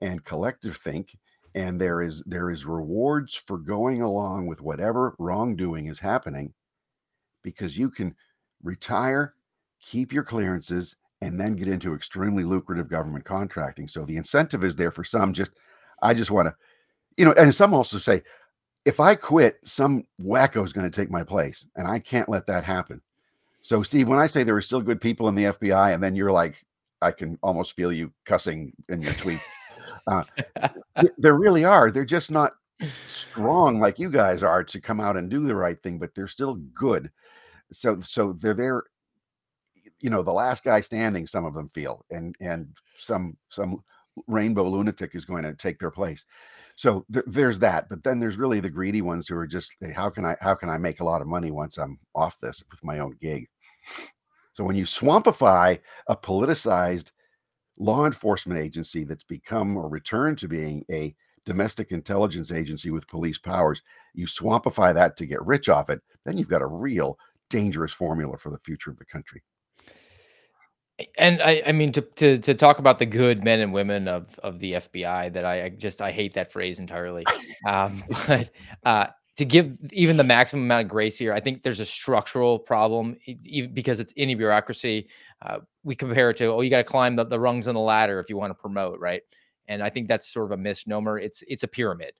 and 0.00 0.24
collective 0.24 0.76
think, 0.76 1.16
and 1.54 1.80
there 1.80 2.02
is 2.02 2.22
there 2.26 2.50
is 2.50 2.66
rewards 2.66 3.42
for 3.46 3.58
going 3.58 4.02
along 4.02 4.46
with 4.46 4.60
whatever 4.60 5.14
wrongdoing 5.18 5.86
is 5.86 5.98
happening, 5.98 6.52
because 7.42 7.76
you 7.76 7.90
can 7.90 8.14
retire, 8.62 9.34
keep 9.80 10.12
your 10.12 10.24
clearances, 10.24 10.96
and 11.22 11.38
then 11.38 11.54
get 11.54 11.68
into 11.68 11.94
extremely 11.94 12.44
lucrative 12.44 12.88
government 12.88 13.24
contracting. 13.24 13.88
So 13.88 14.04
the 14.04 14.16
incentive 14.16 14.64
is 14.64 14.76
there 14.76 14.90
for 14.90 15.04
some. 15.04 15.32
Just 15.32 15.52
I 16.02 16.14
just 16.14 16.30
want 16.30 16.48
to, 16.48 16.54
you 17.16 17.24
know, 17.24 17.32
and 17.32 17.54
some 17.54 17.74
also 17.74 17.98
say, 17.98 18.22
if 18.84 19.00
I 19.00 19.14
quit, 19.14 19.58
some 19.64 20.04
wacko 20.22 20.64
is 20.64 20.72
going 20.72 20.90
to 20.90 20.96
take 20.96 21.10
my 21.10 21.22
place, 21.22 21.66
and 21.76 21.86
I 21.86 21.98
can't 21.98 22.28
let 22.28 22.46
that 22.46 22.64
happen. 22.64 23.02
So, 23.62 23.82
Steve, 23.82 24.08
when 24.08 24.18
I 24.18 24.26
say 24.26 24.42
there 24.42 24.56
are 24.56 24.62
still 24.62 24.80
good 24.80 25.00
people 25.00 25.28
in 25.28 25.34
the 25.34 25.44
FBI, 25.44 25.92
and 25.92 26.02
then 26.02 26.16
you're 26.16 26.32
like, 26.32 26.64
I 27.02 27.10
can 27.10 27.38
almost 27.42 27.76
feel 27.76 27.92
you 27.92 28.12
cussing 28.24 28.72
in 28.88 29.02
your 29.02 29.12
tweets. 29.12 29.44
Uh, 30.06 30.24
there 31.18 31.34
really 31.34 31.64
are. 31.64 31.90
They're 31.90 32.04
just 32.06 32.30
not 32.30 32.54
strong 33.08 33.78
like 33.78 33.98
you 33.98 34.10
guys 34.10 34.42
are 34.42 34.64
to 34.64 34.80
come 34.80 35.00
out 35.00 35.16
and 35.16 35.30
do 35.30 35.46
the 35.46 35.54
right 35.54 35.80
thing, 35.82 35.98
but 35.98 36.14
they're 36.14 36.26
still 36.26 36.54
good. 36.74 37.10
So, 37.72 38.00
so 38.00 38.32
they're 38.32 38.54
there. 38.54 38.82
You 40.00 40.10
know, 40.10 40.22
the 40.22 40.32
last 40.32 40.64
guy 40.64 40.80
standing. 40.80 41.26
Some 41.26 41.44
of 41.44 41.54
them 41.54 41.68
feel, 41.74 42.04
and 42.10 42.34
and 42.40 42.68
some 42.96 43.36
some 43.48 43.82
rainbow 44.26 44.68
lunatic 44.68 45.14
is 45.14 45.24
going 45.24 45.44
to 45.44 45.54
take 45.54 45.78
their 45.78 45.90
place. 45.90 46.24
So 46.76 47.04
th- 47.12 47.24
there's 47.26 47.58
that, 47.60 47.88
but 47.88 48.02
then 48.02 48.18
there's 48.18 48.38
really 48.38 48.60
the 48.60 48.70
greedy 48.70 49.02
ones 49.02 49.28
who 49.28 49.36
are 49.36 49.46
just, 49.46 49.74
hey, 49.80 49.92
how 49.92 50.10
can 50.10 50.24
I 50.24 50.36
how 50.40 50.54
can 50.54 50.70
I 50.70 50.78
make 50.78 51.00
a 51.00 51.04
lot 51.04 51.20
of 51.20 51.28
money 51.28 51.50
once 51.50 51.78
I'm 51.78 51.98
off 52.14 52.40
this 52.40 52.62
with 52.70 52.82
my 52.82 53.00
own 53.00 53.16
gig? 53.20 53.48
So 54.52 54.64
when 54.64 54.76
you 54.76 54.84
swampify 54.84 55.78
a 56.08 56.16
politicized 56.16 57.12
law 57.78 58.06
enforcement 58.06 58.60
agency 58.60 59.04
that's 59.04 59.24
become 59.24 59.76
or 59.76 59.88
returned 59.88 60.38
to 60.38 60.48
being 60.48 60.84
a 60.90 61.14
domestic 61.46 61.92
intelligence 61.92 62.52
agency 62.52 62.90
with 62.90 63.08
police 63.08 63.38
powers, 63.38 63.82
you 64.14 64.26
swampify 64.26 64.92
that 64.92 65.16
to 65.16 65.26
get 65.26 65.44
rich 65.46 65.68
off 65.68 65.88
it, 65.88 66.00
then 66.24 66.36
you've 66.36 66.48
got 66.48 66.62
a 66.62 66.66
real 66.66 67.18
dangerous 67.50 67.92
formula 67.92 68.38
for 68.38 68.50
the 68.50 68.58
future 68.64 68.90
of 68.90 68.96
the 68.96 69.04
country 69.04 69.42
and 71.18 71.42
I, 71.42 71.62
I 71.66 71.72
mean 71.72 71.92
to, 71.92 72.00
to 72.00 72.38
to 72.38 72.54
talk 72.54 72.78
about 72.78 72.98
the 72.98 73.06
good 73.06 73.44
men 73.44 73.60
and 73.60 73.72
women 73.72 74.08
of 74.08 74.38
of 74.40 74.58
the 74.58 74.74
FBI 74.74 75.32
that 75.32 75.44
I, 75.44 75.64
I 75.64 75.68
just 75.70 76.00
I 76.00 76.10
hate 76.12 76.34
that 76.34 76.52
phrase 76.52 76.78
entirely. 76.78 77.24
Um, 77.66 78.04
but 78.26 78.50
uh, 78.84 79.06
to 79.36 79.44
give 79.44 79.78
even 79.92 80.16
the 80.16 80.24
maximum 80.24 80.64
amount 80.64 80.84
of 80.84 80.90
grace 80.90 81.16
here, 81.16 81.32
I 81.32 81.40
think 81.40 81.62
there's 81.62 81.80
a 81.80 81.86
structural 81.86 82.58
problem 82.58 83.16
even 83.26 83.72
because 83.72 84.00
it's 84.00 84.12
any 84.16 84.34
bureaucracy. 84.34 85.08
Uh, 85.42 85.60
we 85.84 85.94
compare 85.94 86.30
it 86.30 86.36
to 86.38 86.46
oh 86.46 86.60
you 86.60 86.70
got 86.70 86.78
to 86.78 86.84
climb 86.84 87.16
the, 87.16 87.24
the 87.24 87.40
rungs 87.40 87.68
on 87.68 87.74
the 87.74 87.80
ladder 87.80 88.20
if 88.20 88.28
you 88.28 88.36
want 88.36 88.50
to 88.50 88.60
promote 88.60 88.98
right, 89.00 89.22
and 89.68 89.82
I 89.82 89.90
think 89.90 90.08
that's 90.08 90.32
sort 90.32 90.46
of 90.46 90.52
a 90.52 90.62
misnomer. 90.62 91.18
It's 91.18 91.42
it's 91.48 91.62
a 91.62 91.68
pyramid 91.68 92.12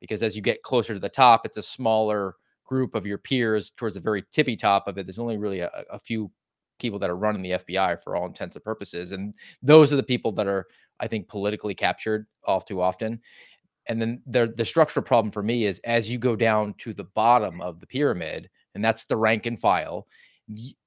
because 0.00 0.22
as 0.22 0.34
you 0.34 0.42
get 0.42 0.62
closer 0.62 0.94
to 0.94 1.00
the 1.00 1.08
top, 1.08 1.44
it's 1.44 1.58
a 1.58 1.62
smaller 1.62 2.36
group 2.72 2.94
of 2.94 3.04
your 3.04 3.18
peers 3.18 3.70
towards 3.70 3.96
the 3.96 4.00
very 4.00 4.24
tippy 4.30 4.56
top 4.56 4.88
of 4.88 4.96
it. 4.96 5.04
There's 5.04 5.18
only 5.18 5.36
really 5.36 5.60
a, 5.60 5.70
a 5.90 5.98
few 5.98 6.30
people 6.78 6.98
that 6.98 7.10
are 7.10 7.16
running 7.18 7.42
the 7.42 7.50
FBI 7.50 8.02
for 8.02 8.16
all 8.16 8.24
intents 8.24 8.56
and 8.56 8.64
purposes. 8.64 9.12
And 9.12 9.34
those 9.62 9.92
are 9.92 9.96
the 9.96 10.02
people 10.02 10.32
that 10.32 10.46
are, 10.46 10.66
I 10.98 11.06
think, 11.06 11.28
politically 11.28 11.74
captured 11.74 12.26
all 12.46 12.62
too 12.62 12.80
often. 12.80 13.20
And 13.88 14.00
then 14.00 14.22
the 14.26 14.54
the 14.56 14.64
structural 14.64 15.04
problem 15.04 15.30
for 15.30 15.42
me 15.42 15.66
is 15.66 15.80
as 15.80 16.10
you 16.10 16.16
go 16.16 16.34
down 16.34 16.72
to 16.78 16.94
the 16.94 17.04
bottom 17.04 17.60
of 17.60 17.78
the 17.78 17.86
pyramid, 17.86 18.48
and 18.74 18.82
that's 18.82 19.04
the 19.04 19.18
rank 19.18 19.44
and 19.44 19.58
file, 19.58 20.06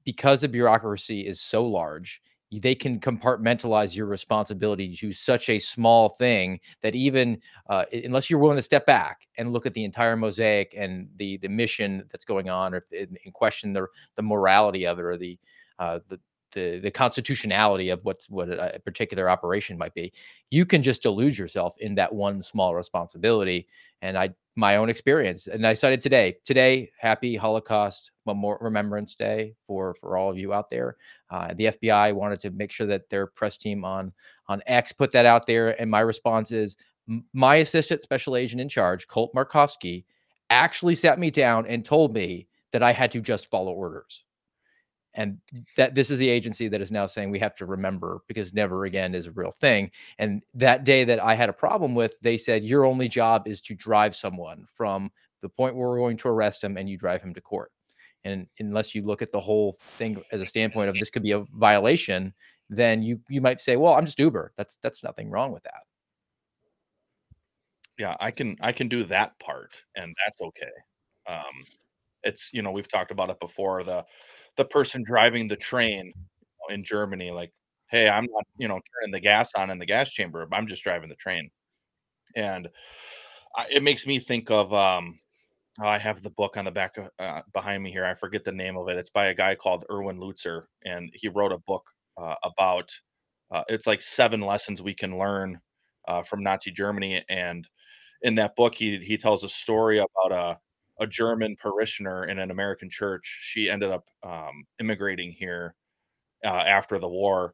because 0.05 0.41
the 0.41 0.47
bureaucracy 0.47 1.21
is 1.21 1.39
so 1.39 1.67
large, 1.67 2.19
they 2.59 2.75
can 2.75 2.99
compartmentalize 2.99 3.95
your 3.95 4.05
responsibility 4.05 4.95
to 4.95 5.11
such 5.11 5.49
a 5.49 5.59
small 5.59 6.09
thing 6.09 6.59
that 6.81 6.95
even 6.95 7.39
uh, 7.69 7.85
unless 7.91 8.29
you're 8.29 8.39
willing 8.39 8.57
to 8.57 8.61
step 8.61 8.85
back 8.85 9.27
and 9.37 9.51
look 9.51 9.65
at 9.65 9.73
the 9.73 9.83
entire 9.83 10.15
mosaic 10.15 10.73
and 10.77 11.07
the 11.15 11.37
the 11.37 11.49
mission 11.49 12.03
that's 12.11 12.25
going 12.25 12.49
on, 12.49 12.73
or 12.73 12.77
if, 12.77 13.09
and 13.09 13.33
question 13.33 13.71
the 13.71 13.87
the 14.15 14.21
morality 14.21 14.85
of 14.85 14.99
it 14.99 15.05
or 15.05 15.17
the 15.17 15.37
uh, 15.79 15.99
the 16.07 16.19
the, 16.55 16.79
the 16.79 16.89
constitutionality 16.89 17.89
of 17.89 18.03
what's 18.03 18.29
what 18.29 18.49
a 18.49 18.81
particular 18.83 19.29
operation 19.29 19.77
might 19.77 19.93
be 19.93 20.11
you 20.49 20.65
can 20.65 20.81
just 20.81 21.03
delude 21.03 21.37
yourself 21.37 21.75
in 21.79 21.93
that 21.93 22.11
one 22.11 22.41
small 22.41 22.73
responsibility 22.73 23.67
and 24.01 24.17
i 24.17 24.29
my 24.55 24.77
own 24.77 24.89
experience 24.89 25.45
and 25.45 25.67
i 25.67 25.73
cited 25.73 26.01
today 26.01 26.35
today 26.43 26.89
happy 26.97 27.35
holocaust 27.35 28.11
Memorial 28.25 28.59
remembrance 28.61 29.15
day 29.15 29.53
for 29.67 29.93
for 29.93 30.17
all 30.17 30.31
of 30.31 30.37
you 30.37 30.53
out 30.53 30.69
there. 30.69 30.97
Uh, 31.29 31.53
the 31.53 31.65
fbi 31.65 32.13
wanted 32.13 32.39
to 32.39 32.49
make 32.51 32.71
sure 32.71 32.87
that 32.87 33.09
their 33.09 33.27
press 33.27 33.57
team 33.57 33.85
on 33.85 34.11
on 34.47 34.61
x 34.65 34.91
put 34.91 35.11
that 35.11 35.25
out 35.25 35.45
there 35.45 35.79
and 35.79 35.89
my 35.89 35.99
response 35.99 36.51
is 36.51 36.77
my 37.33 37.57
assistant 37.57 38.01
special 38.01 38.35
agent 38.35 38.61
in 38.61 38.69
charge 38.69 39.07
colt 39.07 39.31
markovsky 39.35 40.05
actually 40.49 40.95
sat 40.95 41.19
me 41.19 41.29
down 41.29 41.65
and 41.67 41.85
told 41.85 42.13
me 42.13 42.47
that 42.71 42.81
i 42.81 42.91
had 42.91 43.11
to 43.11 43.21
just 43.21 43.49
follow 43.51 43.73
orders 43.73 44.23
and 45.15 45.39
that 45.77 45.95
this 45.95 46.11
is 46.11 46.19
the 46.19 46.29
agency 46.29 46.67
that 46.67 46.81
is 46.81 46.91
now 46.91 47.05
saying 47.05 47.29
we 47.31 47.39
have 47.39 47.55
to 47.55 47.65
remember 47.65 48.21
because 48.27 48.53
never 48.53 48.85
again 48.85 49.15
is 49.15 49.27
a 49.27 49.31
real 49.31 49.51
thing. 49.51 49.89
And 50.19 50.43
that 50.53 50.83
day 50.83 51.03
that 51.05 51.23
i 51.23 51.33
had 51.33 51.49
a 51.49 51.53
problem 51.53 51.95
with 51.95 52.19
they 52.21 52.37
said 52.37 52.63
your 52.63 52.85
only 52.85 53.07
job 53.07 53.47
is 53.47 53.61
to 53.61 53.75
drive 53.75 54.15
someone 54.15 54.65
from 54.71 55.11
the 55.41 55.49
point 55.49 55.75
where 55.75 55.89
we're 55.89 55.97
going 55.97 56.17
to 56.17 56.27
arrest 56.27 56.63
him 56.63 56.77
and 56.77 56.89
you 56.89 56.97
drive 56.97 57.21
him 57.21 57.33
to 57.33 57.41
court. 57.41 57.71
And 58.23 58.47
unless 58.59 58.95
you 58.95 59.03
look 59.03 59.21
at 59.21 59.31
the 59.31 59.39
whole 59.39 59.77
thing 59.79 60.21
as 60.31 60.41
a 60.41 60.45
standpoint 60.45 60.89
of 60.89 60.95
this 60.95 61.09
could 61.09 61.23
be 61.23 61.31
a 61.31 61.43
violation 61.53 62.33
then 62.69 63.03
you 63.03 63.19
you 63.29 63.41
might 63.41 63.61
say 63.61 63.75
well 63.75 63.93
i'm 63.93 64.05
just 64.05 64.19
uber. 64.19 64.51
That's 64.57 64.77
that's 64.81 65.03
nothing 65.03 65.29
wrong 65.29 65.51
with 65.51 65.63
that. 65.63 65.83
Yeah 67.97 68.15
i 68.19 68.31
can 68.31 68.57
i 68.61 68.71
can 68.71 68.87
do 68.89 69.03
that 69.05 69.39
part 69.39 69.81
and 69.95 70.13
that's 70.25 70.41
okay. 70.41 70.73
Um 71.27 71.63
it's 72.25 72.49
you 72.51 72.61
know 72.61 72.71
we've 72.71 72.87
talked 72.89 73.11
about 73.11 73.29
it 73.29 73.39
before 73.39 73.83
the 73.83 74.03
the 74.57 74.65
person 74.65 75.03
driving 75.03 75.47
the 75.47 75.55
train 75.55 76.13
in 76.69 76.83
Germany, 76.83 77.31
like, 77.31 77.51
hey, 77.89 78.09
I'm 78.09 78.25
not, 78.31 78.43
you 78.57 78.67
know, 78.67 78.79
turning 78.79 79.11
the 79.11 79.19
gas 79.19 79.51
on 79.55 79.69
in 79.69 79.79
the 79.79 79.85
gas 79.85 80.11
chamber. 80.11 80.47
I'm 80.51 80.67
just 80.67 80.83
driving 80.83 81.09
the 81.09 81.15
train. 81.15 81.49
And 82.35 82.67
I, 83.55 83.67
it 83.71 83.83
makes 83.83 84.07
me 84.07 84.19
think 84.19 84.49
of, 84.51 84.73
um, 84.73 85.19
oh, 85.81 85.87
I 85.87 85.97
have 85.97 86.21
the 86.21 86.31
book 86.31 86.57
on 86.57 86.65
the 86.65 86.71
back 86.71 86.97
of, 86.97 87.09
uh, 87.19 87.41
behind 87.53 87.83
me 87.83 87.91
here. 87.91 88.05
I 88.05 88.15
forget 88.15 88.43
the 88.43 88.51
name 88.51 88.77
of 88.77 88.89
it. 88.89 88.97
It's 88.97 89.09
by 89.09 89.27
a 89.27 89.35
guy 89.35 89.55
called 89.55 89.85
Erwin 89.91 90.19
Lutzer, 90.19 90.63
and 90.83 91.09
he 91.13 91.27
wrote 91.27 91.51
a 91.51 91.59
book 91.59 91.85
uh, 92.17 92.35
about. 92.43 92.91
Uh, 93.51 93.63
it's 93.67 93.85
like 93.85 94.01
seven 94.01 94.41
lessons 94.41 94.81
we 94.81 94.93
can 94.93 95.19
learn 95.19 95.59
uh, 96.07 96.23
from 96.23 96.41
Nazi 96.41 96.71
Germany, 96.71 97.23
and 97.29 97.67
in 98.23 98.35
that 98.35 98.55
book, 98.55 98.73
he 98.73 98.97
he 98.99 99.17
tells 99.17 99.43
a 99.43 99.49
story 99.49 99.99
about 99.99 100.31
a 100.31 100.57
a 100.99 101.07
German 101.07 101.55
parishioner 101.57 102.25
in 102.25 102.39
an 102.39 102.51
American 102.51 102.89
church. 102.89 103.39
She 103.41 103.69
ended 103.69 103.91
up 103.91 104.05
um, 104.23 104.65
immigrating 104.79 105.31
here 105.31 105.75
uh, 106.45 106.49
after 106.49 106.99
the 106.99 107.09
war, 107.09 107.53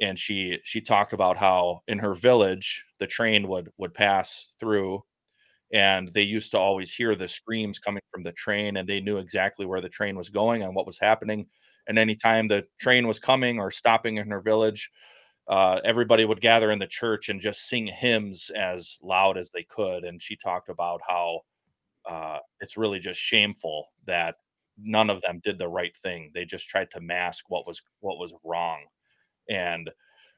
and 0.00 0.18
she 0.18 0.58
she 0.64 0.80
talked 0.80 1.12
about 1.12 1.36
how 1.36 1.80
in 1.88 1.98
her 1.98 2.14
village 2.14 2.84
the 2.98 3.06
train 3.06 3.48
would 3.48 3.70
would 3.78 3.94
pass 3.94 4.54
through, 4.60 5.02
and 5.72 6.08
they 6.12 6.22
used 6.22 6.50
to 6.52 6.58
always 6.58 6.92
hear 6.92 7.14
the 7.14 7.28
screams 7.28 7.78
coming 7.78 8.02
from 8.12 8.22
the 8.24 8.32
train, 8.32 8.76
and 8.76 8.88
they 8.88 9.00
knew 9.00 9.18
exactly 9.18 9.66
where 9.66 9.80
the 9.80 9.88
train 9.88 10.16
was 10.16 10.28
going 10.30 10.62
and 10.62 10.74
what 10.74 10.86
was 10.86 10.98
happening. 10.98 11.46
And 11.88 11.98
anytime 11.98 12.48
the 12.48 12.66
train 12.80 13.06
was 13.06 13.18
coming 13.20 13.58
or 13.60 13.70
stopping 13.70 14.16
in 14.18 14.30
her 14.30 14.40
village, 14.40 14.90
uh, 15.48 15.80
everybody 15.84 16.24
would 16.24 16.40
gather 16.40 16.70
in 16.70 16.78
the 16.78 16.86
church 16.86 17.28
and 17.28 17.40
just 17.40 17.68
sing 17.68 17.86
hymns 17.86 18.50
as 18.50 18.98
loud 19.02 19.38
as 19.38 19.50
they 19.50 19.64
could. 19.64 20.04
And 20.04 20.22
she 20.22 20.36
talked 20.36 20.68
about 20.68 21.00
how 21.08 21.40
uh, 22.08 22.38
it's 22.60 22.76
really 22.76 22.98
just 22.98 23.20
shameful 23.20 23.86
that 24.06 24.36
none 24.78 25.10
of 25.10 25.20
them 25.22 25.40
did 25.42 25.58
the 25.58 25.68
right 25.68 25.96
thing. 26.02 26.30
They 26.34 26.44
just 26.44 26.68
tried 26.68 26.90
to 26.92 27.00
mask 27.00 27.44
what 27.48 27.66
was 27.66 27.82
what 28.00 28.18
was 28.18 28.34
wrong. 28.44 28.84
And 29.48 29.90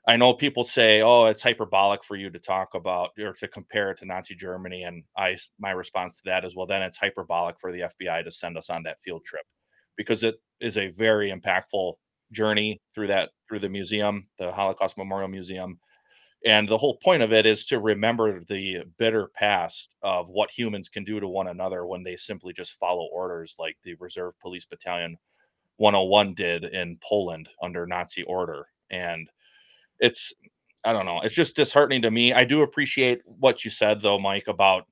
I 0.09 0.17
know 0.17 0.35
people 0.35 0.65
say, 0.65 1.03
"Oh, 1.03 1.27
it's 1.27 1.43
hyperbolic 1.43 2.05
for 2.05 2.17
you 2.17 2.31
to 2.31 2.39
talk 2.39 2.75
about 2.75 3.11
or 3.21 3.33
to 3.35 3.49
compare 3.49 3.91
it 3.91 3.99
to 3.99 4.07
Nazi 4.07 4.35
Germany." 4.35 4.83
And 4.85 5.05
I, 5.17 5.37
my 5.61 5.71
response 5.73 6.17
to 6.17 6.23
that 6.27 6.45
is, 6.45 6.57
well, 6.57 6.67
then 6.67 6.83
it's 6.83 6.99
hyperbolic 6.99 7.61
for 7.61 7.73
the 7.73 7.83
FBI 7.83 8.25
to 8.25 8.31
send 8.33 8.59
us 8.59 8.71
on 8.71 8.83
that 8.85 9.01
field 9.03 9.25
trip 9.25 9.45
because 9.97 10.23
it 10.25 10.37
is 10.61 10.77
a 10.77 10.89
very 10.89 11.33
impactful 11.33 11.95
journey 12.33 12.81
through 12.95 13.09
that 13.09 13.31
through 13.49 13.61
the 13.61 13.69
museum, 13.69 14.27
the 14.39 14.51
Holocaust 14.53 14.99
Memorial 14.99 15.29
Museum, 15.29 15.79
And 16.45 16.69
the 16.69 16.79
whole 16.79 16.97
point 16.97 17.23
of 17.23 17.33
it 17.33 17.47
is 17.47 17.65
to 17.67 17.79
remember 17.79 18.43
the 18.45 18.85
bitter 18.99 19.29
past 19.35 19.95
of 20.03 20.29
what 20.29 20.51
humans 20.51 20.89
can 20.89 21.05
do 21.05 21.21
to 21.21 21.29
one 21.29 21.49
another 21.49 21.87
when 21.87 22.03
they 22.03 22.17
simply 22.17 22.53
just 22.53 22.79
follow 22.79 23.09
orders 23.13 23.55
like 23.59 23.77
the 23.85 23.95
Reserve 24.01 24.35
Police 24.41 24.65
Battalion 24.65 25.17
101 25.77 26.35
did 26.35 26.65
in 26.65 26.99
Poland 27.03 27.49
under 27.63 27.87
Nazi 27.87 28.25
order. 28.25 28.67
And 28.91 29.29
it's, 30.01 30.33
I 30.85 30.93
don't 30.93 31.07
know, 31.07 31.21
it's 31.23 31.35
just 31.35 31.57
disheartening 31.57 32.03
to 32.03 32.11
me. 32.11 32.33
I 32.33 32.45
do 32.45 32.63
appreciate 32.63 33.23
what 33.25 33.65
you 33.65 33.71
said 33.71 34.01
though, 34.01 34.19
Mike, 34.19 34.49
about 34.49 34.87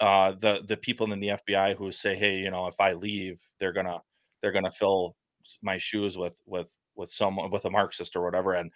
uh, 0.00 0.32
the 0.32 0.64
the 0.66 0.76
people 0.76 1.12
in 1.12 1.20
the 1.20 1.28
FBI 1.28 1.76
who 1.76 1.92
say, 1.92 2.16
hey, 2.16 2.38
you 2.38 2.50
know, 2.50 2.66
if 2.66 2.80
I 2.80 2.94
leave, 2.94 3.40
they're 3.58 3.72
gonna 3.72 4.00
they're 4.40 4.52
gonna 4.52 4.70
fill 4.70 5.14
my 5.62 5.76
shoes 5.78 6.16
with 6.16 6.40
with 6.46 6.74
with 6.96 7.10
someone 7.10 7.50
with 7.50 7.66
a 7.66 7.70
Marxist 7.70 8.16
or 8.16 8.22
whatever. 8.24 8.54
And 8.54 8.70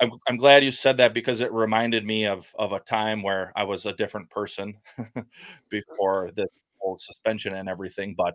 I'm 0.00 0.12
I'm 0.28 0.36
glad 0.36 0.64
you 0.64 0.70
said 0.72 0.96
that 0.98 1.12
because 1.14 1.40
it 1.40 1.52
reminded 1.52 2.04
me 2.06 2.26
of 2.26 2.52
of 2.58 2.72
a 2.72 2.80
time 2.80 3.22
where 3.22 3.52
I 3.56 3.64
was 3.64 3.86
a 3.86 3.92
different 3.92 4.30
person 4.30 4.74
before 5.70 6.30
this 6.36 6.50
whole 6.80 6.96
suspension 6.96 7.54
and 7.54 7.68
everything. 7.68 8.14
But 8.16 8.34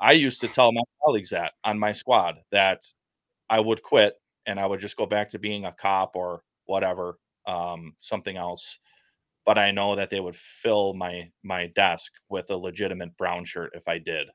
I 0.00 0.12
used 0.12 0.40
to 0.42 0.48
tell 0.48 0.72
my 0.72 0.82
colleagues 1.04 1.30
that 1.30 1.52
on 1.64 1.78
my 1.78 1.92
squad 1.92 2.36
that 2.52 2.82
I 3.50 3.60
would 3.60 3.82
quit 3.82 4.14
and 4.46 4.60
I 4.60 4.66
would 4.66 4.80
just 4.80 4.96
go 4.96 5.06
back 5.06 5.30
to 5.30 5.38
being 5.40 5.66
a 5.66 5.72
cop 5.72 6.16
or 6.16 6.42
whatever, 6.66 7.18
um, 7.46 7.94
something 8.00 8.36
else. 8.36 8.78
But 9.46 9.58
I 9.58 9.72
know 9.72 9.96
that 9.96 10.10
they 10.10 10.20
would 10.20 10.36
fill 10.36 10.94
my 10.94 11.30
my 11.44 11.68
desk 11.68 12.12
with 12.30 12.50
a 12.50 12.56
legitimate 12.56 13.16
brown 13.18 13.44
shirt 13.46 13.72
if 13.74 13.88
I 13.88 13.98
did. 13.98 14.28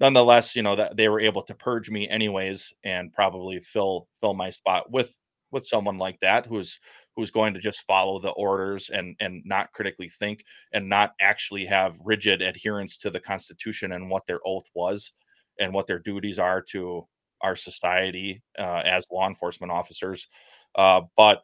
Nonetheless, 0.00 0.56
you 0.56 0.62
know 0.62 0.76
that 0.76 0.96
they 0.96 1.08
were 1.08 1.20
able 1.20 1.42
to 1.44 1.54
purge 1.54 1.90
me 1.90 2.08
anyways 2.08 2.72
and 2.84 3.12
probably 3.12 3.60
fill 3.60 4.08
fill 4.20 4.34
my 4.34 4.50
spot 4.50 4.90
with 4.90 5.14
with 5.52 5.66
someone 5.66 5.98
like 5.98 6.18
that 6.20 6.46
who's 6.46 6.78
who's 7.14 7.30
going 7.30 7.54
to 7.54 7.60
just 7.60 7.82
follow 7.86 8.18
the 8.18 8.30
orders 8.30 8.90
and 8.90 9.14
and 9.20 9.42
not 9.44 9.72
critically 9.72 10.08
think 10.08 10.44
and 10.72 10.88
not 10.88 11.12
actually 11.20 11.64
have 11.66 11.98
rigid 12.04 12.42
adherence 12.42 12.96
to 12.96 13.10
the 13.10 13.20
constitution 13.20 13.92
and 13.92 14.08
what 14.08 14.26
their 14.26 14.40
oath 14.44 14.66
was 14.74 15.12
and 15.60 15.72
what 15.72 15.86
their 15.86 15.98
duties 15.98 16.38
are 16.38 16.62
to 16.62 17.06
our 17.42 17.56
society 17.56 18.42
uh, 18.58 18.82
as 18.84 19.06
law 19.10 19.28
enforcement 19.28 19.70
officers. 19.70 20.28
Uh, 20.74 21.02
but 21.16 21.42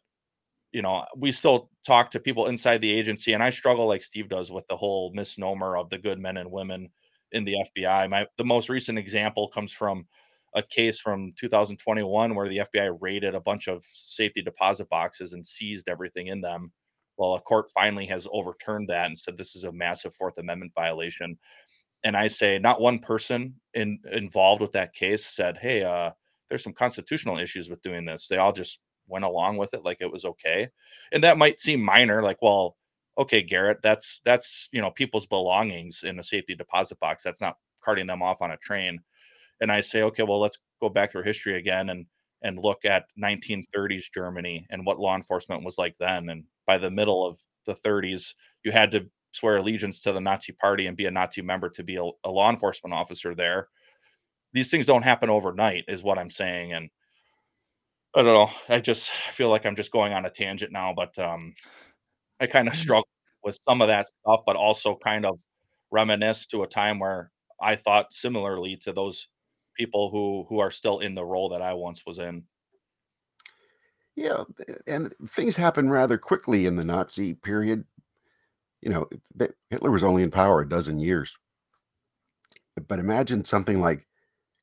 you 0.73 0.83
know 0.83 1.05
we 1.17 1.33
still 1.33 1.71
talk 1.87 2.11
to 2.11 2.21
people 2.21 2.47
inside 2.47 2.81
the 2.81 2.93
agency 2.93 3.33
and 3.33 3.43
i 3.43 3.51
struggle 3.51 3.87
like 3.87 4.03
steve 4.03 4.29
does 4.29 4.51
with 4.51 4.67
the 4.69 4.77
whole 4.77 5.11
misnomer 5.15 5.77
of 5.77 5.89
the 5.89 5.99
good 5.99 6.19
men 6.19 6.37
and 6.37 6.51
women 6.51 6.89
in 7.33 7.45
the 7.45 7.57
fbi 7.77 8.09
my 8.09 8.27
the 8.37 8.45
most 8.45 8.69
recent 8.69 8.99
example 8.99 9.49
comes 9.49 9.73
from 9.73 10.07
a 10.55 10.63
case 10.63 10.99
from 10.99 11.33
2021 11.39 12.35
where 12.35 12.49
the 12.49 12.59
FBI 12.59 12.97
raided 13.01 13.35
a 13.35 13.41
bunch 13.41 13.69
of 13.69 13.85
safety 13.93 14.43
deposit 14.43 14.89
boxes 14.89 15.33
and 15.33 15.47
seized 15.47 15.89
everything 15.89 16.29
in 16.29 16.41
them. 16.41 16.73
Well, 17.17 17.35
a 17.35 17.41
court 17.41 17.71
finally 17.71 18.07
has 18.07 18.29
overturned 18.33 18.89
that 18.89 19.07
and 19.07 19.19
said 19.19 19.37
this 19.37 19.57
is 19.57 19.65
a 19.65 19.73
massive 19.73 20.15
Fourth 20.15 20.39
Amendment 20.39 20.73
violation. 20.75 21.37
And 22.05 22.17
I 22.17 22.29
say 22.29 22.59
not 22.59 22.81
one 22.81 23.01
person 23.01 23.55
in, 23.75 23.99
involved 24.13 24.63
with 24.63 24.73
that 24.73 24.95
case 24.95 25.27
said, 25.27 25.59
"Hey, 25.59 25.83
uh, 25.83 26.13
there's 26.49 26.63
some 26.63 26.73
constitutional 26.73 27.39
issues 27.39 27.69
with 27.69 27.83
doing 27.83 28.05
this." 28.05 28.29
They 28.29 28.37
all 28.39 28.53
just 28.53 28.81
went 29.09 29.25
along 29.25 29.57
with 29.57 29.75
it 29.75 29.85
like 29.85 29.99
it 30.01 30.11
was 30.11 30.25
okay. 30.25 30.69
And 31.13 31.25
that 31.25 31.39
might 31.39 31.59
seem 31.59 31.81
minor, 31.83 32.23
like, 32.23 32.41
well, 32.41 32.77
okay, 33.19 33.43
Garrett, 33.43 33.83
that's 33.83 34.21
that's 34.25 34.69
you 34.73 34.81
know 34.81 34.91
people's 34.93 35.27
belongings 35.27 36.05
in 36.05 36.19
a 36.21 36.23
safety 36.25 36.55
deposit 36.55 37.01
box. 37.01 37.23
That's 37.25 37.41
not 37.41 37.57
carting 37.83 38.07
them 38.07 38.23
off 38.23 38.43
on 38.43 38.53
a 38.53 38.57
train 38.59 39.01
and 39.61 39.73
I 39.73 39.81
say, 39.81 40.03
okay, 40.03 40.23
well, 40.23 40.41
let's 40.41 40.59
go 40.81 40.89
back 40.89 41.13
through 41.13 41.25
history 41.25 41.59
again 41.59 41.91
and 41.91 42.07
and 42.43 42.59
look 42.63 42.85
at 42.85 43.07
1930s 43.21 44.05
Germany 44.15 44.65
and 44.71 44.87
what 44.87 45.01
law 45.01 45.17
enforcement 45.17 45.65
was 45.65 45.77
like 45.77 45.97
then. 45.99 46.29
And 46.29 46.45
by 46.67 46.79
the 46.79 46.91
middle 46.91 47.27
of 47.27 47.41
the 47.67 47.75
30s, 47.75 48.35
you 48.63 48.71
had 48.71 48.93
to 48.93 49.07
swear 49.33 49.57
allegiance 49.57 50.01
to 50.01 50.13
the 50.13 50.21
Nazi 50.21 50.53
Party 50.53 50.87
and 50.87 50.97
be 50.97 51.07
a 51.07 51.11
Nazi 51.11 51.43
member 51.43 51.69
to 51.71 51.83
be 51.83 51.97
a, 51.97 52.05
a 52.25 52.31
law 52.31 52.51
enforcement 52.51 52.95
officer 52.95 53.35
there. 53.35 53.69
These 54.53 54.71
things 54.71 54.87
don't 54.87 55.03
happen 55.03 55.31
overnight, 55.31 55.85
is 55.89 56.03
what 56.03 56.19
I'm 56.19 56.31
saying. 56.31 56.73
And 56.75 56.91
I 58.15 58.23
don't 58.23 58.35
know. 58.35 58.51
I 58.69 58.81
just 58.81 59.11
feel 59.11 59.49
like 59.49 59.67
I'm 59.67 59.77
just 59.77 59.93
going 59.93 60.13
on 60.13 60.25
a 60.25 60.31
tangent 60.31 60.73
now, 60.73 60.95
but 60.95 61.19
um, 61.19 61.55
I 62.41 62.47
kind 62.47 62.69
of 62.69 62.75
mm. 62.75 62.79
struggle 62.79 63.09
with 63.45 63.59
some 63.69 63.83
of 63.83 63.89
that 63.89 64.07
stuff, 64.09 64.41
but 64.47 64.57
also 64.57 64.97
kind 64.97 65.27
of 65.27 65.41
reminisce 65.91 66.47
to 66.47 66.63
a 66.63 66.69
time 66.69 66.99
where 66.99 67.31
I 67.61 67.77
thought 67.77 68.13
similarly 68.13 68.77
to 68.83 68.93
those 68.93 69.29
people 69.79 70.11
who 70.11 70.45
who 70.49 70.59
are 70.59 70.70
still 70.70 70.99
in 70.99 71.14
the 71.14 71.24
role 71.24 71.49
that 71.49 71.62
I 71.62 71.72
once 71.72 72.05
was 72.05 72.18
in. 72.18 72.43
Yeah, 74.16 74.43
and 74.87 75.14
things 75.29 75.57
happen 75.57 75.89
rather 75.91 76.18
quickly 76.18 76.66
in 76.66 76.74
the 76.76 76.85
Nazi 76.85 77.35
period. 77.35 77.85
You 78.83 78.91
know, 78.91 79.09
Hitler 79.70 79.91
was 79.91 80.05
only 80.05 80.22
in 80.22 80.31
power 80.31 80.61
a 80.61 80.68
dozen 80.68 80.99
years. 80.99 81.37
But 82.89 82.99
imagine 82.99 83.45
something 83.45 83.81
like 83.81 84.07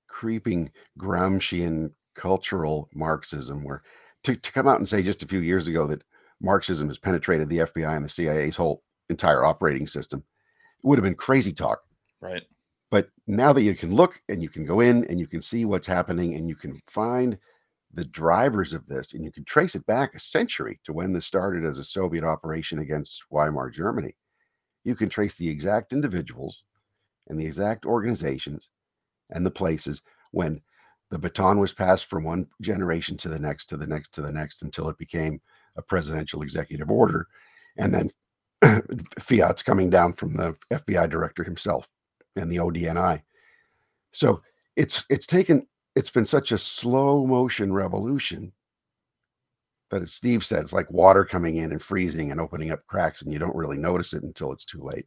creeping 0.08 0.72
Gramscian 1.00 1.92
cultural 2.16 2.90
Marxism, 2.94 3.64
where 3.64 3.84
to, 4.24 4.36
to 4.36 4.52
come 4.52 4.68
out 4.68 4.80
and 4.80 4.88
say 4.88 5.02
just 5.02 5.24
a 5.24 5.28
few 5.28 5.40
years 5.40 5.68
ago 5.68 5.86
that 5.88 6.04
Marxism 6.42 6.88
has 6.88 6.98
penetrated 6.98 7.50
the 7.50 7.60
FBI 7.60 7.96
and 7.96 8.06
the 8.06 8.10
CIA's 8.10 8.56
whole 8.56 8.84
entire 9.10 9.44
operating 9.44 9.88
system, 9.88 10.20
it 10.84 10.88
would 10.88 10.98
have 10.98 11.04
been 11.04 11.16
crazy 11.16 11.54
talk. 11.54 11.80
Right. 12.22 12.44
But 12.96 13.10
now 13.28 13.52
that 13.52 13.64
you 13.64 13.76
can 13.76 13.94
look 13.94 14.22
and 14.30 14.42
you 14.42 14.48
can 14.48 14.64
go 14.64 14.80
in 14.80 15.04
and 15.08 15.20
you 15.20 15.28
can 15.28 15.42
see 15.42 15.66
what's 15.66 15.86
happening 15.86 16.36
and 16.36 16.48
you 16.48 16.56
can 16.56 16.82
find 16.88 17.38
the 17.94 18.06
drivers 18.06 18.74
of 18.74 18.88
this 18.88 19.14
and 19.14 19.22
you 19.22 19.34
can 19.34 19.44
trace 19.44 19.76
it 19.76 19.86
back 19.86 20.16
a 20.16 20.20
century 20.20 20.80
to 20.86 20.94
when 20.94 21.12
this 21.12 21.26
started 21.26 21.66
as 21.66 21.78
a 21.78 21.84
Soviet 21.84 22.24
operation 22.24 22.80
against 22.80 23.26
Weimar 23.30 23.70
Germany, 23.70 24.16
you 24.86 24.96
can 24.96 25.10
trace 25.10 25.36
the 25.36 25.50
exact 25.50 25.92
individuals 25.92 26.64
and 27.28 27.38
the 27.38 27.46
exact 27.46 27.86
organizations 27.86 28.70
and 29.30 29.46
the 29.46 29.52
places 29.52 30.02
when 30.32 30.62
the 31.12 31.20
baton 31.20 31.60
was 31.60 31.74
passed 31.74 32.06
from 32.06 32.24
one 32.24 32.48
generation 32.62 33.18
to 33.18 33.28
the 33.28 33.38
next 33.38 33.66
to 33.66 33.76
the 33.76 33.88
next 33.88 34.14
to 34.14 34.22
the 34.22 34.32
next 34.32 34.62
until 34.62 34.88
it 34.88 34.98
became 34.98 35.42
a 35.76 35.82
presidential 35.82 36.44
executive 36.44 36.90
order 36.90 37.28
and 37.76 37.94
then 37.94 38.10
fiat's 39.20 39.62
coming 39.62 39.90
down 39.90 40.14
from 40.14 40.32
the 40.32 40.56
FBI 40.72 41.10
director 41.10 41.44
himself 41.44 41.90
and 42.36 42.52
the 42.52 42.58
ODNI. 42.58 43.22
So 44.12 44.42
it's 44.76 45.06
it's 45.10 45.28
taken 45.28 45.68
it's 45.96 46.10
been 46.10 46.26
such 46.26 46.52
a 46.52 46.58
slow 46.58 47.26
motion 47.26 47.74
revolution 47.74 48.52
that 49.92 50.02
as 50.02 50.14
Steve 50.14 50.46
said, 50.46 50.64
it's 50.64 50.74
like 50.74 50.90
water 50.92 51.24
coming 51.24 51.58
in 51.58 51.72
and 51.72 51.82
freezing 51.82 52.32
and 52.32 52.42
opening 52.42 52.72
up 52.72 52.86
cracks, 52.88 53.22
and 53.22 53.32
you 53.32 53.40
don't 53.40 53.56
really 53.56 53.78
notice 53.78 54.14
it 54.14 54.24
until 54.24 54.52
it's 54.52 54.66
too 54.66 54.82
late. 54.82 55.06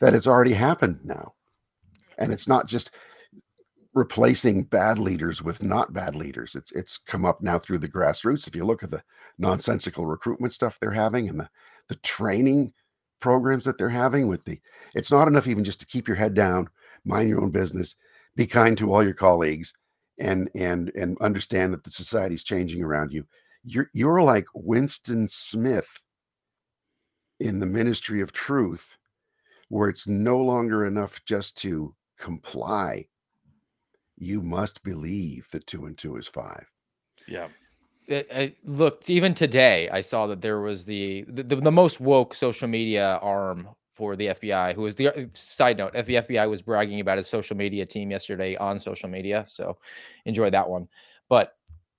That 0.00 0.14
it's 0.14 0.26
already 0.26 0.52
happened 0.52 1.00
now. 1.04 1.34
And 2.18 2.32
it's 2.32 2.48
not 2.48 2.66
just 2.66 2.92
replacing 3.92 4.64
bad 4.64 4.98
leaders 4.98 5.42
with 5.42 5.62
not 5.62 5.92
bad 5.92 6.14
leaders. 6.14 6.54
It's 6.54 6.72
it's 6.72 6.98
come 6.98 7.24
up 7.24 7.42
now 7.42 7.58
through 7.58 7.78
the 7.78 7.88
grassroots. 7.88 8.46
If 8.46 8.54
you 8.54 8.64
look 8.64 8.82
at 8.82 8.90
the 8.90 9.02
nonsensical 9.38 10.06
recruitment 10.06 10.52
stuff 10.52 10.78
they're 10.80 10.90
having 10.90 11.28
and 11.28 11.40
the 11.40 11.48
the 11.88 11.96
training 11.96 12.72
programs 13.20 13.64
that 13.64 13.78
they're 13.78 13.88
having 13.88 14.28
with 14.28 14.44
the 14.44 14.60
it's 14.94 15.10
not 15.10 15.28
enough 15.28 15.46
even 15.46 15.64
just 15.64 15.80
to 15.80 15.86
keep 15.86 16.06
your 16.06 16.16
head 16.16 16.34
down 16.34 16.68
mind 17.04 17.28
your 17.28 17.40
own 17.40 17.50
business 17.50 17.94
be 18.36 18.46
kind 18.46 18.76
to 18.76 18.92
all 18.92 19.02
your 19.02 19.14
colleagues 19.14 19.72
and 20.18 20.50
and 20.54 20.92
and 20.94 21.18
understand 21.20 21.72
that 21.72 21.82
the 21.84 21.90
society's 21.90 22.44
changing 22.44 22.82
around 22.82 23.12
you. 23.12 23.26
You're 23.64 23.90
you're 23.92 24.22
like 24.22 24.46
winston 24.54 25.26
smith 25.28 26.04
in 27.40 27.58
the 27.58 27.66
ministry 27.66 28.20
of 28.20 28.32
truth 28.32 28.96
where 29.68 29.88
it's 29.88 30.06
no 30.06 30.38
longer 30.38 30.86
enough 30.86 31.22
just 31.24 31.56
to 31.58 31.94
comply. 32.18 33.06
You 34.16 34.40
must 34.40 34.82
believe 34.82 35.48
that 35.50 35.66
two 35.66 35.84
and 35.84 35.98
two 35.98 36.16
is 36.16 36.28
five. 36.28 36.64
Yeah 37.26 37.48
it, 38.06 38.26
it 38.30 38.56
looked 38.64 39.10
even 39.10 39.34
today. 39.34 39.88
I 39.90 40.00
saw 40.00 40.26
that 40.28 40.40
there 40.40 40.60
was 40.60 40.84
the, 40.84 41.24
the 41.28 41.56
the 41.56 41.72
most 41.72 42.00
woke 42.00 42.34
social 42.34 42.68
media 42.68 43.18
arm 43.22 43.68
for 43.94 44.14
the 44.14 44.26
FBI, 44.28 44.74
who 44.74 44.82
was 44.82 44.94
the 44.94 45.28
side 45.32 45.78
note. 45.78 45.92
The 45.92 46.16
FBI 46.16 46.48
was 46.48 46.62
bragging 46.62 47.00
about 47.00 47.16
his 47.16 47.26
social 47.26 47.56
media 47.56 47.86
team 47.86 48.10
yesterday 48.10 48.56
on 48.56 48.78
social 48.78 49.08
media, 49.08 49.44
so 49.48 49.78
enjoy 50.26 50.50
that 50.50 50.68
one. 50.68 50.88
But 51.28 51.56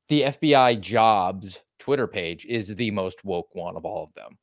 the 0.07 0.23
FBI 0.23 0.79
jobs 0.79 1.61
Twitter 1.79 2.07
page 2.07 2.45
is 2.45 2.67
the 2.75 2.91
most 2.91 3.25
woke 3.25 3.49
one 3.53 3.75
of 3.75 3.85
all 3.85 4.03
of 4.03 4.13
them, 4.13 4.37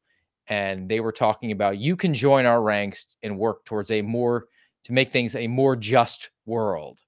and 0.48 0.88
they 0.88 1.00
were 1.00 1.12
talking 1.12 1.52
about 1.52 1.78
you 1.78 1.96
can 1.96 2.12
join 2.12 2.44
our 2.44 2.62
ranks 2.62 3.16
and 3.22 3.38
work 3.38 3.64
towards 3.64 3.90
a 3.90 4.02
more 4.02 4.44
to 4.84 4.92
make 4.92 5.08
things 5.08 5.34
a 5.34 5.46
more 5.46 5.76
just 5.76 6.30
world. 6.44 7.00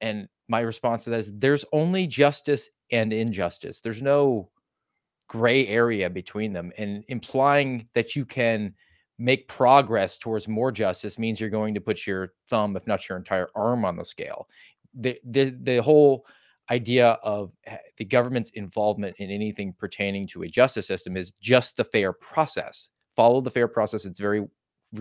And 0.00 0.28
my 0.48 0.60
response 0.60 1.04
to 1.04 1.10
that 1.10 1.20
is 1.20 1.38
there's 1.38 1.64
only 1.72 2.06
justice 2.06 2.68
and 2.90 3.12
injustice. 3.12 3.80
There's 3.80 4.02
no 4.02 4.50
gray 5.28 5.66
area 5.66 6.08
between 6.08 6.52
them. 6.52 6.72
And 6.78 7.04
implying 7.08 7.88
that 7.94 8.14
you 8.14 8.24
can 8.24 8.74
make 9.18 9.48
progress 9.48 10.18
towards 10.18 10.46
more 10.46 10.70
justice 10.70 11.18
means 11.18 11.40
you're 11.40 11.50
going 11.50 11.74
to 11.74 11.80
put 11.80 12.06
your 12.06 12.34
thumb, 12.48 12.76
if 12.76 12.86
not 12.86 13.08
your 13.08 13.18
entire 13.18 13.48
arm, 13.54 13.84
on 13.84 13.96
the 13.96 14.04
scale. 14.04 14.48
The 14.94 15.18
the 15.24 15.50
the 15.50 15.82
whole 15.82 16.26
idea 16.70 17.18
of 17.22 17.54
eh, 17.64 17.76
the 17.96 18.04
government's 18.04 18.50
involvement 18.50 19.16
in 19.18 19.30
anything 19.30 19.72
pertaining 19.78 20.26
to 20.26 20.42
a 20.42 20.48
justice 20.48 20.86
system 20.86 21.16
is 21.16 21.32
just 21.32 21.76
the 21.76 21.84
fair 21.84 22.12
process. 22.12 22.88
Follow 23.14 23.40
the 23.40 23.50
fair 23.50 23.68
process. 23.68 24.04
It's 24.04 24.20
very 24.20 24.46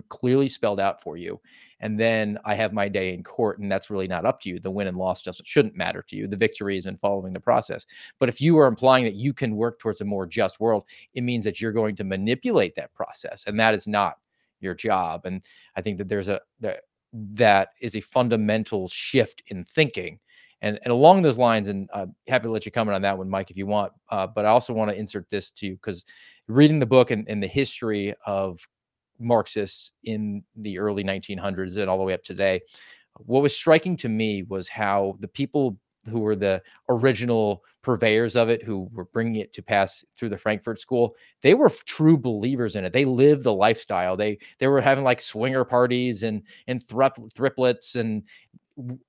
clearly 0.10 0.48
spelled 0.48 0.80
out 0.80 1.02
for 1.02 1.18
you. 1.18 1.40
And 1.82 2.00
then 2.00 2.40
I 2.46 2.56
have 2.56 2.74
my 2.74 2.88
day 2.88 3.14
in 3.14 3.24
court, 3.24 3.60
and 3.60 3.72
that's 3.72 3.90
really 3.90 4.08
not 4.08 4.26
up 4.26 4.40
to 4.42 4.50
you. 4.50 4.60
The 4.60 4.72
win 4.72 4.88
and 4.88 4.98
loss 4.98 5.22
doesn't 5.22 5.46
shouldn't 5.46 5.76
matter 5.76 6.04
to 6.08 6.16
you. 6.16 6.28
The 6.28 6.38
victory 6.38 6.78
is 6.78 6.86
in 6.86 6.98
following 6.98 7.34
the 7.34 7.40
process. 7.40 7.86
But 8.20 8.30
if 8.30 8.40
you 8.40 8.58
are 8.58 8.68
implying 8.68 9.04
that 9.06 9.16
you 9.16 9.34
can 9.34 9.56
work 9.56 9.80
towards 9.80 10.02
a 10.02 10.06
more 10.06 10.26
just 10.26 10.60
world, 10.60 10.86
it 11.14 11.22
means 11.22 11.44
that 11.44 11.60
you're 11.60 11.74
going 11.74 11.96
to 11.98 12.04
manipulate 12.04 12.76
that 12.76 12.94
process, 12.94 13.46
and 13.46 13.60
that 13.60 13.74
is 13.74 13.88
not 13.88 14.18
your 14.62 14.74
job. 14.74 15.26
And 15.26 15.44
I 15.76 15.82
think 15.82 15.98
that 15.98 16.08
there's 16.08 16.30
a 16.30 16.40
that 16.62 16.82
that 17.14 17.70
is 17.82 17.96
a 17.96 18.02
fundamental 18.02 18.88
shift 18.88 19.44
in 19.48 19.64
thinking. 19.66 20.20
And, 20.62 20.80
and 20.84 20.92
along 20.92 21.22
those 21.22 21.38
lines, 21.38 21.70
and 21.70 21.90
uh, 21.94 22.08
happy 22.28 22.44
to 22.44 22.52
let 22.52 22.66
you 22.66 22.72
comment 22.72 22.96
on 22.96 23.02
that 23.04 23.18
one, 23.18 23.30
Mike, 23.30 23.52
if 23.52 23.58
you 23.58 23.68
want. 23.68 23.92
Uh, 24.10 24.26
but 24.26 24.46
I 24.46 24.50
also 24.50 24.74
want 24.74 24.90
to 24.90 24.98
insert 24.98 25.30
this 25.30 25.52
too, 25.52 25.74
because 25.74 26.06
reading 26.48 26.80
the 26.80 26.86
book 26.86 27.12
and, 27.12 27.28
and 27.28 27.44
the 27.44 27.48
history 27.48 28.16
of 28.26 28.60
Marxists 29.20 29.92
in 30.04 30.44
the 30.56 30.78
early 30.78 31.04
1900s 31.04 31.78
and 31.78 31.90
all 31.90 31.98
the 31.98 32.04
way 32.04 32.14
up 32.14 32.24
today, 32.24 32.62
what 33.18 33.42
was 33.42 33.56
striking 33.56 33.96
to 33.98 34.10
me 34.10 34.44
was 34.44 34.68
how 34.68 35.18
the 35.20 35.28
people 35.28 35.78
who 36.10 36.20
were 36.20 36.36
the 36.36 36.62
original 36.90 37.64
purveyors 37.82 38.36
of 38.36 38.50
it, 38.50 38.62
who 38.64 38.90
were 38.94 39.06
bringing 39.06 39.38
it 39.38 39.54
to 39.54 39.62
pass 39.64 40.04
through 40.16 40.30
the 40.30 40.38
Frankfurt 40.38 40.80
School, 40.80 41.16
they 41.42 41.54
were 41.54 41.70
true 41.86 42.18
believers 42.18 42.76
in 42.76 42.86
it. 42.86 42.94
They 42.94 43.06
lived 43.06 43.44
the 43.44 43.54
lifestyle. 43.54 44.16
They 44.16 44.38
they 44.60 44.68
were 44.68 44.82
having 44.82 45.04
like 45.04 45.22
swinger 45.22 45.66
parties 45.66 46.24
and 46.24 46.44
and 46.68 46.80
thriplets 46.80 47.96
and 47.96 48.24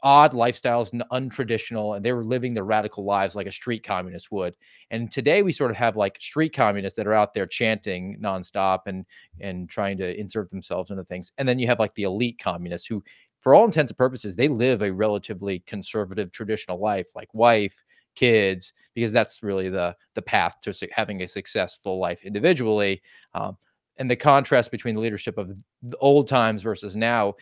odd 0.03 0.33
lifestyles 0.33 0.93
and 0.93 1.03
untraditional 1.11 1.97
and 1.97 2.05
they 2.05 2.13
were 2.13 2.25
living 2.25 2.55
their 2.55 2.65
radical 2.65 3.05
lives 3.05 3.35
like 3.35 3.49
a 3.49 3.53
street 3.53 3.83
communist 3.83 4.31
would 4.31 4.55
and 4.93 5.11
today 5.11 5.43
we 5.43 5.51
sort 5.51 5.73
of 5.73 5.77
have 5.77 5.97
like 5.97 6.17
street 6.21 6.53
communists 6.53 6.97
that 6.97 7.07
are 7.07 7.13
out 7.13 7.35
there 7.35 7.47
chanting 7.49 8.17
nonstop 8.23 8.81
and 8.87 9.05
and 9.41 9.69
trying 9.69 9.99
to 9.99 10.19
insert 10.21 10.49
themselves 10.51 10.93
into 10.93 11.03
things 11.03 11.33
and 11.39 11.49
then 11.49 11.59
you 11.59 11.67
have 11.67 11.81
like 11.81 11.93
the 11.95 12.05
elite 12.05 12.39
communists 12.39 12.87
who 12.87 13.03
for 13.41 13.57
all 13.57 13.65
intents 13.65 13.91
and 13.91 13.99
purposes 13.99 14.37
they 14.37 14.47
live 14.47 14.83
a 14.83 14.93
relatively 14.93 15.59
conservative 15.67 16.31
traditional 16.31 16.79
life 16.79 17.09
like 17.17 17.29
wife 17.35 17.85
kids 18.15 18.73
because 18.95 19.13
that's 19.13 19.43
really 19.43 19.69
the 19.69 19.97
the 20.15 20.23
path 20.23 20.61
to 20.61 20.73
having 20.93 21.23
a 21.23 21.29
successful 21.29 21.99
life 21.99 22.25
individually 22.25 23.03
um, 23.35 23.57
and 23.99 24.11
the 24.11 24.17
contrast 24.17 24.71
between 24.71 24.95
the 24.95 25.01
leadership 25.01 25.39
of 25.39 25.57
the 25.83 25.97
old 25.99 26.29
times 26.29 26.63
versus 26.63 26.97
now 26.97 27.35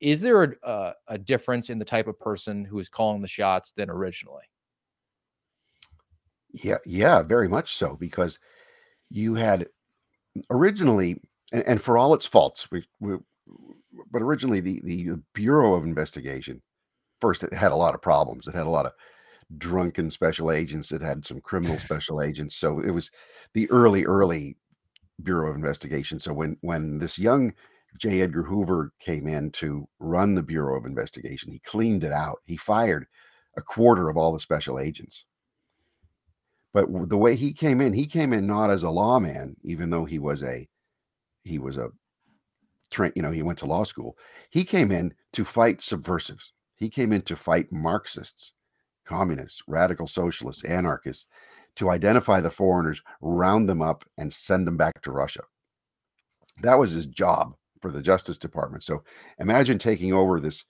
is 0.00 0.20
there 0.20 0.42
a, 0.42 0.54
a, 0.62 0.94
a 1.08 1.18
difference 1.18 1.70
in 1.70 1.78
the 1.78 1.84
type 1.84 2.06
of 2.06 2.18
person 2.18 2.64
who 2.64 2.78
is 2.78 2.88
calling 2.88 3.20
the 3.20 3.28
shots 3.28 3.72
than 3.72 3.90
originally? 3.90 4.44
Yeah, 6.52 6.78
yeah, 6.86 7.22
very 7.22 7.48
much 7.48 7.76
so. 7.76 7.96
Because 7.98 8.38
you 9.10 9.34
had 9.34 9.66
mm, 10.36 10.42
originally, 10.50 11.20
and, 11.52 11.62
and 11.64 11.82
for 11.82 11.98
all 11.98 12.14
its 12.14 12.26
faults, 12.26 12.70
we, 12.70 12.84
we, 13.00 13.16
but 14.10 14.22
originally 14.22 14.60
the, 14.60 14.80
the 14.84 15.20
Bureau 15.34 15.74
of 15.74 15.84
Investigation 15.84 16.62
first 17.20 17.42
it 17.42 17.52
had 17.52 17.72
a 17.72 17.76
lot 17.76 17.94
of 17.94 18.02
problems. 18.02 18.46
It 18.46 18.54
had 18.54 18.66
a 18.66 18.70
lot 18.70 18.86
of 18.86 18.92
drunken 19.58 20.10
special 20.10 20.50
agents. 20.50 20.92
It 20.92 21.02
had 21.02 21.24
some 21.24 21.40
criminal 21.40 21.78
special 21.78 22.22
agents. 22.22 22.56
So 22.56 22.80
it 22.80 22.90
was 22.90 23.10
the 23.54 23.70
early, 23.70 24.04
early 24.04 24.56
Bureau 25.22 25.50
of 25.50 25.56
Investigation. 25.56 26.20
So 26.20 26.32
when 26.32 26.56
when 26.60 26.98
this 26.98 27.18
young 27.18 27.52
J. 27.96 28.22
Edgar 28.22 28.42
Hoover 28.42 28.92
came 29.00 29.26
in 29.26 29.50
to 29.52 29.88
run 29.98 30.34
the 30.34 30.42
Bureau 30.42 30.78
of 30.78 30.86
Investigation. 30.86 31.50
He 31.50 31.58
cleaned 31.60 32.04
it 32.04 32.12
out. 32.12 32.40
He 32.44 32.56
fired 32.56 33.06
a 33.56 33.62
quarter 33.62 34.08
of 34.08 34.16
all 34.16 34.32
the 34.32 34.40
special 34.40 34.78
agents. 34.78 35.24
But 36.72 36.86
the 37.08 37.16
way 37.16 37.34
he 37.34 37.52
came 37.52 37.80
in, 37.80 37.92
he 37.92 38.06
came 38.06 38.32
in 38.32 38.46
not 38.46 38.70
as 38.70 38.82
a 38.82 38.90
lawman, 38.90 39.56
even 39.64 39.90
though 39.90 40.04
he 40.04 40.18
was 40.18 40.42
a 40.42 40.68
he 41.42 41.58
was 41.58 41.78
a 41.78 41.88
you 43.14 43.22
know, 43.22 43.30
he 43.30 43.42
went 43.42 43.58
to 43.58 43.66
law 43.66 43.84
school. 43.84 44.16
He 44.50 44.64
came 44.64 44.90
in 44.90 45.14
to 45.32 45.44
fight 45.44 45.80
subversives. 45.80 46.52
He 46.76 46.88
came 46.88 47.12
in 47.12 47.22
to 47.22 47.36
fight 47.36 47.66
Marxists, 47.70 48.52
communists, 49.04 49.62
radical 49.66 50.06
socialists, 50.06 50.64
anarchists, 50.64 51.26
to 51.76 51.90
identify 51.90 52.40
the 52.40 52.50
foreigners, 52.50 53.02
round 53.20 53.68
them 53.68 53.82
up, 53.82 54.04
and 54.16 54.32
send 54.32 54.66
them 54.66 54.76
back 54.76 55.02
to 55.02 55.12
Russia. 55.12 55.42
That 56.62 56.78
was 56.78 56.92
his 56.92 57.06
job 57.06 57.54
for 57.80 57.90
the 57.90 58.02
Justice 58.02 58.38
Department. 58.38 58.82
So 58.82 59.02
imagine 59.38 59.78
taking 59.78 60.12
over 60.12 60.40
this 60.40 60.64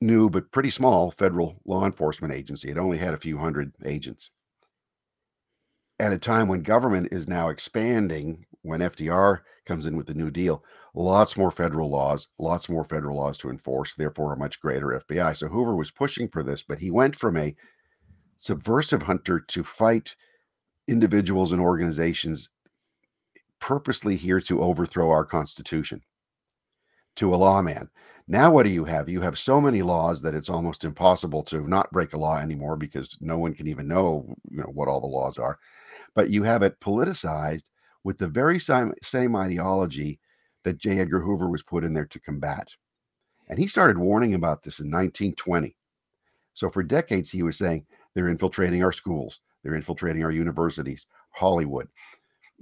new 0.00 0.28
but 0.28 0.52
pretty 0.52 0.70
small 0.70 1.10
federal 1.10 1.60
law 1.64 1.84
enforcement 1.84 2.34
agency. 2.34 2.70
It 2.70 2.78
only 2.78 2.98
had 2.98 3.14
a 3.14 3.18
few 3.18 3.38
hundred 3.38 3.72
agents. 3.84 4.30
At 6.00 6.12
a 6.12 6.18
time 6.18 6.48
when 6.48 6.60
government 6.62 7.08
is 7.12 7.28
now 7.28 7.48
expanding, 7.48 8.44
when 8.62 8.80
FDR 8.80 9.40
comes 9.64 9.86
in 9.86 9.96
with 9.96 10.06
the 10.06 10.14
New 10.14 10.30
Deal, 10.30 10.64
lots 10.94 11.36
more 11.36 11.50
federal 11.50 11.90
laws, 11.90 12.28
lots 12.38 12.68
more 12.68 12.84
federal 12.84 13.16
laws 13.16 13.38
to 13.38 13.50
enforce, 13.50 13.94
therefore 13.94 14.32
a 14.32 14.38
much 14.38 14.60
greater 14.60 15.00
FBI. 15.08 15.36
So 15.36 15.48
Hoover 15.48 15.76
was 15.76 15.90
pushing 15.90 16.28
for 16.28 16.42
this, 16.42 16.62
but 16.62 16.78
he 16.78 16.90
went 16.90 17.14
from 17.14 17.36
a 17.36 17.54
subversive 18.38 19.02
hunter 19.02 19.38
to 19.40 19.62
fight 19.62 20.16
individuals 20.88 21.52
and 21.52 21.60
organizations 21.60 22.48
purposely 23.64 24.14
here 24.14 24.42
to 24.42 24.60
overthrow 24.60 25.08
our 25.08 25.24
Constitution 25.24 25.98
to 27.16 27.34
a 27.34 27.36
lawman. 27.36 27.88
Now, 28.28 28.52
what 28.52 28.64
do 28.64 28.68
you 28.68 28.84
have? 28.84 29.08
You 29.08 29.22
have 29.22 29.38
so 29.38 29.58
many 29.58 29.80
laws 29.80 30.20
that 30.20 30.34
it's 30.34 30.50
almost 30.50 30.84
impossible 30.84 31.42
to 31.44 31.66
not 31.66 31.90
break 31.90 32.12
a 32.12 32.18
law 32.18 32.36
anymore 32.36 32.76
because 32.76 33.16
no 33.22 33.38
one 33.38 33.54
can 33.54 33.66
even 33.66 33.88
know, 33.88 34.26
you 34.50 34.58
know 34.58 34.70
what 34.74 34.86
all 34.86 35.00
the 35.00 35.06
laws 35.06 35.38
are. 35.38 35.58
But 36.14 36.28
you 36.28 36.42
have 36.42 36.62
it 36.62 36.78
politicized 36.80 37.64
with 38.04 38.18
the 38.18 38.28
very 38.28 38.58
same, 38.58 38.92
same 39.02 39.34
ideology 39.34 40.20
that 40.64 40.76
J. 40.76 40.98
Edgar 40.98 41.20
Hoover 41.20 41.48
was 41.48 41.62
put 41.62 41.84
in 41.84 41.94
there 41.94 42.04
to 42.04 42.20
combat. 42.20 42.68
And 43.48 43.58
he 43.58 43.66
started 43.66 43.96
warning 43.96 44.34
about 44.34 44.62
this 44.62 44.80
in 44.80 44.90
1920. 44.90 45.74
So 46.52 46.68
for 46.68 46.82
decades, 46.82 47.30
he 47.30 47.42
was 47.42 47.56
saying 47.56 47.86
they're 48.12 48.28
infiltrating 48.28 48.84
our 48.84 48.92
schools, 48.92 49.40
they're 49.62 49.74
infiltrating 49.74 50.22
our 50.22 50.32
universities, 50.32 51.06
Hollywood, 51.30 51.88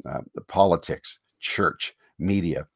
uh, 0.06 0.20
politics, 0.48 1.18
church, 1.40 1.94
media, 2.18 2.66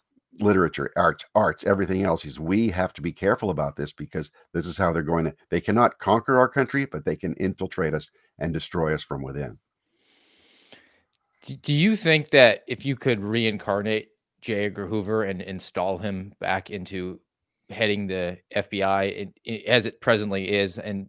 literature, 0.41 0.91
arts, 0.97 1.25
arts, 1.35 1.65
everything 1.65 2.03
else. 2.03 2.25
Is 2.25 2.39
we 2.41 2.69
have 2.69 2.93
to 2.95 3.03
be 3.03 3.13
careful 3.13 3.51
about 3.51 3.77
this 3.77 3.93
because 3.93 4.31
this 4.53 4.67
is 4.67 4.77
how 4.77 4.93
they're 4.93 5.03
going 5.03 5.25
to. 5.27 5.35
They 5.51 5.61
cannot 5.61 5.99
conquer 5.99 6.39
our 6.39 6.49
country, 6.49 6.87
but 6.87 7.05
they 7.05 7.17
can 7.17 7.35
infiltrate 7.35 7.95
us 7.95 8.11
and 8.39 8.53
destroy 8.53 8.95
us 8.95 9.03
from 9.03 9.23
within. 9.23 9.59
Do 11.63 11.73
you 11.73 11.95
think 11.95 12.31
that 12.31 12.65
if 12.67 12.85
you 12.85 12.97
could 12.97 13.21
reincarnate 13.21 14.09
J. 14.41 14.67
Edgar 14.67 14.87
Hoover 14.87 15.25
and 15.25 15.41
install 15.41 15.99
him 15.99 16.33
back 16.41 16.71
into 16.71 17.21
heading 17.69 18.07
the 18.07 18.39
FBI 18.55 19.33
as 19.67 19.87
it 19.87 20.01
presently 20.01 20.51
is, 20.51 20.79
and 20.79 21.09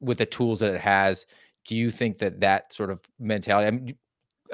with 0.00 0.18
the 0.18 0.26
tools 0.26 0.60
that 0.60 0.74
it 0.74 0.80
has, 0.80 1.26
do 1.66 1.74
you 1.74 1.90
think 1.90 2.18
that 2.18 2.40
that 2.40 2.72
sort 2.72 2.90
of 2.90 3.00
mentality? 3.18 3.66
I 3.66 3.70
mean, 3.72 3.96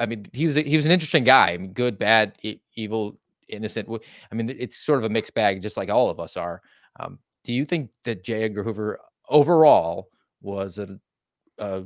I 0.00 0.06
mean, 0.06 0.26
he 0.32 0.46
was 0.46 0.56
he 0.56 0.76
was 0.76 0.86
an 0.86 0.92
interesting 0.92 1.24
guy. 1.24 1.50
I 1.52 1.58
mean, 1.58 1.72
good, 1.72 1.98
bad, 1.98 2.38
e- 2.42 2.58
evil, 2.74 3.18
innocent. 3.48 3.88
I 4.32 4.34
mean, 4.34 4.48
it's 4.58 4.78
sort 4.78 4.98
of 4.98 5.04
a 5.04 5.08
mixed 5.08 5.34
bag, 5.34 5.62
just 5.62 5.76
like 5.76 5.90
all 5.90 6.10
of 6.10 6.18
us 6.18 6.36
are. 6.36 6.62
Um, 6.98 7.18
do 7.44 7.52
you 7.52 7.64
think 7.64 7.90
that 8.04 8.24
J. 8.24 8.44
Edgar 8.44 8.62
Hoover 8.62 8.98
overall 9.28 10.08
was 10.40 10.78
a, 10.78 10.98
a 11.58 11.84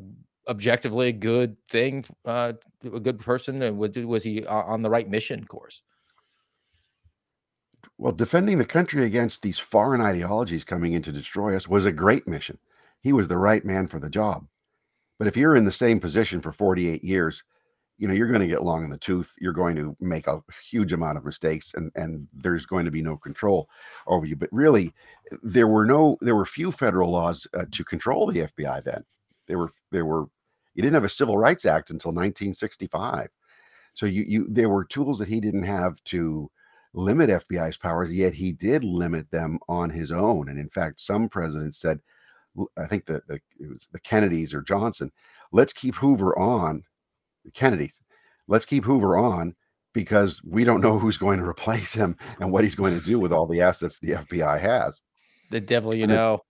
objectively 0.48 1.08
a 1.08 1.12
good 1.12 1.56
thing, 1.68 2.04
uh, 2.24 2.52
a 2.84 3.00
good 3.00 3.18
person, 3.18 3.60
and 3.62 3.76
was 3.76 3.98
was 3.98 4.22
he 4.22 4.46
on 4.46 4.80
the 4.80 4.90
right 4.90 5.08
mission 5.08 5.44
course? 5.44 5.82
Well, 7.98 8.12
defending 8.12 8.58
the 8.58 8.64
country 8.64 9.04
against 9.04 9.42
these 9.42 9.58
foreign 9.58 10.00
ideologies 10.00 10.64
coming 10.64 10.92
in 10.92 11.02
to 11.02 11.12
destroy 11.12 11.54
us 11.56 11.68
was 11.68 11.86
a 11.86 11.92
great 11.92 12.26
mission. 12.26 12.58
He 13.00 13.12
was 13.12 13.28
the 13.28 13.38
right 13.38 13.64
man 13.64 13.86
for 13.86 14.00
the 14.00 14.10
job. 14.10 14.46
But 15.18 15.28
if 15.28 15.36
you're 15.36 15.54
in 15.54 15.64
the 15.64 15.72
same 15.72 16.00
position 16.00 16.40
for 16.40 16.50
48 16.50 17.04
years, 17.04 17.44
you 17.98 18.08
know 18.08 18.14
you're 18.14 18.28
going 18.28 18.40
to 18.40 18.46
get 18.46 18.62
long 18.62 18.84
in 18.84 18.90
the 18.90 18.98
tooth 18.98 19.34
you're 19.40 19.52
going 19.52 19.76
to 19.76 19.96
make 20.00 20.26
a 20.26 20.42
huge 20.62 20.92
amount 20.92 21.18
of 21.18 21.24
mistakes 21.24 21.72
and 21.74 21.90
and 21.94 22.26
there's 22.32 22.66
going 22.66 22.84
to 22.84 22.90
be 22.90 23.02
no 23.02 23.16
control 23.16 23.68
over 24.06 24.26
you 24.26 24.36
but 24.36 24.48
really 24.52 24.92
there 25.42 25.68
were 25.68 25.84
no 25.84 26.16
there 26.20 26.36
were 26.36 26.46
few 26.46 26.72
federal 26.72 27.10
laws 27.10 27.46
uh, 27.54 27.64
to 27.70 27.84
control 27.84 28.26
the 28.26 28.40
fbi 28.40 28.82
then. 28.84 29.04
There 29.46 29.58
were 29.58 29.70
there 29.90 30.06
were 30.06 30.26
you 30.74 30.82
didn't 30.82 30.94
have 30.94 31.04
a 31.04 31.08
civil 31.08 31.38
rights 31.38 31.64
act 31.64 31.90
until 31.90 32.10
1965 32.10 33.28
so 33.94 34.06
you 34.06 34.24
you 34.26 34.46
there 34.48 34.68
were 34.68 34.84
tools 34.84 35.18
that 35.18 35.28
he 35.28 35.40
didn't 35.40 35.64
have 35.64 36.02
to 36.04 36.50
limit 36.94 37.30
fbi's 37.30 37.76
powers 37.76 38.12
yet 38.12 38.34
he 38.34 38.52
did 38.52 38.84
limit 38.84 39.30
them 39.30 39.58
on 39.68 39.90
his 39.90 40.10
own 40.10 40.48
and 40.48 40.58
in 40.58 40.68
fact 40.68 41.00
some 41.00 41.28
presidents 41.28 41.78
said 41.78 42.00
i 42.78 42.86
think 42.86 43.04
that 43.06 43.26
the, 43.26 43.34
it 43.58 43.68
was 43.68 43.88
the 43.92 44.00
kennedys 44.00 44.54
or 44.54 44.62
johnson 44.62 45.10
let's 45.52 45.72
keep 45.72 45.94
hoover 45.96 46.38
on 46.38 46.82
Kennedy. 47.52 47.92
Let's 48.48 48.64
keep 48.64 48.84
Hoover 48.84 49.16
on 49.16 49.54
because 49.92 50.42
we 50.44 50.64
don't 50.64 50.80
know 50.80 50.98
who's 50.98 51.16
going 51.16 51.38
to 51.38 51.44
replace 51.48 51.92
him 51.92 52.16
and 52.40 52.50
what 52.50 52.64
he's 52.64 52.74
going 52.74 52.98
to 52.98 53.04
do 53.04 53.18
with 53.18 53.32
all 53.32 53.46
the 53.46 53.60
assets 53.60 53.98
the 53.98 54.12
FBI 54.12 54.60
has. 54.60 55.00
The 55.50 55.60
devil 55.60 55.94
you 55.94 56.04
and 56.04 56.12
know. 56.12 56.40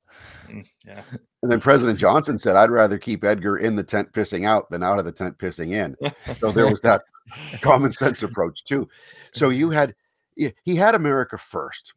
Mm, 0.49 0.67
yeah. 0.87 1.03
And 1.43 1.51
then 1.51 1.61
President 1.61 1.99
Johnson 1.99 2.39
said, 2.39 2.57
I'd 2.57 2.71
rather 2.71 2.99
keep 2.99 3.23
Edgar 3.23 3.59
in 3.59 3.77
the 3.77 3.85
tent 3.85 4.11
pissing 4.13 4.47
out 4.47 4.71
than 4.71 4.83
out 4.83 4.99
of 4.99 5.05
the 5.05 5.13
tent 5.13 5.37
pissing 5.39 5.73
in. 5.73 5.95
So 6.39 6.51
there 6.51 6.69
was 6.69 6.81
that 6.81 7.03
common 7.61 7.93
sense 7.93 8.23
approach 8.23 8.65
too. 8.65 8.89
So 9.35 9.51
you 9.51 9.71
had, 9.71 9.95
he 10.35 10.77
had 10.77 10.95
America 10.95 11.37
first. 11.37 11.93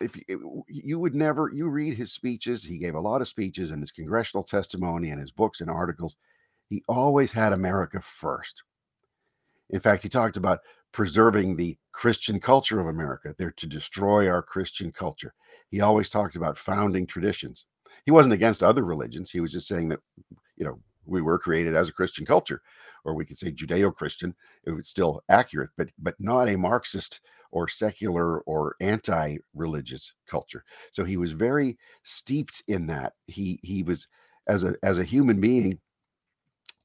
If 0.00 0.16
you, 0.16 0.64
you 0.68 0.98
would 0.98 1.14
never, 1.14 1.50
you 1.52 1.68
read 1.68 1.94
his 1.94 2.12
speeches, 2.12 2.64
he 2.64 2.78
gave 2.78 2.94
a 2.94 3.00
lot 3.00 3.20
of 3.20 3.28
speeches 3.28 3.70
and 3.70 3.80
his 3.80 3.92
congressional 3.92 4.44
testimony 4.44 5.10
and 5.10 5.20
his 5.20 5.30
books 5.30 5.60
and 5.60 5.70
articles. 5.70 6.16
He 6.68 6.82
always 6.88 7.32
had 7.32 7.52
America 7.52 8.00
first. 8.00 8.62
In 9.70 9.80
fact, 9.80 10.02
he 10.02 10.08
talked 10.08 10.36
about 10.36 10.60
preserving 10.92 11.56
the 11.56 11.76
Christian 11.92 12.40
culture 12.40 12.80
of 12.80 12.86
America. 12.86 13.34
They're 13.36 13.50
to 13.52 13.66
destroy 13.66 14.28
our 14.28 14.42
Christian 14.42 14.90
culture. 14.90 15.34
He 15.70 15.80
always 15.80 16.08
talked 16.08 16.36
about 16.36 16.56
founding 16.56 17.06
traditions. 17.06 17.66
He 18.04 18.10
wasn't 18.10 18.34
against 18.34 18.62
other 18.62 18.84
religions. 18.84 19.30
He 19.30 19.40
was 19.40 19.52
just 19.52 19.68
saying 19.68 19.88
that, 19.90 20.00
you 20.56 20.64
know, 20.64 20.80
we 21.04 21.20
were 21.22 21.38
created 21.38 21.74
as 21.74 21.88
a 21.88 21.92
Christian 21.92 22.24
culture, 22.24 22.62
or 23.04 23.14
we 23.14 23.24
could 23.24 23.38
say 23.38 23.50
Judeo-Christian. 23.50 24.34
It 24.64 24.70
was 24.70 24.88
still 24.88 25.22
accurate, 25.28 25.70
but 25.76 25.90
but 25.98 26.14
not 26.18 26.48
a 26.48 26.56
Marxist 26.56 27.20
or 27.50 27.66
secular 27.68 28.40
or 28.40 28.76
anti-religious 28.80 30.12
culture. 30.26 30.64
So 30.92 31.04
he 31.04 31.16
was 31.16 31.32
very 31.32 31.78
steeped 32.02 32.62
in 32.68 32.86
that. 32.88 33.14
He 33.26 33.58
he 33.62 33.82
was 33.82 34.06
as 34.48 34.64
a 34.64 34.74
as 34.82 34.98
a 34.98 35.04
human 35.04 35.40
being, 35.40 35.78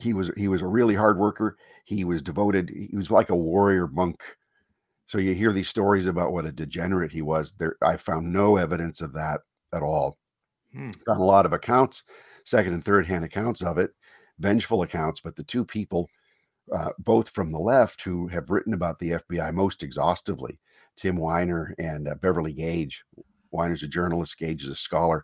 he 0.04 0.14
was 0.14 0.30
he 0.36 0.48
was 0.48 0.62
a 0.62 0.68
really 0.68 0.96
hard 0.96 1.18
worker. 1.18 1.58
He 1.86 2.04
was 2.04 2.22
devoted. 2.22 2.70
He 2.70 2.96
was 2.96 3.10
like 3.10 3.30
a 3.30 3.36
warrior 3.36 3.88
monk. 3.88 4.22
So 5.06 5.18
you 5.18 5.34
hear 5.34 5.54
these 5.54 5.70
stories 5.70 6.08
about 6.08 6.34
what 6.34 6.46
a 6.46 6.52
degenerate 6.52 7.12
he 7.12 7.22
was. 7.22 7.54
There, 7.54 7.78
I 7.82 7.98
found 7.98 8.32
no 8.32 8.58
evidence 8.58 9.02
of 9.02 9.14
that 9.14 9.42
at 9.74 9.82
all. 9.82 10.18
Hmm. 10.74 10.90
Found 11.08 11.20
a 11.20 11.24
lot 11.24 11.46
of 11.46 11.54
accounts, 11.54 12.04
second 12.46 12.74
and 12.74 12.84
third 12.84 13.06
hand 13.06 13.24
accounts 13.24 13.62
of 13.62 13.78
it, 13.78 13.92
vengeful 14.40 14.82
accounts. 14.82 15.22
But 15.22 15.36
the 15.36 15.44
two 15.44 15.64
people, 15.64 16.10
uh, 16.76 16.90
both 17.00 17.30
from 17.30 17.52
the 17.52 17.60
left, 17.60 18.02
who 18.02 18.28
have 18.28 18.50
written 18.50 18.74
about 18.74 19.00
the 19.00 19.12
FBI 19.12 19.54
most 19.54 19.84
exhaustively, 19.84 20.60
Tim 20.98 21.18
Weiner 21.18 21.74
and 21.80 22.08
uh, 22.08 22.16
Beverly 22.16 22.54
Gage. 22.54 23.04
Weiner's 23.52 23.84
a 23.84 23.88
journalist, 23.88 24.38
Gage 24.38 24.64
is 24.64 24.70
a 24.70 24.76
scholar 24.76 25.24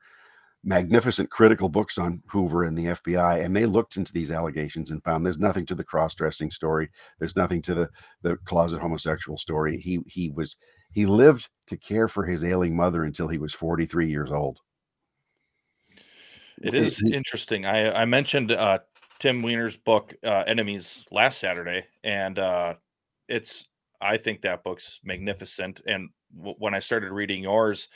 magnificent 0.64 1.30
critical 1.32 1.70
books 1.70 1.98
on 1.98 2.22
Hoover 2.32 2.64
and 2.64 2.78
the 2.78 2.86
FBI, 2.86 3.44
and 3.44 3.56
they 3.56 3.66
looked 3.66 3.98
into 3.98 4.12
these 4.12 4.32
allegations 4.32 4.90
and 4.90 5.04
found 5.04 5.26
there's 5.26 5.40
nothing 5.40 5.66
to 5.68 5.76
the 5.76 5.84
cross-dressing 5.84 6.52
story. 6.52 6.90
There's 7.20 7.36
nothing 7.36 7.62
to 7.64 7.74
the 7.74 7.90
the 8.22 8.38
closet 8.46 8.82
homosexual 8.82 9.38
story. 9.38 9.78
He 9.78 10.00
he 10.08 10.32
was 10.32 10.58
he 10.92 11.06
lived 11.06 11.50
to 11.68 11.78
care 11.78 12.08
for 12.08 12.26
his 12.26 12.44
ailing 12.44 12.76
mother 12.76 13.04
until 13.04 13.28
he 13.28 13.38
was 13.38 13.54
43 13.54 14.10
years 14.10 14.32
old. 14.32 14.60
It 16.62 16.74
is 16.74 16.98
he, 16.98 17.14
interesting. 17.14 17.66
I 17.66 18.02
I 18.02 18.06
mentioned 18.06 18.52
uh, 18.52 18.80
Tim 19.20 19.42
Weiner's 19.42 19.78
book 19.78 20.14
uh, 20.24 20.44
Enemies 20.46 21.06
last 21.12 21.40
Saturday, 21.40 21.86
and 22.04 22.38
uh, 22.38 22.74
it's 23.30 23.66
I 24.02 24.18
think 24.18 24.42
that 24.42 24.64
book's 24.64 25.00
magnificent. 25.04 25.82
And 25.88 26.10
w- 26.36 26.56
when 26.60 26.74
I 26.74 26.80
started 26.80 27.12
reading 27.12 27.44
yours 27.44 27.88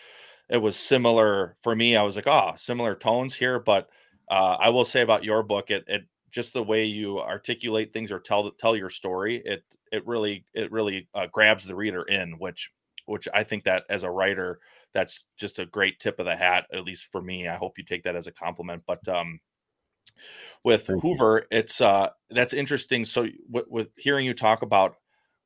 it 0.50 0.58
was 0.58 0.78
similar 0.78 1.56
for 1.62 1.76
me. 1.76 1.96
I 1.96 2.04
was 2.04 2.16
like, 2.16 2.28
ah, 2.28 2.52
oh, 2.54 2.56
similar 2.58 2.96
tones 2.96 3.36
here. 3.36 3.60
But 3.60 3.90
uh, 4.30 4.58
I 4.60 4.70
will 4.70 4.86
say 4.86 5.02
about 5.02 5.24
your 5.24 5.44
book, 5.44 5.72
it, 5.72 5.86
it 5.88 6.04
just 6.32 6.54
the 6.54 6.64
way 6.64 6.86
you 6.86 7.20
articulate 7.20 7.94
things 7.94 8.12
or 8.12 8.20
tell 8.20 8.52
tell 8.52 8.76
your 8.76 8.90
story, 8.90 9.42
it 9.46 9.64
it 9.92 10.06
really 10.06 10.46
it 10.54 10.72
really 10.72 11.08
uh, 11.14 11.28
grabs 11.32 11.64
the 11.64 11.76
reader 11.76 12.04
in, 12.04 12.34
which 12.40 12.72
which 13.06 13.28
I 13.34 13.44
think 13.44 13.64
that 13.66 13.84
as 13.90 14.04
a 14.04 14.10
writer, 14.10 14.60
that's 14.94 15.26
just 15.38 15.60
a 15.60 15.66
great 15.66 16.00
tip 16.00 16.20
of 16.20 16.26
the 16.26 16.36
hat, 16.36 16.66
at 16.74 16.84
least 16.84 17.08
for 17.12 17.22
me. 17.22 17.48
I 17.48 17.56
hope 17.56 17.78
you 17.78 17.84
take 17.84 18.04
that 18.04 18.16
as 18.16 18.28
a 18.28 18.32
compliment. 18.32 18.84
But 18.88 19.08
um, 19.08 19.40
with 20.64 20.88
Thank 20.88 21.02
Hoover, 21.02 21.48
you. 21.52 21.58
it's 21.58 21.82
uh, 21.82 22.10
that's 22.30 22.54
interesting. 22.54 23.06
So 23.06 23.28
w- 23.52 23.68
with 23.70 23.90
hearing 23.98 24.26
you 24.26 24.34
talk 24.34 24.62
about 24.62 24.96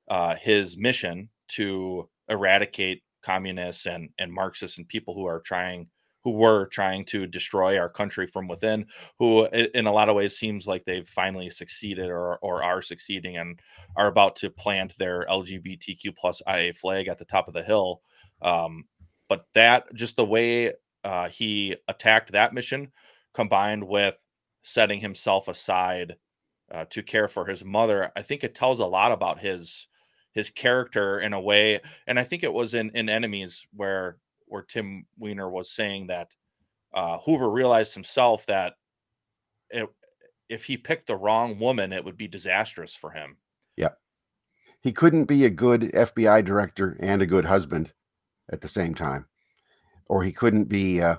uh, 0.07 0.35
his 0.35 0.77
mission 0.77 1.29
to 1.49 2.09
eradicate 2.29 3.03
communists 3.27 3.85
and 3.85 4.09
and 4.19 4.31
Marxists 4.31 4.77
and 4.77 4.87
people 4.87 5.13
who 5.13 5.25
are 5.25 5.41
trying 5.41 5.87
who 6.23 6.31
were 6.31 6.65
trying 6.67 7.05
to 7.05 7.27
destroy 7.27 7.77
our 7.77 7.89
country 7.89 8.27
from 8.27 8.47
within, 8.47 8.85
who 9.19 9.45
in 9.45 9.85
a 9.87 9.91
lot 9.91 10.09
of 10.09 10.15
ways 10.15 10.37
seems 10.37 10.67
like 10.67 10.83
they've 10.83 11.07
finally 11.07 11.49
succeeded 11.49 12.09
or 12.09 12.37
or 12.37 12.63
are 12.63 12.81
succeeding 12.81 13.37
and 13.37 13.59
are 13.97 14.07
about 14.07 14.35
to 14.37 14.49
plant 14.49 14.97
their 14.97 15.25
LGBTQ 15.29 16.15
plus 16.15 16.41
IA 16.47 16.73
flag 16.73 17.07
at 17.07 17.17
the 17.17 17.25
top 17.25 17.47
of 17.47 17.53
the 17.53 17.63
hill. 17.63 18.01
Um, 18.41 18.85
but 19.29 19.45
that 19.53 19.93
just 19.93 20.15
the 20.15 20.25
way 20.25 20.73
uh, 21.03 21.27
he 21.29 21.75
attacked 21.87 22.31
that 22.31 22.53
mission, 22.53 22.91
combined 23.33 23.85
with 23.85 24.15
setting 24.63 24.99
himself 24.99 25.47
aside 25.49 26.15
uh, 26.73 26.85
to 26.89 27.03
care 27.03 27.27
for 27.27 27.45
his 27.45 27.63
mother, 27.63 28.11
I 28.15 28.21
think 28.21 28.43
it 28.43 28.55
tells 28.55 28.79
a 28.79 28.85
lot 28.85 29.11
about 29.11 29.39
his 29.39 29.87
his 30.37 30.51
character 30.51 31.19
in 31.21 31.33
a 31.33 31.41
way. 31.41 31.81
And 32.05 32.19
I 32.19 32.23
think 32.23 32.43
it 32.43 32.53
was 32.53 32.75
in 32.75 32.91
in 32.91 33.09
Enemies 33.09 33.65
where 33.73 34.17
where 34.45 34.61
Tim 34.61 35.05
Weiner 35.17 35.49
was 35.49 35.71
saying 35.71 36.07
that 36.07 36.29
uh, 36.93 37.17
Hoover 37.17 37.49
realized 37.49 37.95
himself 37.95 38.45
that 38.45 38.75
it, 39.71 39.89
if 40.47 40.63
he 40.63 40.77
picked 40.77 41.07
the 41.07 41.17
wrong 41.17 41.57
woman, 41.57 41.91
it 41.91 42.05
would 42.05 42.17
be 42.17 42.27
disastrous 42.27 42.95
for 42.95 43.09
him. 43.09 43.35
Yeah, 43.77 43.95
he 44.81 44.91
couldn't 44.93 45.25
be 45.25 45.45
a 45.45 45.49
good 45.49 45.81
FBI 45.81 46.45
director 46.45 46.95
and 46.99 47.23
a 47.23 47.25
good 47.25 47.45
husband 47.45 47.91
at 48.51 48.61
the 48.61 48.67
same 48.67 48.93
time, 48.93 49.25
or 50.07 50.23
he 50.23 50.31
couldn't 50.31 50.65
be, 50.65 51.01
uh, 51.01 51.17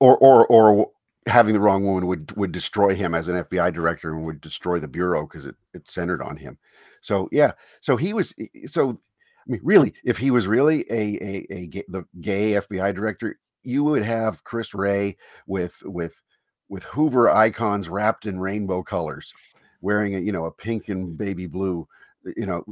or 0.00 0.18
or 0.18 0.44
or 0.48 0.90
having 1.28 1.54
the 1.54 1.60
wrong 1.60 1.84
woman 1.84 2.08
would 2.08 2.36
would 2.36 2.50
destroy 2.50 2.96
him 2.96 3.14
as 3.14 3.28
an 3.28 3.44
FBI 3.44 3.72
director 3.72 4.10
and 4.10 4.26
would 4.26 4.40
destroy 4.40 4.80
the 4.80 4.88
bureau 4.88 5.22
because 5.22 5.46
it 5.46 5.54
it 5.72 5.86
centered 5.86 6.20
on 6.20 6.36
him. 6.36 6.58
So 7.00 7.28
yeah, 7.32 7.52
so 7.80 7.96
he 7.96 8.12
was 8.12 8.34
eh, 8.38 8.46
eh, 8.54 8.66
so. 8.66 8.90
I 8.90 9.52
mean, 9.52 9.60
really, 9.64 9.94
if 10.04 10.18
he 10.18 10.30
was 10.30 10.46
really 10.46 10.84
a 10.90 11.18
a, 11.22 11.46
a 11.50 11.66
the 11.88 12.04
gay 12.20 12.52
FBI 12.52 12.94
director, 12.94 13.38
you 13.62 13.82
would 13.84 14.04
have 14.04 14.44
Chris 14.44 14.74
Wray 14.74 15.16
with 15.46 15.80
with 15.84 16.20
with 16.68 16.82
Hoover 16.84 17.30
icons 17.30 17.88
wrapped 17.88 18.26
in 18.26 18.40
rainbow 18.40 18.82
colors, 18.82 19.32
wearing 19.80 20.14
a 20.16 20.18
you 20.18 20.32
know 20.32 20.46
a 20.46 20.52
pink 20.52 20.88
and 20.88 21.16
baby 21.16 21.46
blue, 21.46 21.86
eh, 22.26 22.32
you 22.36 22.46
know, 22.46 22.64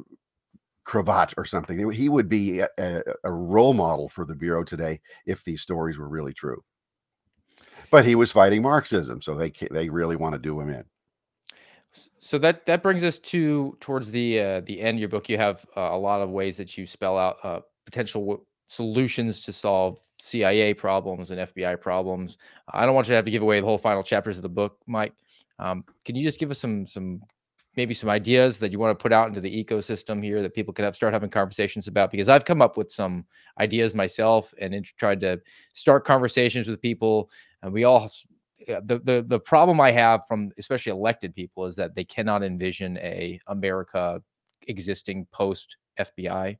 cravat 0.84 1.34
or 1.36 1.44
something. 1.44 1.90
He 1.90 2.08
would 2.08 2.28
be 2.28 2.60
a, 2.60 3.02
a 3.24 3.32
role 3.32 3.72
model 3.72 4.08
for 4.08 4.24
the 4.24 4.34
bureau 4.34 4.64
today 4.64 5.00
if 5.26 5.44
these 5.44 5.62
stories 5.62 5.98
were 5.98 6.08
really 6.08 6.32
true. 6.32 6.62
But 7.90 8.04
he 8.04 8.14
was 8.14 8.32
fighting 8.32 8.62
Marxism, 8.62 9.20
so 9.22 9.34
they 9.34 9.52
they 9.70 9.88
really 9.88 10.16
want 10.16 10.34
to 10.34 10.38
do 10.38 10.60
him 10.60 10.70
in. 10.70 10.84
So 12.26 12.38
that 12.38 12.66
that 12.66 12.82
brings 12.82 13.04
us 13.04 13.18
to 13.20 13.76
towards 13.78 14.10
the 14.10 14.40
uh, 14.40 14.60
the 14.62 14.80
end 14.80 14.96
of 14.96 15.00
your 15.00 15.08
book. 15.08 15.28
You 15.28 15.38
have 15.38 15.64
uh, 15.76 15.90
a 15.92 15.96
lot 15.96 16.20
of 16.20 16.30
ways 16.30 16.56
that 16.56 16.76
you 16.76 16.84
spell 16.84 17.16
out 17.16 17.36
uh, 17.44 17.60
potential 17.84 18.20
w- 18.20 18.44
solutions 18.66 19.42
to 19.42 19.52
solve 19.52 20.00
CIA 20.18 20.74
problems 20.74 21.30
and 21.30 21.40
FBI 21.40 21.80
problems. 21.80 22.38
I 22.74 22.84
don't 22.84 22.96
want 22.96 23.06
you 23.06 23.12
to 23.12 23.14
have 23.16 23.26
to 23.26 23.30
give 23.30 23.42
away 23.42 23.60
the 23.60 23.66
whole 23.66 23.78
final 23.78 24.02
chapters 24.02 24.36
of 24.36 24.42
the 24.42 24.48
book, 24.48 24.78
Mike. 24.88 25.12
Um, 25.60 25.84
can 26.04 26.16
you 26.16 26.24
just 26.24 26.40
give 26.40 26.50
us 26.50 26.58
some 26.58 26.84
some 26.84 27.20
maybe 27.76 27.94
some 27.94 28.10
ideas 28.10 28.58
that 28.58 28.72
you 28.72 28.80
want 28.80 28.98
to 28.98 29.00
put 29.00 29.12
out 29.12 29.28
into 29.28 29.40
the 29.40 29.64
ecosystem 29.64 30.20
here 30.20 30.42
that 30.42 30.52
people 30.52 30.74
can 30.74 30.84
have 30.84 30.96
start 30.96 31.12
having 31.12 31.30
conversations 31.30 31.86
about? 31.86 32.10
Because 32.10 32.28
I've 32.28 32.44
come 32.44 32.60
up 32.60 32.76
with 32.76 32.90
some 32.90 33.24
ideas 33.60 33.94
myself 33.94 34.52
and 34.60 34.84
tried 34.98 35.20
to 35.20 35.40
start 35.74 36.04
conversations 36.04 36.66
with 36.66 36.82
people, 36.82 37.30
and 37.62 37.72
we 37.72 37.84
all 37.84 38.08
the, 38.66 39.00
the 39.04 39.24
the 39.26 39.40
problem 39.40 39.80
I 39.80 39.90
have 39.90 40.26
from 40.26 40.50
especially 40.58 40.92
elected 40.92 41.34
people 41.34 41.66
is 41.66 41.76
that 41.76 41.94
they 41.94 42.04
cannot 42.04 42.42
envision 42.42 42.96
a 42.98 43.40
America 43.46 44.22
existing 44.68 45.26
post 45.32 45.76
FBI 45.98 46.56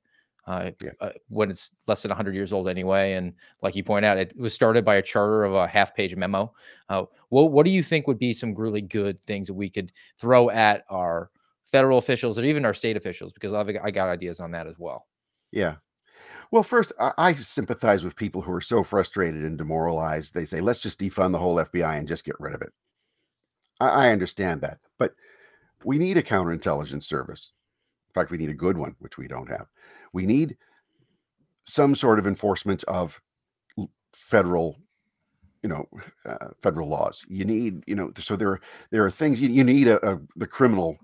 uh, 0.46 0.70
yeah. 0.80 0.90
uh, 1.00 1.10
when 1.28 1.50
it's 1.50 1.72
less 1.86 2.02
than 2.02 2.10
100 2.10 2.34
years 2.34 2.52
old 2.52 2.68
anyway. 2.68 3.14
And 3.14 3.34
like 3.62 3.74
you 3.74 3.82
point 3.82 4.04
out, 4.04 4.16
it 4.16 4.32
was 4.36 4.54
started 4.54 4.84
by 4.84 4.96
a 4.96 5.02
charter 5.02 5.44
of 5.44 5.54
a 5.54 5.66
half 5.66 5.94
page 5.94 6.14
memo. 6.14 6.52
Uh, 6.88 7.04
what, 7.30 7.50
what 7.50 7.64
do 7.64 7.70
you 7.70 7.82
think 7.82 8.06
would 8.06 8.18
be 8.18 8.32
some 8.32 8.54
really 8.54 8.80
good 8.80 9.20
things 9.20 9.48
that 9.48 9.54
we 9.54 9.68
could 9.68 9.92
throw 10.16 10.50
at 10.50 10.84
our 10.88 11.30
federal 11.64 11.98
officials 11.98 12.38
or 12.38 12.44
even 12.44 12.64
our 12.64 12.74
state 12.74 12.96
officials? 12.96 13.32
Because 13.32 13.52
I've, 13.52 13.68
I 13.82 13.90
got 13.90 14.08
ideas 14.08 14.40
on 14.40 14.52
that 14.52 14.66
as 14.66 14.78
well. 14.78 15.06
Yeah. 15.50 15.76
Well, 16.50 16.62
first, 16.62 16.92
I, 17.00 17.12
I 17.18 17.34
sympathize 17.34 18.04
with 18.04 18.16
people 18.16 18.42
who 18.42 18.52
are 18.52 18.60
so 18.60 18.82
frustrated 18.82 19.44
and 19.44 19.58
demoralized. 19.58 20.34
They 20.34 20.44
say, 20.44 20.60
let's 20.60 20.80
just 20.80 21.00
defund 21.00 21.32
the 21.32 21.38
whole 21.38 21.56
FBI 21.56 21.98
and 21.98 22.08
just 22.08 22.24
get 22.24 22.36
rid 22.38 22.54
of 22.54 22.62
it. 22.62 22.72
I, 23.80 23.88
I 23.88 24.10
understand 24.10 24.60
that. 24.62 24.78
But 24.98 25.14
we 25.84 25.98
need 25.98 26.16
a 26.16 26.22
counterintelligence 26.22 27.04
service. 27.04 27.52
In 28.10 28.14
fact, 28.14 28.30
we 28.30 28.38
need 28.38 28.50
a 28.50 28.54
good 28.54 28.78
one, 28.78 28.96
which 29.00 29.18
we 29.18 29.28
don't 29.28 29.48
have. 29.48 29.66
We 30.12 30.26
need 30.26 30.56
some 31.66 31.94
sort 31.94 32.18
of 32.18 32.26
enforcement 32.26 32.84
of 32.84 33.20
federal 34.14 34.76
you 35.62 35.68
know 35.68 35.84
uh, 36.26 36.48
federal 36.62 36.88
laws 36.88 37.24
you 37.28 37.44
need 37.44 37.82
you 37.86 37.94
know 37.94 38.10
so 38.18 38.36
there 38.36 38.60
there 38.90 39.04
are 39.04 39.10
things 39.10 39.40
you, 39.40 39.48
you 39.48 39.64
need 39.64 39.88
a, 39.88 40.04
a, 40.08 40.18
the 40.36 40.46
criminal 40.46 40.96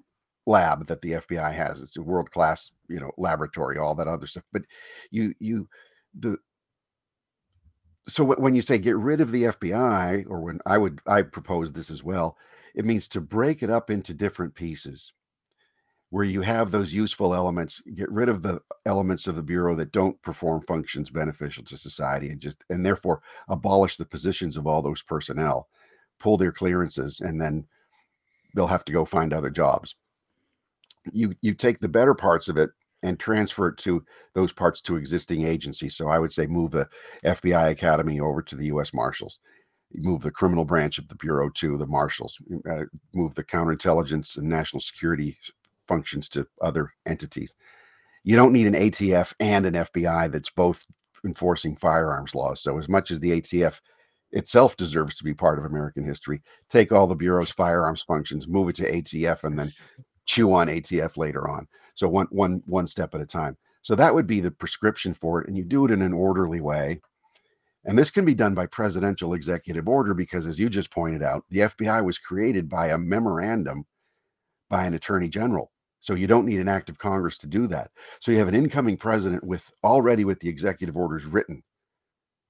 lab 0.47 0.86
that 0.88 1.01
the 1.03 1.12
FBI 1.12 1.53
has. 1.53 1.82
It's 1.82 1.97
a 1.97 2.03
world 2.03 2.30
class, 2.30 2.70
you 2.88 3.01
know, 3.01 3.12
laboratory, 3.18 3.78
all 3.78 3.95
that 3.97 4.09
other 4.09 4.26
stuff. 4.26 4.45
But 4.53 4.62
you 5.11 5.34
you 5.38 5.68
the 6.18 6.36
so 8.09 8.24
when 8.24 8.55
you 8.55 8.62
say 8.62 8.78
get 8.78 8.97
rid 8.97 9.20
of 9.20 9.30
the 9.30 9.45
FBI, 9.45 10.26
or 10.28 10.40
when 10.40 10.61
I 10.66 10.78
would 10.78 11.01
I 11.07 11.22
propose 11.22 11.72
this 11.72 11.90
as 11.90 12.03
well, 12.03 12.36
it 12.74 12.84
means 12.84 13.07
to 13.09 13.20
break 13.20 13.62
it 13.62 13.70
up 13.70 13.90
into 13.90 14.14
different 14.14 14.55
pieces 14.55 15.12
where 16.11 16.24
you 16.24 16.43
have 16.43 16.70
those 16.70 16.93
useful 16.93 17.34
elements, 17.34 17.80
get 17.95 18.11
rid 18.11 18.28
of 18.28 18.43
the 18.43 18.61
elements 18.84 19.26
of 19.26 19.34
the 19.34 19.43
bureau 19.43 19.74
that 19.74 19.93
don't 19.93 20.20
perform 20.20 20.61
functions 20.68 21.09
beneficial 21.09 21.64
to 21.64 21.78
society 21.78 22.28
and 22.28 22.38
just 22.38 22.62
and 22.68 22.84
therefore 22.84 23.22
abolish 23.49 23.97
the 23.97 24.05
positions 24.05 24.59
of 24.59 24.66
all 24.66 24.82
those 24.82 25.01
personnel, 25.01 25.68
pull 26.18 26.36
their 26.36 26.53
clearances, 26.53 27.20
and 27.20 27.40
then 27.40 27.66
they'll 28.55 28.66
have 28.66 28.84
to 28.84 28.93
go 28.93 29.05
find 29.07 29.32
other 29.32 29.49
jobs. 29.49 29.97
You 31.13 31.35
you 31.41 31.55
take 31.55 31.81
the 31.81 31.89
better 31.89 32.15
parts 32.15 32.49
of 32.49 32.57
it 32.57 32.71
and 33.03 33.19
transfer 33.19 33.69
it 33.69 33.79
to 33.79 34.05
those 34.35 34.53
parts 34.53 34.81
to 34.83 34.97
existing 34.97 35.47
agencies. 35.47 35.97
So 35.97 36.09
I 36.09 36.19
would 36.19 36.33
say 36.33 36.47
move 36.47 36.71
the 36.71 36.89
FBI 37.25 37.71
Academy 37.71 38.21
over 38.21 38.43
to 38.43 38.55
the 38.55 38.67
U.S. 38.67 38.95
Marshals, 38.95 39.41
move 39.95 40.23
the 40.23 40.31
criminal 40.31 40.65
branch 40.65 40.99
of 40.99 41.09
the 41.09 41.17
Bureau 41.17 41.51
to 41.51 41.77
the 41.77 41.87
Marshals, 41.87 42.39
uh, 42.71 42.85
move 43.15 43.35
the 43.35 43.45
counterintelligence 43.45 44.39
and 44.39 44.49
national 44.49 44.81
security 44.81 45.37
functions 45.89 46.29
to 46.31 46.47
other 46.61 46.93
entities. 47.07 47.55
You 48.25 48.37
don't 48.37 48.53
need 48.53 48.69
an 48.69 48.75
ATF 48.75 49.35
and 49.41 49.67
an 49.67 49.75
FBI 49.75 50.31
that's 50.31 50.51
both 50.51 50.87
enforcing 51.25 51.77
firearms 51.77 52.35
laws. 52.35 52.63
So 52.63 52.79
as 52.79 52.89
much 52.89 53.11
as 53.11 53.21
the 53.21 53.41
ATF 53.41 53.81
itself 54.31 54.77
deserves 54.77 55.17
to 55.17 55.25
be 55.25 55.35
part 55.35 55.59
of 55.59 55.65
American 55.65 56.05
history, 56.05 56.43
take 56.69 56.93
all 56.93 57.07
the 57.07 57.17
Bureau's 57.17 57.51
firearms 57.51 58.03
functions, 58.03 58.49
move 58.49 58.69
it 58.69 58.77
to 58.77 58.91
ATF, 58.91 59.45
and 59.45 59.59
then 59.59 59.73
chew 60.33 60.53
on 60.53 60.68
ATF 60.68 61.18
later 61.18 61.47
on. 61.49 61.68
So 61.95 62.09
one 62.09 62.26
one 62.30 62.62
one 62.66 62.87
step 62.87 63.14
at 63.14 63.20
a 63.20 63.26
time. 63.26 63.57
So 63.83 63.95
that 63.97 64.14
would 64.14 64.26
be 64.26 64.41
the 64.41 64.51
prescription 64.51 65.12
for 65.12 65.43
it, 65.43 65.49
and 65.49 65.57
you 65.57 65.64
do 65.64 65.85
it 65.85 65.91
in 65.91 66.01
an 66.01 66.14
orderly 66.14 66.61
way. 66.61 67.01
And 67.85 67.99
this 67.99 68.11
can 68.11 68.24
be 68.24 68.35
done 68.35 68.55
by 68.55 68.66
presidential 68.66 69.35
executive 69.35 69.89
order 69.89 70.14
because, 70.14 70.47
as 70.47 70.59
you 70.59 70.70
just 70.70 70.91
pointed 70.91 71.22
out, 71.22 71.43
the 71.51 71.61
FBI 71.61 72.03
was 72.03 72.16
created 72.16 72.68
by 72.68 72.89
a 72.89 72.99
memorandum 72.99 73.85
by 74.70 74.87
an 74.87 74.95
attorney 74.95 75.28
general. 75.28 75.70
So 76.01 76.14
you 76.14 76.26
don't 76.26 76.47
need 76.47 76.61
an 76.61 76.68
act 76.68 76.89
of 76.89 76.99
Congress 76.99 77.37
to 77.39 77.47
do 77.47 77.66
that. 77.66 77.91
So 78.20 78.33
you 78.33 78.39
have 78.39 78.49
an 78.49 78.55
incoming 78.55 78.97
president 78.97 79.47
with 79.47 79.70
already 79.85 80.24
with 80.24 80.41
the 80.41 80.49
executive 80.49 80.97
orders 80.97 81.26
written 81.26 81.62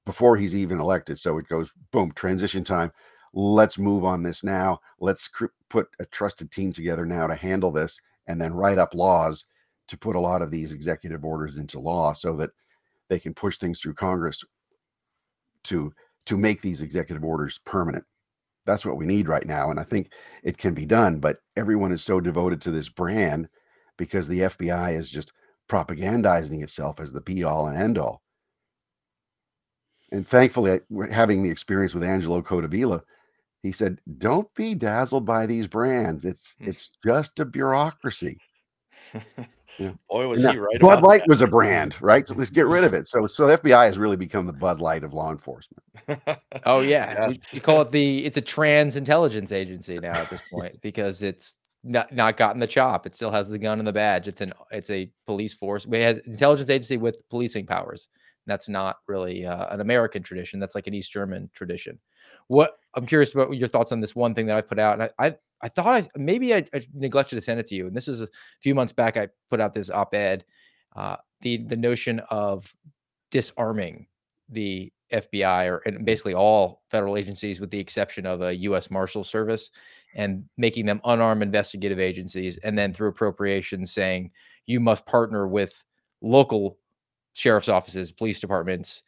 before 0.06 0.36
he's 0.36 0.54
even 0.54 0.78
elected. 0.78 1.18
So 1.18 1.38
it 1.38 1.48
goes 1.48 1.72
boom, 1.90 2.12
transition 2.14 2.62
time 2.62 2.92
let's 3.32 3.78
move 3.78 4.04
on 4.04 4.22
this 4.22 4.44
now. 4.44 4.80
Let's 5.00 5.28
cr- 5.28 5.46
put 5.68 5.88
a 5.98 6.06
trusted 6.06 6.50
team 6.50 6.72
together 6.72 7.06
now 7.06 7.26
to 7.26 7.34
handle 7.34 7.70
this 7.70 8.00
and 8.26 8.40
then 8.40 8.54
write 8.54 8.78
up 8.78 8.94
laws 8.94 9.44
to 9.88 9.96
put 9.96 10.16
a 10.16 10.20
lot 10.20 10.42
of 10.42 10.50
these 10.50 10.72
executive 10.72 11.24
orders 11.24 11.56
into 11.56 11.80
law 11.80 12.12
so 12.12 12.36
that 12.36 12.50
they 13.08 13.18
can 13.18 13.34
push 13.34 13.58
things 13.58 13.80
through 13.80 13.94
Congress 13.94 14.44
to 15.64 15.92
to 16.24 16.36
make 16.36 16.62
these 16.62 16.82
executive 16.82 17.24
orders 17.24 17.60
permanent. 17.64 18.04
That's 18.64 18.86
what 18.86 18.96
we 18.96 19.06
need 19.06 19.26
right 19.28 19.44
now 19.44 19.70
and 19.70 19.80
I 19.80 19.82
think 19.82 20.12
it 20.44 20.56
can 20.56 20.72
be 20.72 20.86
done, 20.86 21.18
but 21.18 21.38
everyone 21.56 21.92
is 21.92 22.04
so 22.04 22.20
devoted 22.20 22.60
to 22.62 22.70
this 22.70 22.88
brand 22.88 23.48
because 23.96 24.28
the 24.28 24.40
FBI 24.40 24.94
is 24.96 25.10
just 25.10 25.32
propagandizing 25.68 26.62
itself 26.62 27.00
as 27.00 27.12
the 27.12 27.20
be 27.20 27.44
all 27.44 27.66
and 27.66 27.76
end 27.76 27.98
all. 27.98 28.22
And 30.12 30.28
thankfully, 30.28 30.80
having 31.10 31.42
the 31.42 31.50
experience 31.50 31.94
with 31.94 32.04
Angelo 32.04 32.42
Codevilla, 32.42 33.02
he 33.62 33.72
said, 33.72 34.00
"Don't 34.18 34.52
be 34.54 34.74
dazzled 34.74 35.24
by 35.24 35.46
these 35.46 35.66
brands. 35.66 36.24
It's 36.24 36.54
hmm. 36.58 36.68
it's 36.68 36.90
just 37.04 37.38
a 37.38 37.44
bureaucracy." 37.44 38.38
Yeah. 39.78 39.92
Boy, 40.10 40.26
was 40.26 40.42
he 40.42 40.56
right. 40.58 40.80
Bud 40.80 41.02
Light 41.02 41.20
that. 41.20 41.28
was 41.28 41.40
a 41.40 41.46
brand, 41.46 41.96
right? 42.02 42.26
So 42.26 42.34
let's 42.34 42.50
get 42.50 42.66
rid 42.66 42.84
of 42.84 42.92
it. 42.92 43.08
So 43.08 43.26
so 43.26 43.46
the 43.46 43.58
FBI 43.58 43.86
has 43.86 43.98
really 43.98 44.16
become 44.16 44.46
the 44.46 44.52
Bud 44.52 44.80
Light 44.80 45.04
of 45.04 45.14
law 45.14 45.30
enforcement. 45.30 45.82
oh 46.66 46.80
yeah, 46.80 47.26
yes. 47.26 47.54
we, 47.54 47.60
call 47.60 47.80
it 47.82 47.90
the 47.90 48.24
it's 48.24 48.36
a 48.36 48.42
trans 48.42 48.96
intelligence 48.96 49.52
agency 49.52 49.98
now 49.98 50.12
at 50.12 50.28
this 50.28 50.42
point 50.52 50.80
because 50.82 51.22
it's 51.22 51.56
not 51.84 52.12
not 52.12 52.36
gotten 52.36 52.60
the 52.60 52.66
chop. 52.66 53.06
It 53.06 53.14
still 53.14 53.30
has 53.30 53.48
the 53.48 53.58
gun 53.58 53.78
and 53.78 53.86
the 53.86 53.92
badge. 53.92 54.28
It's 54.28 54.40
an 54.40 54.52
it's 54.70 54.90
a 54.90 55.10
police 55.26 55.54
force. 55.54 55.86
It 55.86 56.02
has 56.02 56.18
intelligence 56.18 56.68
agency 56.68 56.96
with 56.96 57.28
policing 57.30 57.66
powers. 57.66 58.08
That's 58.46 58.68
not 58.68 58.98
really 59.06 59.46
uh, 59.46 59.72
an 59.72 59.80
American 59.80 60.22
tradition. 60.22 60.60
That's 60.60 60.74
like 60.74 60.86
an 60.86 60.94
East 60.94 61.12
German 61.12 61.50
tradition. 61.54 61.98
What 62.48 62.76
I'm 62.94 63.06
curious 63.06 63.32
about 63.34 63.52
your 63.52 63.68
thoughts 63.68 63.92
on 63.92 64.00
this 64.00 64.16
one 64.16 64.34
thing 64.34 64.46
that 64.46 64.56
I 64.56 64.60
put 64.60 64.78
out, 64.78 65.00
and 65.00 65.10
I 65.18 65.26
I, 65.26 65.36
I 65.62 65.68
thought 65.68 65.86
I 65.86 66.08
maybe 66.18 66.54
I, 66.54 66.64
I, 66.74 66.82
neglected 66.94 67.36
to 67.36 67.40
send 67.40 67.60
it 67.60 67.66
to 67.68 67.74
you. 67.74 67.86
And 67.86 67.96
this 67.96 68.08
is 68.08 68.22
a 68.22 68.28
few 68.60 68.74
months 68.74 68.92
back. 68.92 69.16
I 69.16 69.28
put 69.50 69.60
out 69.60 69.74
this 69.74 69.90
op-ed, 69.90 70.44
uh, 70.96 71.16
the 71.40 71.58
the 71.58 71.76
notion 71.76 72.20
of 72.30 72.74
disarming 73.30 74.06
the 74.48 74.92
FBI 75.12 75.68
or 75.68 75.78
and 75.86 76.04
basically 76.04 76.34
all 76.34 76.82
federal 76.90 77.16
agencies, 77.16 77.60
with 77.60 77.70
the 77.70 77.78
exception 77.78 78.26
of 78.26 78.42
a 78.42 78.56
U.S. 78.56 78.90
Marshal 78.90 79.24
Service, 79.24 79.70
and 80.14 80.44
making 80.56 80.86
them 80.86 81.00
unarmed 81.04 81.42
investigative 81.42 82.00
agencies, 82.00 82.58
and 82.58 82.76
then 82.76 82.92
through 82.92 83.08
appropriations 83.08 83.92
saying 83.92 84.30
you 84.66 84.80
must 84.80 85.06
partner 85.06 85.46
with 85.46 85.84
local 86.22 86.78
sheriff's 87.32 87.68
offices, 87.68 88.12
police 88.12 88.40
departments, 88.40 89.02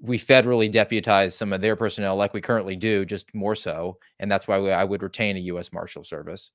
we 0.00 0.18
federally 0.18 0.70
deputize 0.70 1.34
some 1.34 1.52
of 1.52 1.60
their 1.60 1.76
personnel 1.76 2.16
like 2.16 2.32
we 2.32 2.40
currently 2.40 2.76
do, 2.76 3.04
just 3.04 3.34
more 3.34 3.54
so. 3.54 3.98
And 4.20 4.30
that's 4.30 4.46
why 4.46 4.58
we, 4.58 4.70
I 4.70 4.84
would 4.84 5.02
retain 5.02 5.36
a 5.36 5.40
U.S. 5.40 5.72
Marshal 5.72 6.04
Service 6.04 6.52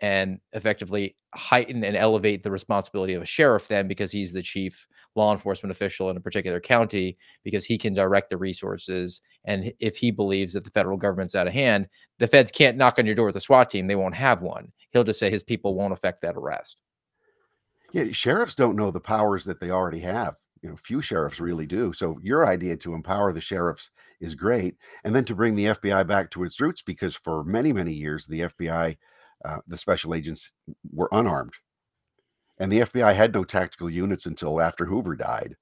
and 0.00 0.40
effectively 0.52 1.16
heighten 1.34 1.84
and 1.84 1.96
elevate 1.96 2.42
the 2.42 2.50
responsibility 2.50 3.14
of 3.14 3.22
a 3.22 3.26
sheriff 3.26 3.68
then 3.68 3.86
because 3.86 4.10
he's 4.10 4.32
the 4.32 4.42
chief 4.42 4.86
law 5.14 5.32
enforcement 5.32 5.70
official 5.70 6.10
in 6.10 6.16
a 6.16 6.20
particular 6.20 6.58
county 6.58 7.16
because 7.44 7.64
he 7.64 7.76
can 7.76 7.94
direct 7.94 8.30
the 8.30 8.36
resources 8.36 9.20
and 9.44 9.72
if 9.78 9.96
he 9.96 10.10
believes 10.10 10.52
that 10.52 10.64
the 10.64 10.70
federal 10.70 10.96
government's 10.96 11.34
out 11.34 11.46
of 11.46 11.52
hand 11.52 11.86
the 12.18 12.26
feds 12.26 12.50
can't 12.50 12.76
knock 12.76 12.98
on 12.98 13.06
your 13.06 13.14
door 13.14 13.26
with 13.26 13.36
a 13.36 13.40
swat 13.40 13.68
team 13.70 13.86
they 13.86 13.96
won't 13.96 14.14
have 14.14 14.40
one 14.40 14.72
he'll 14.90 15.04
just 15.04 15.20
say 15.20 15.30
his 15.30 15.42
people 15.42 15.74
won't 15.74 15.92
affect 15.92 16.20
that 16.20 16.36
arrest 16.36 16.76
yeah 17.92 18.10
sheriffs 18.10 18.54
don't 18.54 18.76
know 18.76 18.90
the 18.90 19.00
powers 19.00 19.44
that 19.44 19.60
they 19.60 19.70
already 19.70 20.00
have 20.00 20.34
you 20.62 20.68
know 20.68 20.76
few 20.76 21.00
sheriffs 21.00 21.40
really 21.40 21.66
do. 21.66 21.92
So 21.92 22.18
your 22.22 22.46
idea 22.46 22.76
to 22.78 22.94
empower 22.94 23.32
the 23.32 23.40
sheriffs 23.40 23.90
is 24.20 24.34
great 24.34 24.76
and 25.04 25.14
then 25.14 25.24
to 25.24 25.34
bring 25.34 25.54
the 25.54 25.66
fbi 25.66 26.06
back 26.06 26.30
to 26.30 26.44
its 26.44 26.60
roots 26.60 26.82
because 26.82 27.14
for 27.14 27.44
many 27.44 27.72
many 27.72 27.92
years 27.92 28.26
the 28.26 28.40
fbi 28.40 28.96
uh, 29.44 29.58
the 29.66 29.78
special 29.78 30.14
agents 30.14 30.52
were 30.92 31.08
unarmed. 31.12 31.54
And 32.58 32.70
the 32.70 32.80
fbi 32.80 33.14
had 33.14 33.32
no 33.32 33.44
tactical 33.44 33.88
units 33.88 34.26
until 34.26 34.60
after 34.60 34.84
hoover 34.84 35.16
died. 35.16 35.56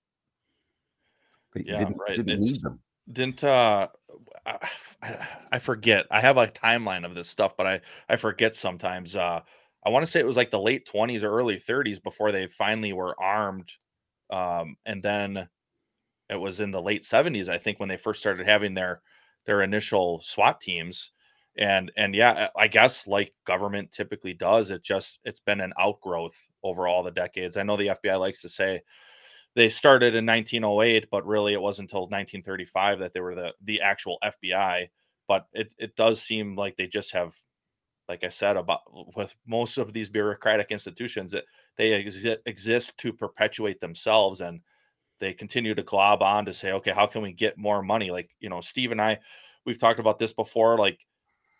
They 1.54 1.64
yeah, 1.66 1.78
didn't, 1.78 1.96
right. 1.98 2.16
didn't 2.16 2.40
need 2.40 2.60
them. 2.62 2.80
didn't 3.10 3.44
uh 3.44 3.88
I, 4.46 5.26
I 5.52 5.58
forget. 5.58 6.06
I 6.10 6.20
have 6.20 6.38
a 6.38 6.48
timeline 6.48 7.04
of 7.04 7.14
this 7.14 7.28
stuff 7.28 7.56
but 7.56 7.66
i 7.66 7.80
i 8.08 8.16
forget 8.16 8.54
sometimes 8.54 9.14
uh 9.14 9.40
i 9.84 9.90
want 9.90 10.04
to 10.04 10.10
say 10.10 10.18
it 10.18 10.26
was 10.26 10.36
like 10.36 10.50
the 10.50 10.58
late 10.58 10.88
20s 10.92 11.22
or 11.22 11.30
early 11.30 11.56
30s 11.56 12.02
before 12.02 12.32
they 12.32 12.48
finally 12.48 12.92
were 12.92 13.14
armed 13.20 13.70
um, 14.30 14.76
and 14.86 15.02
then 15.02 15.48
it 16.30 16.36
was 16.36 16.60
in 16.60 16.70
the 16.70 16.82
late 16.82 17.04
70s, 17.04 17.48
I 17.48 17.58
think, 17.58 17.80
when 17.80 17.88
they 17.88 17.96
first 17.96 18.20
started 18.20 18.46
having 18.46 18.74
their 18.74 19.02
their 19.46 19.62
initial 19.62 20.20
SWAT 20.22 20.60
teams. 20.60 21.12
And 21.56 21.90
and 21.96 22.14
yeah, 22.14 22.48
I 22.56 22.68
guess 22.68 23.06
like 23.06 23.34
government 23.44 23.90
typically 23.92 24.34
does, 24.34 24.70
it 24.70 24.82
just 24.84 25.20
it's 25.24 25.40
been 25.40 25.60
an 25.60 25.72
outgrowth 25.78 26.36
over 26.62 26.86
all 26.86 27.02
the 27.02 27.10
decades. 27.10 27.56
I 27.56 27.62
know 27.64 27.76
the 27.76 27.88
FBI 27.88 28.18
likes 28.20 28.42
to 28.42 28.48
say 28.48 28.82
they 29.54 29.68
started 29.68 30.14
in 30.14 30.26
1908, 30.26 31.08
but 31.10 31.26
really 31.26 31.52
it 31.52 31.60
wasn't 31.60 31.88
until 31.90 32.02
1935 32.02 33.00
that 33.00 33.12
they 33.12 33.20
were 33.20 33.34
the 33.34 33.54
the 33.64 33.80
actual 33.80 34.18
FBI. 34.24 34.88
But 35.26 35.46
it 35.52 35.74
it 35.78 35.96
does 35.96 36.22
seem 36.22 36.56
like 36.56 36.76
they 36.76 36.86
just 36.86 37.12
have 37.12 37.34
like 38.08 38.24
I 38.24 38.28
said 38.28 38.56
about 38.56 38.80
with 39.16 39.34
most 39.46 39.76
of 39.78 39.92
these 39.92 40.08
bureaucratic 40.08 40.70
institutions 40.70 41.30
that 41.32 41.44
they 41.76 42.02
exi- 42.02 42.38
exist 42.46 42.96
to 42.98 43.12
perpetuate 43.12 43.80
themselves 43.80 44.40
and 44.40 44.60
they 45.20 45.34
continue 45.34 45.74
to 45.74 45.82
glob 45.82 46.22
on 46.22 46.44
to 46.46 46.52
say 46.52 46.72
okay 46.72 46.92
how 46.92 47.06
can 47.06 47.22
we 47.22 47.32
get 47.32 47.58
more 47.58 47.82
money? 47.82 48.10
Like 48.10 48.30
you 48.40 48.48
know 48.48 48.60
Steve 48.60 48.92
and 48.92 49.00
I 49.00 49.18
we've 49.66 49.78
talked 49.78 50.00
about 50.00 50.18
this 50.18 50.32
before 50.32 50.78
like 50.78 50.98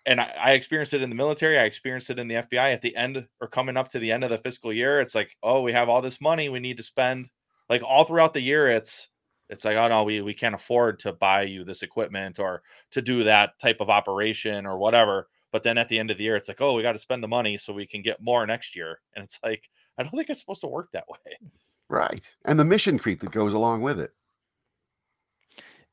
and 0.07 0.20
I, 0.20 0.34
I 0.38 0.53
experienced 0.53 0.94
it 0.94 1.03
in 1.03 1.11
the 1.11 1.16
military 1.16 1.59
I 1.59 1.64
experienced 1.64 2.11
it 2.11 2.18
in 2.18 2.28
the 2.28 2.36
FBI 2.36 2.72
at 2.72 2.82
the 2.82 2.96
end 2.96 3.26
or 3.40 3.49
coming 3.49 3.76
up 3.76 3.88
to 3.90 3.99
the 3.99 4.11
end 4.11 4.24
of 4.24 4.30
the 4.30 4.38
fiscal 4.38 4.72
year 4.72 5.01
it's 5.01 5.14
like 5.14 5.36
oh 5.42 5.61
we 5.61 5.72
have 5.72 5.88
all 5.88 6.01
this 6.01 6.20
money 6.20 6.49
we 6.49 6.61
need 6.61 6.78
to 6.78 6.82
spend. 6.82 7.30
Like 7.68 7.82
all 7.82 8.05
throughout 8.05 8.32
the 8.32 8.40
year 8.40 8.68
it's 8.68 9.09
it's 9.51 9.64
like 9.64 9.76
oh 9.76 9.88
no 9.88 10.05
we 10.05 10.22
we 10.22 10.32
can't 10.32 10.55
afford 10.55 10.99
to 11.01 11.12
buy 11.12 11.42
you 11.42 11.64
this 11.64 11.82
equipment 11.82 12.38
or 12.38 12.62
to 12.92 13.03
do 13.03 13.22
that 13.24 13.59
type 13.61 13.78
of 13.80 13.90
operation 13.90 14.64
or 14.64 14.78
whatever 14.78 15.28
but 15.53 15.62
then 15.62 15.78
at 15.78 15.88
the 15.88 15.99
end 15.99 16.11
of 16.11 16.18
the 16.18 16.24
year, 16.24 16.36
it's 16.36 16.49
like, 16.49 16.61
oh, 16.61 16.74
we 16.74 16.82
got 16.82 16.92
to 16.92 16.99
spend 16.99 17.22
the 17.22 17.28
money 17.28 17.57
so 17.57 17.72
we 17.72 17.86
can 17.86 18.03
get 18.03 18.22
more 18.22 18.46
next 18.46 18.76
year. 18.76 19.01
And 19.14 19.24
it's 19.24 19.38
like, 19.42 19.70
I 19.96 20.03
don't 20.03 20.12
think 20.12 20.28
it's 20.30 20.40
supposed 20.40 20.61
to 20.62 20.68
work 20.68 20.90
that 20.92 21.09
way. 21.09 21.51
Right. 21.88 22.22
And 22.44 22.59
the 22.59 22.64
mission 22.64 22.99
creep 22.99 23.20
that 23.20 23.32
goes 23.32 23.55
along 23.55 23.82
with 23.82 23.99
it. 23.99 24.11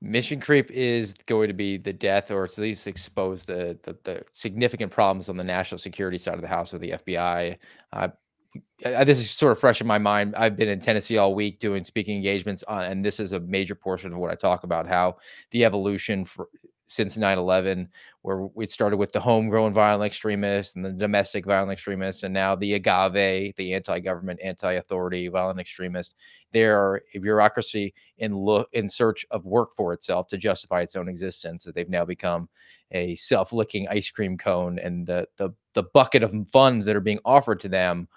Mission 0.01 0.41
creep 0.41 0.69
is 0.71 1.13
going 1.25 1.47
to 1.47 1.53
be 1.53 1.77
the 1.77 1.93
death, 1.93 2.29
or 2.29 2.43
at 2.43 2.57
least 2.57 2.85
expose 2.85 3.45
the, 3.45 3.79
the, 3.83 3.97
the 4.03 4.25
significant 4.33 4.91
problems 4.91 5.29
on 5.29 5.37
the 5.37 5.43
national 5.43 5.79
security 5.79 6.17
side 6.17 6.35
of 6.35 6.41
the 6.41 6.47
house 6.47 6.73
with 6.73 6.81
the 6.81 6.91
FBI. 6.91 7.57
Uh, 7.93 8.09
this 9.03 9.19
is 9.19 9.31
sort 9.31 9.51
of 9.51 9.59
fresh 9.59 9.81
in 9.81 9.87
my 9.87 9.97
mind. 9.97 10.35
I've 10.35 10.55
been 10.55 10.69
in 10.69 10.79
Tennessee 10.79 11.17
all 11.17 11.33
week 11.33 11.59
doing 11.59 11.83
speaking 11.83 12.17
engagements 12.17 12.63
on, 12.63 12.83
and 12.83 13.03
this 13.03 13.19
is 13.19 13.31
a 13.31 13.39
major 13.39 13.75
portion 13.75 14.13
of 14.13 14.19
what 14.19 14.31
I 14.31 14.35
talk 14.35 14.63
about 14.63 14.85
how 14.85 15.17
the 15.51 15.65
evolution 15.65 16.25
for, 16.25 16.47
since 16.87 17.17
9-11 17.17 17.87
where 18.21 18.47
we 18.53 18.65
started 18.65 18.97
with 18.97 19.11
the 19.11 19.19
homegrown 19.19 19.73
violent 19.73 20.05
extremists 20.05 20.75
and 20.75 20.85
the 20.85 20.91
domestic 20.91 21.45
violent 21.45 21.71
extremists 21.71 22.23
and 22.23 22.33
now 22.33 22.55
the 22.55 22.79
AGAAVE 22.79 23.55
the 23.55 23.73
anti-government 23.73 24.39
anti-authority 24.43 25.27
violent 25.27 25.59
extremist. 25.59 26.15
They 26.51 26.63
are 26.65 27.01
a 27.13 27.19
bureaucracy 27.19 27.93
in 28.17 28.35
look 28.35 28.69
in 28.73 28.87
search 28.87 29.25
of 29.31 29.45
work 29.45 29.73
for 29.75 29.93
itself 29.93 30.27
to 30.27 30.37
justify 30.37 30.81
its 30.81 30.95
own 30.95 31.07
existence 31.09 31.63
that 31.63 31.75
they've 31.75 31.89
now 31.89 32.05
become 32.05 32.49
a 32.91 33.15
self-licking 33.15 33.87
ice 33.89 34.09
cream 34.11 34.37
cone 34.37 34.79
and 34.79 35.07
the 35.07 35.27
the, 35.37 35.49
the 35.73 35.83
bucket 35.83 36.23
of 36.23 36.33
funds 36.49 36.85
that 36.85 36.95
are 36.95 37.01
being 37.01 37.19
offered 37.25 37.59
to 37.61 37.69
them 37.69 38.07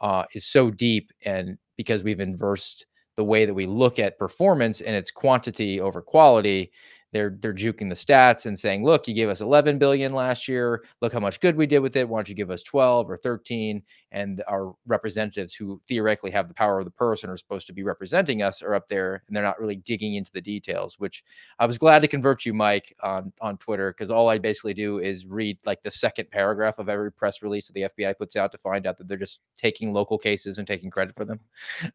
uh, 0.00 0.24
is 0.34 0.46
so 0.46 0.70
deep 0.70 1.12
and 1.24 1.58
because 1.76 2.04
we've 2.04 2.20
inversed 2.20 2.86
the 3.16 3.24
way 3.24 3.44
that 3.44 3.54
we 3.54 3.66
look 3.66 3.98
at 3.98 4.16
performance 4.16 4.80
and 4.80 4.94
its 4.94 5.10
quantity 5.10 5.80
over 5.80 6.00
quality 6.00 6.70
they're 7.12 7.36
they're 7.40 7.54
juking 7.54 7.88
the 7.88 7.94
stats 7.94 8.46
and 8.46 8.58
saying, 8.58 8.84
look, 8.84 9.08
you 9.08 9.14
gave 9.14 9.28
us 9.28 9.40
11 9.40 9.78
billion 9.78 10.12
last 10.12 10.46
year. 10.46 10.84
Look 11.00 11.12
how 11.12 11.20
much 11.20 11.40
good 11.40 11.56
we 11.56 11.66
did 11.66 11.78
with 11.78 11.96
it. 11.96 12.08
Why 12.08 12.18
don't 12.18 12.28
you 12.28 12.34
give 12.34 12.50
us 12.50 12.62
12 12.62 13.10
or 13.10 13.16
13? 13.16 13.82
And 14.10 14.42
our 14.48 14.74
representatives, 14.86 15.54
who 15.54 15.80
theoretically 15.86 16.30
have 16.30 16.48
the 16.48 16.54
power 16.54 16.78
of 16.78 16.84
the 16.84 16.90
purse 16.90 17.22
and 17.22 17.32
are 17.32 17.36
supposed 17.36 17.66
to 17.66 17.72
be 17.72 17.82
representing 17.82 18.42
us, 18.42 18.62
are 18.62 18.74
up 18.74 18.88
there 18.88 19.22
and 19.26 19.36
they're 19.36 19.44
not 19.44 19.60
really 19.60 19.76
digging 19.76 20.14
into 20.14 20.32
the 20.32 20.40
details. 20.40 20.98
Which 20.98 21.24
I 21.58 21.66
was 21.66 21.78
glad 21.78 22.00
to 22.00 22.08
convert 22.08 22.44
you, 22.44 22.52
Mike, 22.52 22.94
on 23.02 23.32
on 23.40 23.56
Twitter 23.56 23.92
because 23.92 24.10
all 24.10 24.28
I 24.28 24.38
basically 24.38 24.74
do 24.74 24.98
is 24.98 25.26
read 25.26 25.58
like 25.64 25.82
the 25.82 25.90
second 25.90 26.30
paragraph 26.30 26.78
of 26.78 26.88
every 26.90 27.12
press 27.12 27.42
release 27.42 27.68
that 27.68 27.72
the 27.72 28.04
FBI 28.04 28.18
puts 28.18 28.36
out 28.36 28.52
to 28.52 28.58
find 28.58 28.86
out 28.86 28.98
that 28.98 29.08
they're 29.08 29.16
just 29.16 29.40
taking 29.56 29.92
local 29.94 30.18
cases 30.18 30.58
and 30.58 30.66
taking 30.66 30.90
credit 30.90 31.14
for 31.14 31.24
them. 31.24 31.40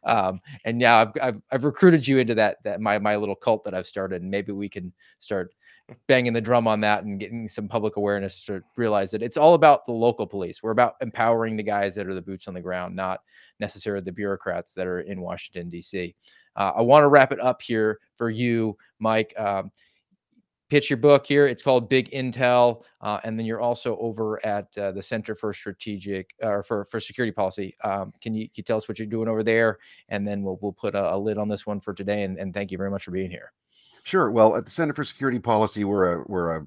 Um, 0.04 0.40
and 0.64 0.76
now 0.78 0.98
I've, 1.02 1.12
I've 1.22 1.42
I've 1.52 1.64
recruited 1.64 2.06
you 2.06 2.18
into 2.18 2.34
that 2.34 2.62
that 2.64 2.80
my 2.80 2.98
my 2.98 3.16
little 3.16 3.36
cult 3.36 3.62
that 3.64 3.74
I've 3.74 3.86
started, 3.86 4.22
and 4.22 4.30
maybe 4.30 4.52
we 4.52 4.68
can 4.68 4.92
start 5.18 5.54
banging 6.06 6.32
the 6.32 6.40
drum 6.40 6.66
on 6.66 6.80
that 6.80 7.04
and 7.04 7.20
getting 7.20 7.46
some 7.46 7.68
public 7.68 7.96
awareness 7.96 8.44
to 8.44 8.62
realize 8.76 9.10
that 9.10 9.22
it's 9.22 9.36
all 9.36 9.54
about 9.54 9.84
the 9.84 9.92
local 9.92 10.26
police. 10.26 10.62
We're 10.62 10.70
about 10.70 10.94
empowering 11.00 11.56
the 11.56 11.62
guys 11.62 11.94
that 11.94 12.06
are 12.06 12.14
the 12.14 12.22
boots 12.22 12.48
on 12.48 12.54
the 12.54 12.60
ground, 12.60 12.96
not 12.96 13.20
necessarily 13.60 14.02
the 14.02 14.12
bureaucrats 14.12 14.72
that 14.74 14.86
are 14.86 15.00
in 15.00 15.20
Washington, 15.20 15.68
D.C. 15.68 16.14
Uh, 16.56 16.72
I 16.76 16.80
want 16.82 17.02
to 17.02 17.08
wrap 17.08 17.32
it 17.32 17.40
up 17.40 17.60
here 17.60 17.98
for 18.16 18.30
you, 18.30 18.76
Mike. 18.98 19.34
Um, 19.36 19.70
pitch 20.70 20.88
your 20.88 20.96
book 20.96 21.26
here. 21.26 21.46
It's 21.46 21.62
called 21.62 21.88
Big 21.88 22.10
Intel, 22.10 22.84
uh, 23.00 23.20
and 23.24 23.38
then 23.38 23.44
you're 23.44 23.60
also 23.60 23.96
over 23.98 24.44
at 24.46 24.76
uh, 24.78 24.92
the 24.92 25.02
Center 25.02 25.34
for 25.34 25.52
Strategic 25.52 26.34
or 26.42 26.62
for 26.62 26.84
for 26.86 27.00
Security 27.00 27.32
Policy. 27.32 27.76
Um, 27.84 28.12
can 28.20 28.34
you, 28.34 28.46
can 28.46 28.54
you 28.56 28.62
tell 28.62 28.76
us 28.76 28.88
what 28.88 28.98
you're 28.98 29.06
doing 29.06 29.28
over 29.28 29.42
there, 29.42 29.78
and 30.08 30.26
then 30.26 30.42
we'll 30.42 30.58
we'll 30.62 30.72
put 30.72 30.94
a, 30.94 31.14
a 31.14 31.16
lid 31.16 31.38
on 31.38 31.48
this 31.48 31.66
one 31.66 31.80
for 31.80 31.92
today. 31.92 32.22
And, 32.22 32.38
and 32.38 32.54
thank 32.54 32.70
you 32.70 32.78
very 32.78 32.90
much 32.90 33.04
for 33.04 33.10
being 33.10 33.30
here. 33.30 33.52
Sure. 34.04 34.30
Well, 34.30 34.54
at 34.54 34.66
the 34.66 34.70
Center 34.70 34.92
for 34.92 35.02
Security 35.02 35.38
Policy, 35.38 35.82
we're 35.84 36.20
a 36.20 36.24
we're 36.28 36.56
a 36.58 36.66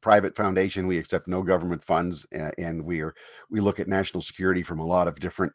private 0.00 0.34
foundation. 0.34 0.86
We 0.86 0.98
accept 0.98 1.28
no 1.28 1.42
government 1.42 1.84
funds, 1.84 2.26
and 2.58 2.82
we 2.84 3.02
are 3.02 3.14
we 3.50 3.60
look 3.60 3.78
at 3.78 3.88
national 3.88 4.22
security 4.22 4.62
from 4.62 4.80
a 4.80 4.86
lot 4.86 5.06
of 5.06 5.20
different 5.20 5.52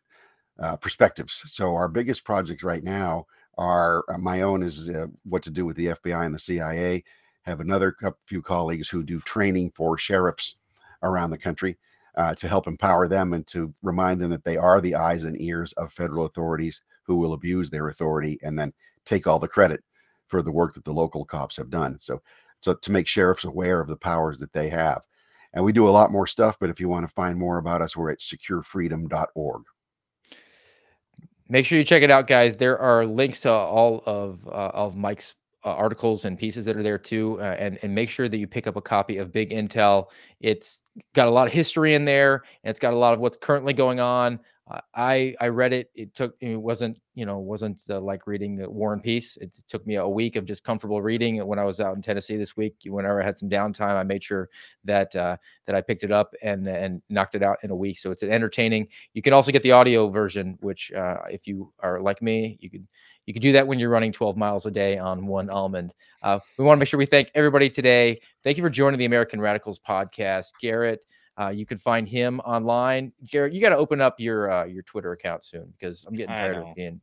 uh, 0.59 0.75
perspectives. 0.77 1.41
So 1.47 1.73
our 1.75 1.89
biggest 1.89 2.23
projects 2.23 2.63
right 2.63 2.83
now 2.83 3.25
are 3.57 4.03
uh, 4.09 4.19
my 4.19 4.41
own 4.41 4.61
is 4.61 4.89
uh, 4.89 5.07
what 5.23 5.41
to 5.43 5.49
do 5.49 5.65
with 5.65 5.75
the 5.75 5.87
FBI 5.87 6.23
and 6.23 6.35
the 6.35 6.39
CIA. 6.39 7.03
Have 7.43 7.61
another 7.61 7.95
few 8.27 8.43
colleagues 8.43 8.87
who 8.87 9.03
do 9.03 9.19
training 9.21 9.71
for 9.75 9.97
sheriffs 9.97 10.57
around 11.01 11.31
the 11.31 11.37
country 11.39 11.77
uh, 12.15 12.35
to 12.35 12.47
help 12.47 12.67
empower 12.67 13.07
them 13.07 13.33
and 13.33 13.47
to 13.47 13.73
remind 13.81 14.21
them 14.21 14.29
that 14.29 14.43
they 14.43 14.57
are 14.57 14.81
the 14.81 14.93
eyes 14.93 15.23
and 15.23 15.41
ears 15.41 15.73
of 15.73 15.91
federal 15.91 16.25
authorities 16.25 16.81
who 17.03 17.15
will 17.15 17.33
abuse 17.33 17.71
their 17.71 17.87
authority 17.87 18.37
and 18.43 18.59
then 18.59 18.71
take 19.05 19.25
all 19.25 19.39
the 19.39 19.47
credit 19.47 19.83
for 20.27 20.41
the 20.41 20.51
work 20.51 20.73
that 20.73 20.83
the 20.83 20.93
local 20.93 21.25
cops 21.25 21.57
have 21.57 21.69
done. 21.69 21.97
So, 22.01 22.21
so 22.59 22.73
to 22.73 22.91
make 22.91 23.07
sheriffs 23.07 23.43
aware 23.43 23.79
of 23.79 23.87
the 23.87 23.97
powers 23.97 24.39
that 24.39 24.53
they 24.53 24.69
have. 24.69 25.03
And 25.53 25.63
we 25.63 25.71
do 25.71 25.87
a 25.87 25.89
lot 25.89 26.11
more 26.11 26.27
stuff, 26.27 26.57
but 26.59 26.69
if 26.69 26.79
you 26.79 26.89
want 26.89 27.07
to 27.07 27.13
find 27.13 27.37
more 27.37 27.57
about 27.57 27.81
us, 27.81 27.95
we're 27.95 28.11
at 28.11 28.19
securefreedom.org. 28.19 29.63
Make 31.49 31.65
sure 31.65 31.77
you 31.77 31.85
check 31.85 32.03
it 32.03 32.11
out, 32.11 32.27
guys. 32.27 32.57
There 32.57 32.77
are 32.77 33.05
links 33.05 33.41
to 33.41 33.51
all 33.51 34.03
of 34.05 34.45
uh, 34.47 34.71
of 34.73 34.97
Mike's 34.97 35.35
uh, 35.65 35.69
articles 35.69 36.25
and 36.25 36.37
pieces 36.37 36.65
that 36.65 36.75
are 36.75 36.83
there 36.83 36.97
too, 36.97 37.39
uh, 37.39 37.55
and 37.57 37.79
and 37.81 37.95
make 37.95 38.09
sure 38.09 38.27
that 38.27 38.37
you 38.37 38.47
pick 38.47 38.67
up 38.67 38.75
a 38.75 38.81
copy 38.81 39.17
of 39.17 39.31
Big 39.31 39.51
Intel. 39.51 40.09
It's 40.41 40.81
got 41.13 41.27
a 41.27 41.31
lot 41.31 41.47
of 41.47 41.53
history 41.53 41.93
in 41.93 42.03
there, 42.03 42.43
and 42.63 42.69
it's 42.69 42.79
got 42.79 42.93
a 42.93 42.97
lot 42.97 43.13
of 43.13 43.21
what's 43.21 43.37
currently 43.37 43.73
going 43.73 44.01
on. 44.01 44.41
I 44.93 45.35
I 45.39 45.47
read 45.47 45.73
it. 45.73 45.89
It 45.95 46.13
took 46.13 46.35
it 46.41 46.55
wasn't 46.55 46.99
you 47.15 47.25
know 47.25 47.39
wasn't 47.39 47.81
uh, 47.89 48.01
like 48.01 48.27
reading 48.27 48.63
War 48.69 48.93
and 48.93 49.01
Peace. 49.01 49.37
It 49.37 49.57
took 49.67 49.85
me 49.87 49.95
a 49.95 50.07
week 50.07 50.35
of 50.35 50.45
just 50.45 50.63
comfortable 50.63 51.01
reading. 51.01 51.45
When 51.47 51.59
I 51.59 51.63
was 51.63 51.79
out 51.79 51.95
in 51.95 52.01
Tennessee 52.01 52.35
this 52.35 52.57
week, 52.57 52.75
whenever 52.85 53.21
I 53.21 53.25
had 53.25 53.37
some 53.37 53.49
downtime, 53.49 53.95
I 53.95 54.03
made 54.03 54.23
sure 54.23 54.49
that 54.83 55.15
uh, 55.15 55.37
that 55.65 55.75
I 55.75 55.81
picked 55.81 56.03
it 56.03 56.11
up 56.11 56.33
and 56.41 56.67
and 56.67 57.01
knocked 57.09 57.35
it 57.35 57.43
out 57.43 57.57
in 57.63 57.71
a 57.71 57.75
week. 57.75 57.99
So 57.99 58.11
it's 58.11 58.23
entertaining. 58.23 58.87
You 59.13 59.21
can 59.21 59.33
also 59.33 59.51
get 59.51 59.63
the 59.63 59.71
audio 59.71 60.09
version, 60.09 60.57
which 60.59 60.91
uh, 60.91 61.17
if 61.29 61.47
you 61.47 61.71
are 61.79 62.01
like 62.01 62.21
me, 62.21 62.57
you 62.59 62.69
could 62.69 62.85
you 63.25 63.33
can 63.33 63.41
do 63.41 63.51
that 63.53 63.67
when 63.67 63.77
you're 63.77 63.89
running 63.89 64.11
12 64.11 64.37
miles 64.37 64.65
a 64.65 64.71
day 64.71 64.97
on 64.97 65.27
one 65.27 65.49
almond. 65.49 65.93
Uh, 66.23 66.39
we 66.57 66.65
want 66.65 66.77
to 66.77 66.79
make 66.79 66.87
sure 66.87 66.97
we 66.97 67.05
thank 67.05 67.29
everybody 67.35 67.69
today. 67.69 68.19
Thank 68.43 68.57
you 68.57 68.63
for 68.63 68.69
joining 68.69 68.97
the 68.97 69.05
American 69.05 69.39
Radicals 69.39 69.79
podcast, 69.79 70.51
Garrett. 70.61 71.01
Uh, 71.39 71.49
you 71.49 71.65
can 71.65 71.77
find 71.77 72.07
him 72.07 72.39
online. 72.41 73.11
Garrett, 73.29 73.53
you 73.53 73.61
got 73.61 73.69
to 73.69 73.77
open 73.77 74.01
up 74.01 74.19
your 74.19 74.49
uh, 74.49 74.65
your 74.65 74.83
Twitter 74.83 75.11
account 75.11 75.43
soon 75.43 75.73
because 75.77 76.05
I'm 76.05 76.15
getting 76.15 76.35
tired 76.35 76.57
of 76.57 76.75
being 76.75 76.99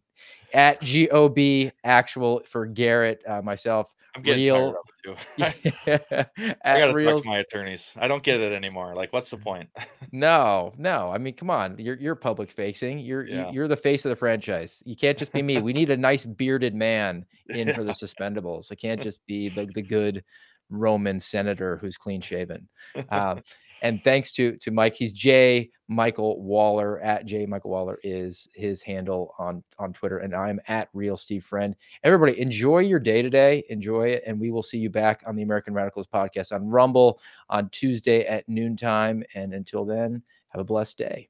at 0.53 0.81
gob 1.11 1.39
actual 1.83 2.43
for 2.47 2.67
Garrett 2.67 3.23
uh, 3.27 3.43
myself. 3.43 3.95
I'm 4.17 4.23
getting 4.23 4.45
real, 4.45 4.75
tired 5.05 5.17
of 5.17 5.17
it 5.37 5.67
too. 5.87 6.57
I 6.65 6.79
gotta 6.79 6.95
real, 6.95 7.17
talk 7.17 7.23
to 7.25 7.29
my 7.29 7.39
attorneys. 7.39 7.93
I 7.97 8.07
don't 8.07 8.23
get 8.23 8.41
it 8.41 8.53
anymore. 8.53 8.95
Like, 8.95 9.13
what's 9.13 9.31
the 9.31 9.37
point? 9.37 9.69
no, 10.13 10.73
no. 10.79 11.11
I 11.13 11.19
mean, 11.19 11.35
come 11.35 11.51
on. 11.51 11.77
You're 11.79 11.97
you're 11.97 12.15
public 12.15 12.51
facing. 12.51 13.01
You're 13.01 13.27
yeah. 13.27 13.51
you're 13.51 13.69
the 13.69 13.77
face 13.77 14.05
of 14.05 14.11
the 14.11 14.17
franchise. 14.17 14.83
You 14.87 14.95
can't 14.95 15.19
just 15.19 15.33
be 15.33 15.43
me. 15.43 15.61
we 15.61 15.73
need 15.73 15.91
a 15.91 15.97
nice 15.97 16.25
bearded 16.25 16.75
man 16.75 17.27
in 17.49 17.69
yeah. 17.69 17.75
for 17.75 17.83
the 17.83 17.93
suspendables. 17.93 18.71
It 18.71 18.77
can't 18.77 19.03
just 19.03 19.27
be 19.27 19.49
the 19.49 19.67
the 19.75 19.83
good 19.83 20.23
Roman 20.71 21.19
senator 21.19 21.77
who's 21.77 21.97
clean 21.97 22.21
shaven. 22.21 22.69
Um, 23.11 23.43
and 23.85 24.03
thanks 24.03 24.33
to 24.33 24.57
to 24.57 24.71
Mike. 24.73 24.97
He's 24.97 25.13
J 25.13 25.71
Michael 25.89 26.43
Waller 26.43 26.99
at 27.01 27.27
J 27.27 27.45
Michael 27.47 27.71
Waller 27.71 27.99
is 28.03 28.49
his 28.55 28.83
handle 28.83 29.35
on 29.39 29.63
on 29.79 29.93
Twitter, 29.93 30.19
and 30.19 30.35
I'm 30.35 30.59
at 30.67 30.89
Real 30.95 31.17
Steve 31.17 31.45
Friend. 31.45 31.77
Everybody, 32.03 32.41
enjoy 32.41 32.81
your 32.81 32.99
day 32.99 33.23
today. 33.23 33.63
Enjoy 33.69 34.09
it, 34.09 34.25
and 34.27 34.41
we 34.41 34.51
will 34.51 34.63
see 34.63 34.79
you 34.79 34.91
back 34.91 35.23
on 35.27 35.37
the 35.37 35.43
American 35.43 35.75
Radicals 35.75 36.09
podcast 36.09 36.53
on 36.53 36.67
Rumble 36.67 37.21
on 37.51 37.69
Tuesday 37.69 38.27
at 38.27 38.49
noontime. 38.49 39.23
And 39.35 39.53
until 39.53 39.85
then, 39.85 40.23
have 40.49 40.63
a 40.63 40.65
blessed 40.65 40.99
day. 40.99 41.29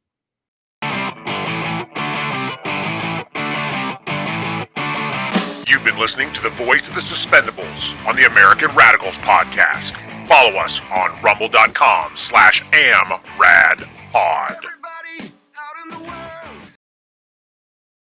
You've 5.67 5.85
been 5.85 5.99
listening 5.99 6.33
to 6.35 6.43
the 6.43 6.51
voice 6.51 6.89
of 6.89 6.95
the 6.95 7.01
Suspendables 7.01 8.07
on 8.07 8.15
the 8.15 8.27
American 8.27 8.71
Radicals 8.77 9.19
podcast. 9.19 10.14
Follow 10.27 10.57
us 10.59 10.81
on 10.97 11.21
rumble.com 11.23 12.17
slash 12.17 12.63
amradpod. 12.73 14.57